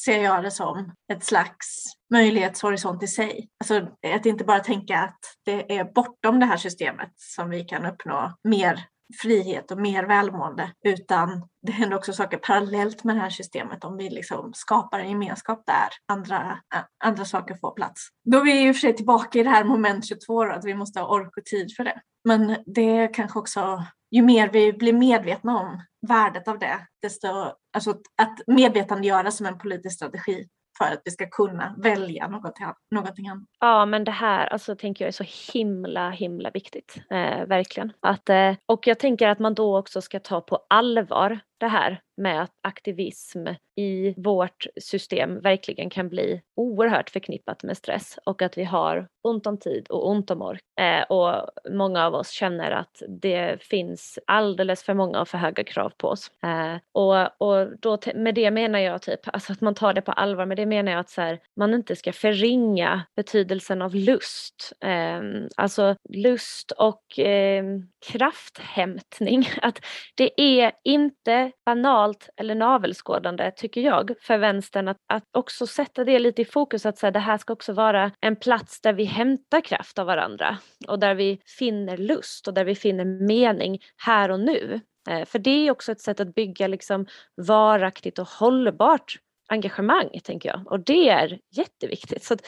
ser 0.02 0.22
jag 0.22 0.42
det 0.42 0.50
som, 0.50 0.92
ett 1.12 1.24
slags 1.24 1.84
möjlighetshorisont 2.12 3.02
i 3.02 3.06
sig. 3.06 3.48
Alltså 3.60 3.88
att 4.16 4.26
inte 4.26 4.44
bara 4.44 4.60
tänka 4.60 4.98
att 4.98 5.18
det 5.44 5.76
är 5.78 5.84
bortom 5.84 6.40
det 6.40 6.46
här 6.46 6.56
systemet 6.56 7.12
som 7.16 7.50
vi 7.50 7.64
kan 7.64 7.86
uppnå 7.86 8.36
mer 8.44 8.86
frihet 9.22 9.70
och 9.70 9.78
mer 9.78 10.04
välmående 10.04 10.72
utan 10.84 11.48
det 11.62 11.72
händer 11.72 11.96
också 11.96 12.12
saker 12.12 12.36
parallellt 12.36 13.04
med 13.04 13.16
det 13.16 13.20
här 13.20 13.30
systemet 13.30 13.84
om 13.84 13.96
vi 13.96 14.10
liksom 14.10 14.54
skapar 14.54 15.00
en 15.00 15.10
gemenskap 15.10 15.62
där 15.66 15.88
andra, 16.12 16.58
andra 17.04 17.24
saker 17.24 17.54
får 17.54 17.74
plats. 17.74 18.08
Då 18.24 18.38
är 18.38 18.44
vi 18.44 18.68
i 18.68 18.70
och 18.70 18.74
för 18.74 18.80
sig 18.80 18.96
tillbaka 18.96 19.38
i 19.38 19.42
det 19.42 19.50
här 19.50 19.64
moment 19.64 20.06
22 20.06 20.44
då, 20.44 20.52
att 20.52 20.64
vi 20.64 20.74
måste 20.74 21.00
ha 21.00 21.14
ork 21.16 21.36
och 21.36 21.44
tid 21.44 21.76
för 21.76 21.84
det. 21.84 22.00
Men 22.24 22.56
det 22.66 22.96
är 22.96 23.14
kanske 23.14 23.38
också, 23.38 23.84
ju 24.10 24.22
mer 24.22 24.48
vi 24.48 24.72
blir 24.72 24.92
medvetna 24.92 25.58
om 25.58 25.82
värdet 26.08 26.48
av 26.48 26.58
det, 26.58 26.78
desto, 27.02 27.28
alltså 27.72 27.90
att 27.90 28.40
medvetandegöra 28.46 29.30
som 29.30 29.46
en 29.46 29.58
politisk 29.58 29.96
strategi 29.96 30.48
för 30.78 30.84
att 30.84 31.02
vi 31.04 31.10
ska 31.10 31.26
kunna 31.26 31.74
välja 31.78 32.28
något, 32.28 32.58
någonting 32.90 33.28
annat. 33.28 33.48
Ja 33.60 33.86
men 33.86 34.04
det 34.04 34.10
här 34.10 34.46
alltså, 34.46 34.76
tänker 34.76 35.04
jag 35.04 35.08
är 35.08 35.24
så 35.24 35.52
himla 35.52 36.10
himla 36.10 36.50
viktigt. 36.50 36.96
Eh, 37.10 37.46
verkligen. 37.46 37.92
Att, 38.00 38.28
eh, 38.28 38.54
och 38.66 38.86
jag 38.86 38.98
tänker 38.98 39.28
att 39.28 39.38
man 39.38 39.54
då 39.54 39.78
också 39.78 40.00
ska 40.00 40.20
ta 40.20 40.40
på 40.40 40.58
allvar 40.70 41.40
det 41.58 41.66
här 41.66 42.00
med 42.16 42.42
att 42.42 42.50
aktivism 42.62 43.46
i 43.76 44.14
vårt 44.16 44.66
system 44.80 45.40
verkligen 45.40 45.90
kan 45.90 46.08
bli 46.08 46.42
oerhört 46.56 47.10
förknippat 47.10 47.62
med 47.62 47.76
stress 47.76 48.18
och 48.24 48.42
att 48.42 48.58
vi 48.58 48.64
har 48.64 49.08
ont 49.22 49.46
om 49.46 49.58
tid 49.58 49.86
och 49.88 50.08
ont 50.08 50.30
om 50.30 50.42
ork. 50.42 50.60
Eh, 50.80 51.02
och 51.02 51.50
många 51.70 52.06
av 52.06 52.14
oss 52.14 52.30
känner 52.30 52.70
att 52.70 53.02
det 53.08 53.62
finns 53.62 54.18
alldeles 54.26 54.82
för 54.82 54.94
många 54.94 55.20
och 55.20 55.28
för 55.28 55.38
höga 55.38 55.64
krav 55.64 55.92
på 55.98 56.08
oss. 56.08 56.30
Eh, 56.42 56.76
och 56.92 57.26
och 57.38 57.78
då, 57.80 57.98
med 58.14 58.34
det 58.34 58.50
menar 58.50 58.78
jag 58.78 59.02
typ 59.02 59.20
alltså 59.24 59.52
att 59.52 59.60
man 59.60 59.74
tar 59.74 59.92
det 59.92 60.02
på 60.02 60.12
allvar. 60.12 60.46
Med 60.46 60.56
det 60.56 60.66
menar 60.66 60.92
jag 60.92 61.00
att 61.00 61.10
så 61.10 61.20
här, 61.20 61.40
man 61.56 61.74
inte 61.74 61.96
ska 61.96 62.12
förringa 62.12 63.02
betydelsen 63.16 63.82
av 63.82 63.94
lust. 63.94 64.72
Eh, 64.80 65.20
alltså 65.56 65.96
lust 66.08 66.70
och 66.70 67.18
eh, 67.18 67.64
krafthämtning. 68.12 69.48
Att 69.62 69.80
det 70.14 70.40
är 70.40 70.72
inte 70.84 71.45
banalt 71.64 72.28
eller 72.36 72.54
navelskådande 72.54 73.50
tycker 73.50 73.80
jag 73.80 74.14
för 74.20 74.38
vänstern 74.38 74.88
att, 74.88 74.96
att 75.06 75.24
också 75.32 75.66
sätta 75.66 76.04
det 76.04 76.18
lite 76.18 76.42
i 76.42 76.44
fokus 76.44 76.86
att 76.86 76.98
så 76.98 77.06
här, 77.06 77.10
det 77.10 77.18
här 77.18 77.38
ska 77.38 77.52
också 77.52 77.72
vara 77.72 78.12
en 78.20 78.36
plats 78.36 78.80
där 78.80 78.92
vi 78.92 79.04
hämtar 79.04 79.60
kraft 79.60 79.98
av 79.98 80.06
varandra 80.06 80.58
och 80.88 80.98
där 80.98 81.14
vi 81.14 81.40
finner 81.58 81.96
lust 81.96 82.48
och 82.48 82.54
där 82.54 82.64
vi 82.64 82.74
finner 82.74 83.04
mening 83.04 83.78
här 83.96 84.30
och 84.30 84.40
nu. 84.40 84.80
Eh, 85.10 85.24
för 85.24 85.38
det 85.38 85.50
är 85.50 85.70
också 85.70 85.92
ett 85.92 86.00
sätt 86.00 86.20
att 86.20 86.34
bygga 86.34 86.66
liksom 86.66 87.06
varaktigt 87.36 88.18
och 88.18 88.28
hållbart 88.28 89.18
engagemang 89.48 90.20
tänker 90.24 90.48
jag 90.48 90.72
och 90.72 90.80
det 90.80 91.08
är 91.08 91.38
jätteviktigt. 91.50 92.24
Så 92.24 92.34
att, 92.34 92.40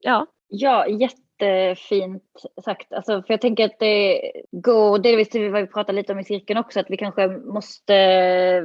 ja. 0.00 0.26
Ja, 0.50 0.86
jätte 0.88 1.27
jättefint 1.38 2.22
sagt. 2.64 2.92
Alltså, 2.92 3.22
för 3.22 3.32
jag 3.34 3.40
tänker 3.40 3.64
att 3.64 3.78
det 3.78 4.32
går 4.50 4.98
delvis 4.98 5.28
till 5.28 5.50
vad 5.50 5.60
vi 5.60 5.66
pratade 5.66 5.96
lite 5.96 6.12
om 6.12 6.18
i 6.18 6.24
cirkeln 6.24 6.58
också, 6.58 6.80
att 6.80 6.90
vi 6.90 6.96
kanske 6.96 7.28
måste, 7.28 8.64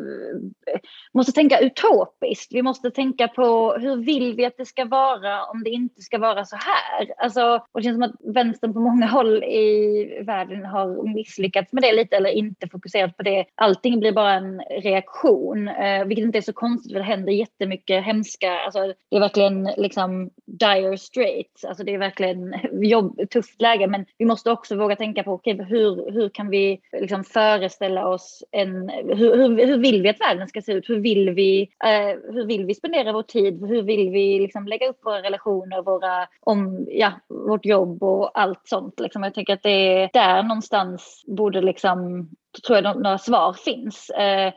måste 1.13 1.32
tänka 1.32 1.59
utopiskt. 1.59 2.53
Vi 2.53 2.61
måste 2.61 2.91
tänka 2.91 3.28
på 3.28 3.74
hur 3.74 3.95
vill 3.95 4.36
vi 4.36 4.45
att 4.45 4.57
det 4.57 4.65
ska 4.65 4.86
vara 4.86 5.45
om 5.45 5.63
det 5.63 5.69
inte 5.69 6.01
ska 6.01 6.17
vara 6.17 6.45
så 6.45 6.55
här? 6.55 7.13
Alltså, 7.17 7.65
och 7.71 7.80
det 7.80 7.84
känns 7.84 7.95
som 7.95 8.03
att 8.03 8.36
vänstern 8.36 8.74
på 8.74 8.80
många 8.80 9.05
håll 9.05 9.43
i 9.43 10.24
världen 10.26 10.65
har 10.65 11.13
misslyckats 11.13 11.74
med 11.74 11.84
det 11.84 11.93
lite 11.93 12.15
eller 12.15 12.30
inte 12.30 12.67
fokuserat 12.67 13.17
på 13.17 13.24
det. 13.24 13.45
Allting 13.55 13.99
blir 13.99 14.11
bara 14.11 14.34
en 14.34 14.59
reaktion, 14.59 15.67
eh, 15.67 16.05
vilket 16.05 16.26
inte 16.26 16.38
är 16.38 16.41
så 16.41 16.53
konstigt 16.53 16.91
för 16.91 16.99
det 16.99 17.05
händer 17.05 17.34
jättemycket 17.34 18.05
hemska, 18.05 18.59
alltså 18.59 18.93
det 19.09 19.15
är 19.15 19.19
verkligen 19.19 19.63
liksom 19.78 20.30
dire 20.45 20.97
straits, 20.97 21.65
alltså 21.65 21.84
det 21.84 21.93
är 21.93 21.97
verkligen 21.97 22.53
jobb, 22.82 23.30
tufft 23.30 23.61
läge. 23.61 23.88
Men 23.88 24.05
vi 24.18 24.26
måste 24.26 24.51
också 24.51 24.76
våga 24.76 24.95
tänka 24.95 25.24
på 25.24 25.34
okay, 25.34 25.64
hur, 25.64 26.11
hur 26.11 26.30
kan 26.30 26.49
vi 26.49 26.82
liksom 26.99 27.24
föreställa 27.24 28.07
oss 28.07 28.43
en... 28.51 28.89
Hur, 28.89 29.38
hur, 29.38 29.66
hur 29.68 29.78
vill 29.78 30.01
vi 30.01 30.09
att 30.09 30.22
världen 30.22 30.47
ska 30.47 30.61
se 30.61 30.74
ut? 30.74 30.89
Hur 30.89 30.99
vill 30.99 31.30
vi, 31.30 31.61
eh, 31.61 32.34
hur 32.34 32.45
vill 32.45 32.66
vi 32.66 32.76
spendera 32.76 33.14
vår 33.14 33.24
tid? 33.24 33.66
Hur 33.66 33.82
vill 33.82 34.09
vi 34.09 34.39
liksom 34.39 34.68
lägga 34.68 34.89
upp 34.89 34.99
våra 35.05 35.22
relationer, 35.22 35.82
våra, 35.82 36.28
om, 36.39 36.88
ja, 36.89 37.11
vårt 37.28 37.66
jobb 37.66 38.03
och 38.03 38.39
allt 38.39 38.61
sånt? 38.68 38.99
Liksom. 38.99 39.24
Jag 39.24 39.34
tänker 39.34 39.53
att 39.53 39.64
det 39.64 40.01
är 40.01 40.09
där 40.14 40.43
någonstans 40.43 41.24
borde 41.28 41.61
liksom 41.61 42.30
tror 42.68 42.78
jag 42.78 43.01
några 43.01 43.18
svar 43.18 43.53
finns. 43.53 44.09
Eh, 44.09 44.53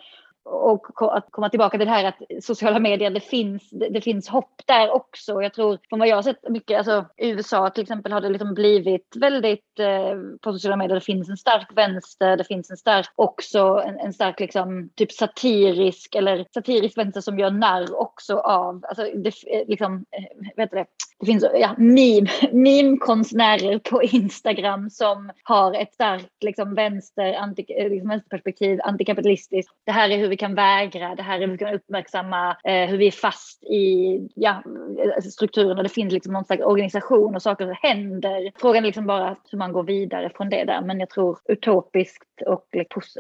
och 0.47 1.17
att 1.17 1.31
komma 1.31 1.49
tillbaka 1.49 1.79
till 1.79 1.87
det 1.87 1.93
här 1.93 2.05
att 2.05 2.45
sociala 2.45 2.79
medier, 2.79 3.11
det 3.11 3.21
finns, 3.21 3.71
det, 3.71 4.01
finns 4.01 4.29
hopp 4.29 4.63
där 4.67 4.91
också. 4.91 5.43
Jag 5.43 5.55
tror 5.55 5.79
från 5.89 5.99
vad 5.99 6.09
jag 6.09 6.17
har 6.17 6.23
sett 6.23 6.49
mycket, 6.49 6.79
alltså 6.79 7.05
i 7.17 7.29
USA 7.29 7.71
till 7.71 7.83
exempel 7.83 8.13
har 8.13 8.21
det 8.21 8.29
liksom 8.29 8.55
blivit 8.55 9.17
väldigt 9.17 9.79
eh, 9.79 10.17
på 10.41 10.53
sociala 10.53 10.77
medier, 10.77 10.95
det 10.95 11.01
finns 11.01 11.29
en 11.29 11.37
stark 11.37 11.69
vänster, 11.75 12.37
det 12.37 12.45
finns 12.45 12.71
en 12.71 12.77
stark 12.77 13.07
också 13.15 13.83
en, 13.87 13.99
en 13.99 14.13
stark 14.13 14.41
liksom 14.41 14.91
typ 14.95 15.13
satirisk 15.13 16.15
eller 16.15 16.47
satirisk 16.55 16.99
vänster 16.99 17.21
som 17.21 17.39
gör 17.39 17.51
narr 17.51 18.01
också 18.01 18.39
av, 18.39 18.85
alltså 18.89 19.05
det, 19.15 19.29
eh, 19.29 19.69
liksom, 19.69 20.05
eh, 20.11 20.25
vad 20.57 20.65
heter 20.65 20.77
det, 20.77 20.87
det 21.21 21.27
finns 21.27 21.45
ja, 21.55 21.75
meme, 21.79 22.31
meme-konstnärer 22.53 23.79
på 23.79 24.03
Instagram 24.03 24.91
som 24.91 25.31
har 25.43 25.75
ett 25.75 25.95
starkt 25.95 26.43
liksom, 26.45 26.75
vänster, 26.75 27.35
anti, 27.35 27.65
eh, 27.69 27.89
liksom, 27.89 28.09
vänsterperspektiv, 28.09 28.81
antikapitalistiskt. 28.83 29.73
Det 29.87 29.93
här 29.93 30.11
är 30.11 30.19
hur 30.19 30.29
vi 30.29 30.37
vi 30.37 30.41
kan 30.41 30.55
vägra, 30.55 31.15
det 31.15 31.23
här 31.23 31.41
är 31.41 31.41
hur 31.41 31.53
vi 31.53 31.59
kan 31.59 31.75
uppmärksamma 31.75 32.57
eh, 32.65 32.89
hur 32.89 32.99
vi 32.99 33.07
är 33.07 33.11
fast 33.11 33.65
i 33.65 34.21
ja, 34.35 34.63
eh, 34.99 35.23
strukturen 35.23 35.77
och 35.77 35.83
det 35.83 35.89
finns 35.89 36.13
liksom 36.13 36.33
någon 36.33 36.45
slags 36.45 36.63
organisation 36.63 37.35
och 37.35 37.43
saker 37.43 37.65
som 37.65 37.75
händer. 37.83 38.53
Frågan 38.61 38.85
är 38.85 38.87
liksom 38.87 39.07
bara 39.07 39.37
hur 39.51 39.59
man 39.59 39.73
går 39.73 39.83
vidare 39.83 40.31
från 40.37 40.51
det 40.51 40.65
där, 40.65 40.81
men 40.81 41.01
jag 41.01 41.11
tror 41.11 41.39
utopiskt 41.49 42.26
och 42.43 42.67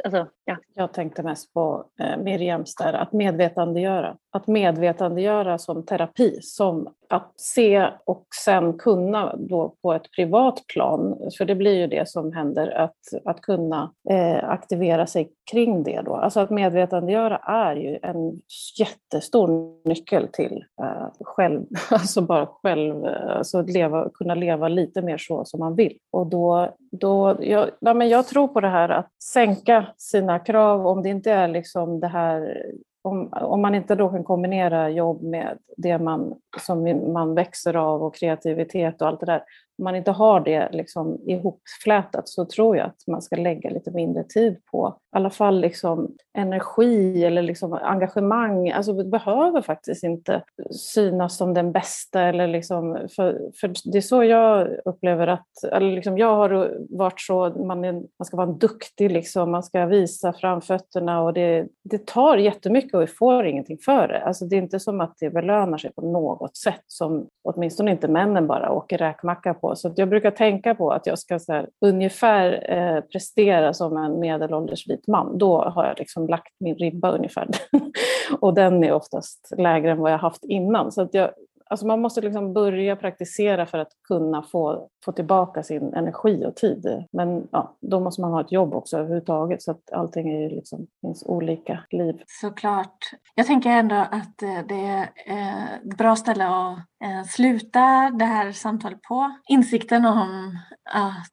alltså, 0.05 0.27
ja. 0.45 0.57
Jag 0.75 0.93
tänkte 0.93 1.23
mest 1.23 1.55
på 1.55 1.85
eh, 2.01 2.17
Miriams 2.17 2.75
där, 2.75 2.93
att 2.93 3.12
medvetandegöra. 3.12 4.17
Att 4.31 4.47
medvetandegöra 4.47 5.59
som 5.59 5.83
terapi, 5.83 6.39
som 6.43 6.89
att 7.09 7.41
se 7.41 7.89
och 8.05 8.27
sen 8.45 8.79
kunna 8.79 9.37
då 9.37 9.75
på 9.83 9.93
ett 9.93 10.12
privat 10.17 10.67
plan, 10.67 11.31
för 11.39 11.45
det 11.45 11.55
blir 11.55 11.75
ju 11.75 11.87
det 11.87 12.09
som 12.09 12.33
händer, 12.33 12.71
att, 12.71 12.97
att 13.25 13.41
kunna 13.41 13.93
eh, 14.11 14.49
aktivera 14.51 15.07
sig 15.07 15.33
kring 15.51 15.83
det 15.83 16.01
då. 16.05 16.14
Alltså 16.14 16.41
att 16.41 16.51
medvetandegöra 16.51 17.37
är 17.37 17.77
ju 17.77 17.99
en 18.03 18.41
jättestor 18.79 19.49
nyckel 19.89 20.29
till 20.33 20.64
eh, 20.83 21.09
själv, 21.21 21.62
alltså 21.91 22.21
bara 22.21 22.47
själv, 22.47 23.07
eh, 23.07 23.37
alltså 23.37 23.62
leva, 23.62 24.11
kunna 24.14 24.35
leva 24.35 24.69
lite 24.69 25.03
mer 25.03 25.19
så 25.19 25.45
som 25.45 25.61
man 25.61 25.75
vill. 25.75 25.99
Och 26.11 26.27
då, 26.27 26.77
då 26.99 27.36
jag, 27.40 27.70
ja, 27.80 27.94
men 27.94 28.09
jag 28.09 28.26
tror 28.26 28.49
på 28.49 28.61
det 28.61 28.68
här 28.68 28.88
att 28.88 29.22
sänka 29.22 29.86
sina 29.97 30.38
krav, 30.38 30.86
om 30.86 31.03
det 31.03 31.09
inte 31.09 31.32
är 31.32 31.49
liksom 31.49 32.01
det 32.01 32.09
här 32.09 32.62
om, 33.07 33.28
om 33.32 33.62
man 33.62 33.74
inte 33.74 33.94
då 33.94 34.09
kan 34.09 34.24
kombinera 34.24 34.90
jobb 34.90 35.22
med 35.22 35.59
det 35.76 35.99
man, 35.99 36.34
som 36.61 37.12
man 37.12 37.34
växer 37.34 37.76
av 37.76 38.03
och 38.03 38.14
kreativitet 38.14 39.03
och 39.03 39.09
allt 39.09 39.20
det 39.20 39.26
där, 39.26 39.42
man 39.79 39.97
inte 39.97 40.11
har 40.11 40.41
det 40.41 40.68
liksom 40.72 41.18
ihopflätat 41.27 42.29
så 42.29 42.45
tror 42.45 42.77
jag 42.77 42.87
att 42.87 43.07
man 43.07 43.22
ska 43.22 43.37
lägga 43.37 43.70
lite 43.70 43.91
mindre 43.91 44.24
tid 44.24 44.64
på 44.70 44.97
i 45.16 45.18
alla 45.18 45.31
fall 45.31 45.61
liksom 45.61 46.16
energi 46.39 47.24
eller 47.24 47.43
liksom 47.43 47.72
engagemang. 47.72 48.70
Alltså 48.70 48.93
det 48.93 49.05
behöver 49.05 49.62
faktiskt 49.62 50.05
inte 50.05 50.43
synas 50.70 51.37
som 51.37 51.55
den 51.55 51.72
bästa. 51.72 52.22
Eller 52.22 52.47
liksom, 52.47 53.09
för, 53.16 53.51
för 53.61 53.72
det 53.85 53.99
är 53.99 54.03
så 54.03 54.24
jag 54.24 54.68
upplever 54.85 55.27
att, 55.27 55.64
eller 55.72 55.93
liksom 55.93 56.18
jag 56.18 56.37
har 56.37 56.77
varit 56.91 57.20
så, 57.20 57.51
man, 57.51 57.85
är, 57.85 57.93
man 57.93 58.27
ska 58.27 58.37
vara 58.37 58.47
duktig, 58.47 59.11
liksom, 59.11 59.51
man 59.51 59.62
ska 59.62 59.87
visa 59.87 60.33
framfötterna 60.33 61.22
och 61.22 61.33
det, 61.33 61.66
det 61.85 62.07
tar 62.07 62.37
jättemycket 62.37 62.95
och 62.95 63.03
vi 63.03 63.07
får 63.07 63.47
ingenting 63.47 63.79
för 63.85 64.09
det. 64.09 64.22
Alltså 64.22 64.45
det 64.45 64.57
är 64.57 64.62
inte 64.62 64.81
som 64.81 65.01
att 65.01 65.14
det 65.20 65.31
belönar 65.31 65.79
sig 65.79 65.93
på 65.93 66.03
något 66.03 66.57
sätt 66.57 66.85
som 66.87 67.29
åtminstone 67.45 67.91
inte 67.91 68.09
männen 68.09 68.47
bara 68.47 68.72
åker 68.72 68.99
räkmacka 68.99 69.55
på. 69.55 69.66
Så 69.75 69.93
jag 69.97 70.09
brukar 70.09 70.31
tänka 70.31 70.75
på 70.75 70.91
att 70.91 71.07
jag 71.07 71.19
ska 71.19 71.39
så 71.39 71.53
här, 71.53 71.69
ungefär 71.81 72.73
eh, 72.73 73.01
prestera 73.01 73.73
som 73.73 73.97
en 73.97 74.21
medelålders 74.21 74.89
vit 74.89 75.07
man. 75.07 75.39
Då 75.39 75.62
har 75.62 75.87
jag 75.87 75.99
liksom 75.99 76.29
lagt 76.29 76.55
min 76.61 76.75
ribba 76.75 77.11
ungefär. 77.11 77.49
och 78.41 78.55
den 78.55 78.85
är 78.85 78.93
oftast 78.93 79.53
lägre 79.57 79.91
än 79.91 79.99
vad 79.99 80.12
jag 80.12 80.19
haft 80.19 80.45
innan. 80.45 80.93
Så 80.93 81.03
att 81.03 81.14
jag, 81.14 81.31
alltså 81.71 81.87
man 81.87 82.01
måste 82.01 82.21
liksom 82.21 82.53
börja 82.53 82.97
praktisera 82.97 83.67
för 83.67 83.79
att 83.79 83.93
kunna 84.09 84.43
få, 84.43 84.89
få 85.05 85.12
tillbaka 85.12 85.62
sin 85.62 85.95
energi 85.95 86.45
och 86.47 86.57
tid. 86.57 87.05
Men 87.12 87.49
ja, 87.51 87.77
då 87.81 88.01
måste 88.01 88.21
man 88.21 88.33
ha 88.33 88.41
ett 88.41 88.53
jobb 88.53 88.75
också 88.75 88.97
överhuvudtaget 88.97 89.62
så 89.62 89.71
att 89.71 89.93
allting 89.93 90.45
är 90.45 90.51
liksom, 90.51 90.87
finns 91.01 91.23
olika 91.27 91.85
liv. 91.91 92.23
Såklart. 92.27 92.99
Jag 93.35 93.47
tänker 93.47 93.71
ändå 93.71 93.97
att 93.97 94.43
eh, 94.43 94.67
det 94.69 94.87
är 94.87 95.11
eh, 95.27 95.75
ett 95.75 95.99
bra 95.99 96.17
ställe 96.17 96.47
att 96.47 96.79
eh, 97.05 97.25
sluta 97.29 98.11
det 98.19 98.25
här 98.25 98.53
samtalet 98.53 99.03
på. 99.03 99.33
Insikten 99.49 100.05
om 100.05 100.59
att 100.93 101.33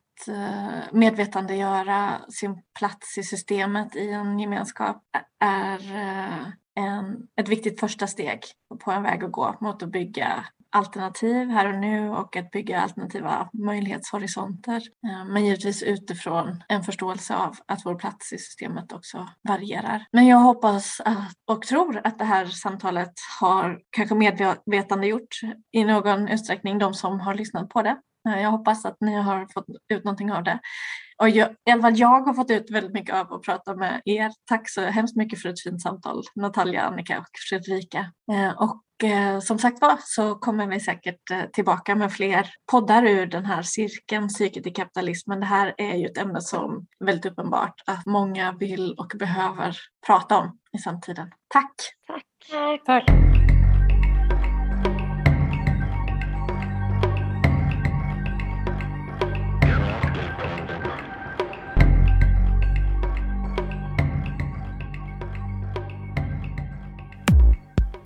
medvetandegöra 0.91 2.09
sin 2.29 2.61
plats 2.79 3.17
i 3.17 3.23
systemet 3.23 3.95
i 3.95 4.11
en 4.11 4.39
gemenskap 4.39 5.01
är 5.39 5.79
en, 6.75 7.27
ett 7.41 7.49
viktigt 7.49 7.79
första 7.79 8.07
steg 8.07 8.39
på 8.83 8.91
en 8.91 9.03
väg 9.03 9.23
att 9.23 9.31
gå 9.31 9.55
mot 9.61 9.83
att 9.83 9.91
bygga 9.91 10.45
alternativ 10.73 11.49
här 11.49 11.73
och 11.73 11.79
nu 11.79 12.09
och 12.09 12.35
att 12.35 12.51
bygga 12.51 12.81
alternativa 12.81 13.49
möjlighetshorisonter. 13.53 14.75
Eh, 14.75 15.25
men 15.25 15.45
givetvis 15.45 15.83
utifrån 15.83 16.63
en 16.67 16.83
förståelse 16.83 17.35
av 17.35 17.55
att 17.65 17.85
vår 17.85 17.95
plats 17.95 18.33
i 18.33 18.37
systemet 18.37 18.93
också 18.93 19.29
varierar. 19.47 20.05
Men 20.11 20.27
jag 20.27 20.37
hoppas 20.37 21.01
att, 21.05 21.33
och 21.47 21.61
tror 21.61 22.01
att 22.03 22.19
det 22.19 22.25
här 22.25 22.45
samtalet 22.45 23.13
har 23.39 23.79
kanske 23.89 24.15
medvetandegjort 24.15 25.39
i 25.71 25.83
någon 25.83 26.27
utsträckning 26.27 26.79
de 26.79 26.93
som 26.93 27.19
har 27.19 27.33
lyssnat 27.33 27.69
på 27.69 27.81
det. 27.81 27.97
Eh, 28.29 28.41
jag 28.41 28.51
hoppas 28.51 28.85
att 28.85 28.97
ni 29.01 29.15
har 29.15 29.47
fått 29.53 29.65
ut 29.93 30.03
någonting 30.03 30.31
av 30.31 30.43
det. 30.43 30.59
Och 31.23 31.29
jag, 31.29 31.49
I 31.65 31.71
alla 31.71 31.81
fall 31.81 31.99
jag 31.99 32.21
har 32.21 32.33
fått 32.33 32.51
ut 32.51 32.71
väldigt 32.71 32.93
mycket 32.93 33.15
av 33.15 33.33
att 33.33 33.41
prata 33.41 33.75
med 33.75 34.01
er. 34.05 34.31
Tack 34.49 34.69
så 34.69 34.81
hemskt 34.81 35.15
mycket 35.15 35.41
för 35.41 35.49
ett 35.49 35.61
fint 35.61 35.81
samtal 35.81 36.23
Natalia, 36.35 36.81
Annika 36.81 37.19
och 37.19 37.25
Fredrika. 37.49 38.11
Eh, 38.31 38.61
och 38.61 39.09
eh, 39.09 39.39
som 39.39 39.59
sagt 39.59 39.81
var 39.81 39.97
så 39.99 40.35
kommer 40.35 40.67
vi 40.67 40.79
säkert 40.79 41.53
tillbaka 41.53 41.95
med 41.95 42.13
fler 42.13 42.49
poddar 42.71 43.05
ur 43.05 43.25
den 43.25 43.45
här 43.45 43.61
cirkeln, 43.61 44.27
psyket 44.27 44.67
i 44.67 44.71
kapitalismen. 44.71 45.39
Det 45.39 45.45
här 45.45 45.73
är 45.77 45.95
ju 45.95 46.05
ett 46.05 46.17
ämne 46.17 46.41
som 46.41 46.87
väldigt 47.05 47.25
uppenbart 47.25 47.81
att 47.85 48.05
många 48.05 48.51
vill 48.51 48.95
och 48.97 49.11
behöver 49.19 49.77
prata 50.07 50.37
om 50.37 50.57
i 50.77 50.77
samtiden. 50.77 51.31
Tack! 51.47 51.75
Tack! 52.07 52.25
Tack. 52.85 53.52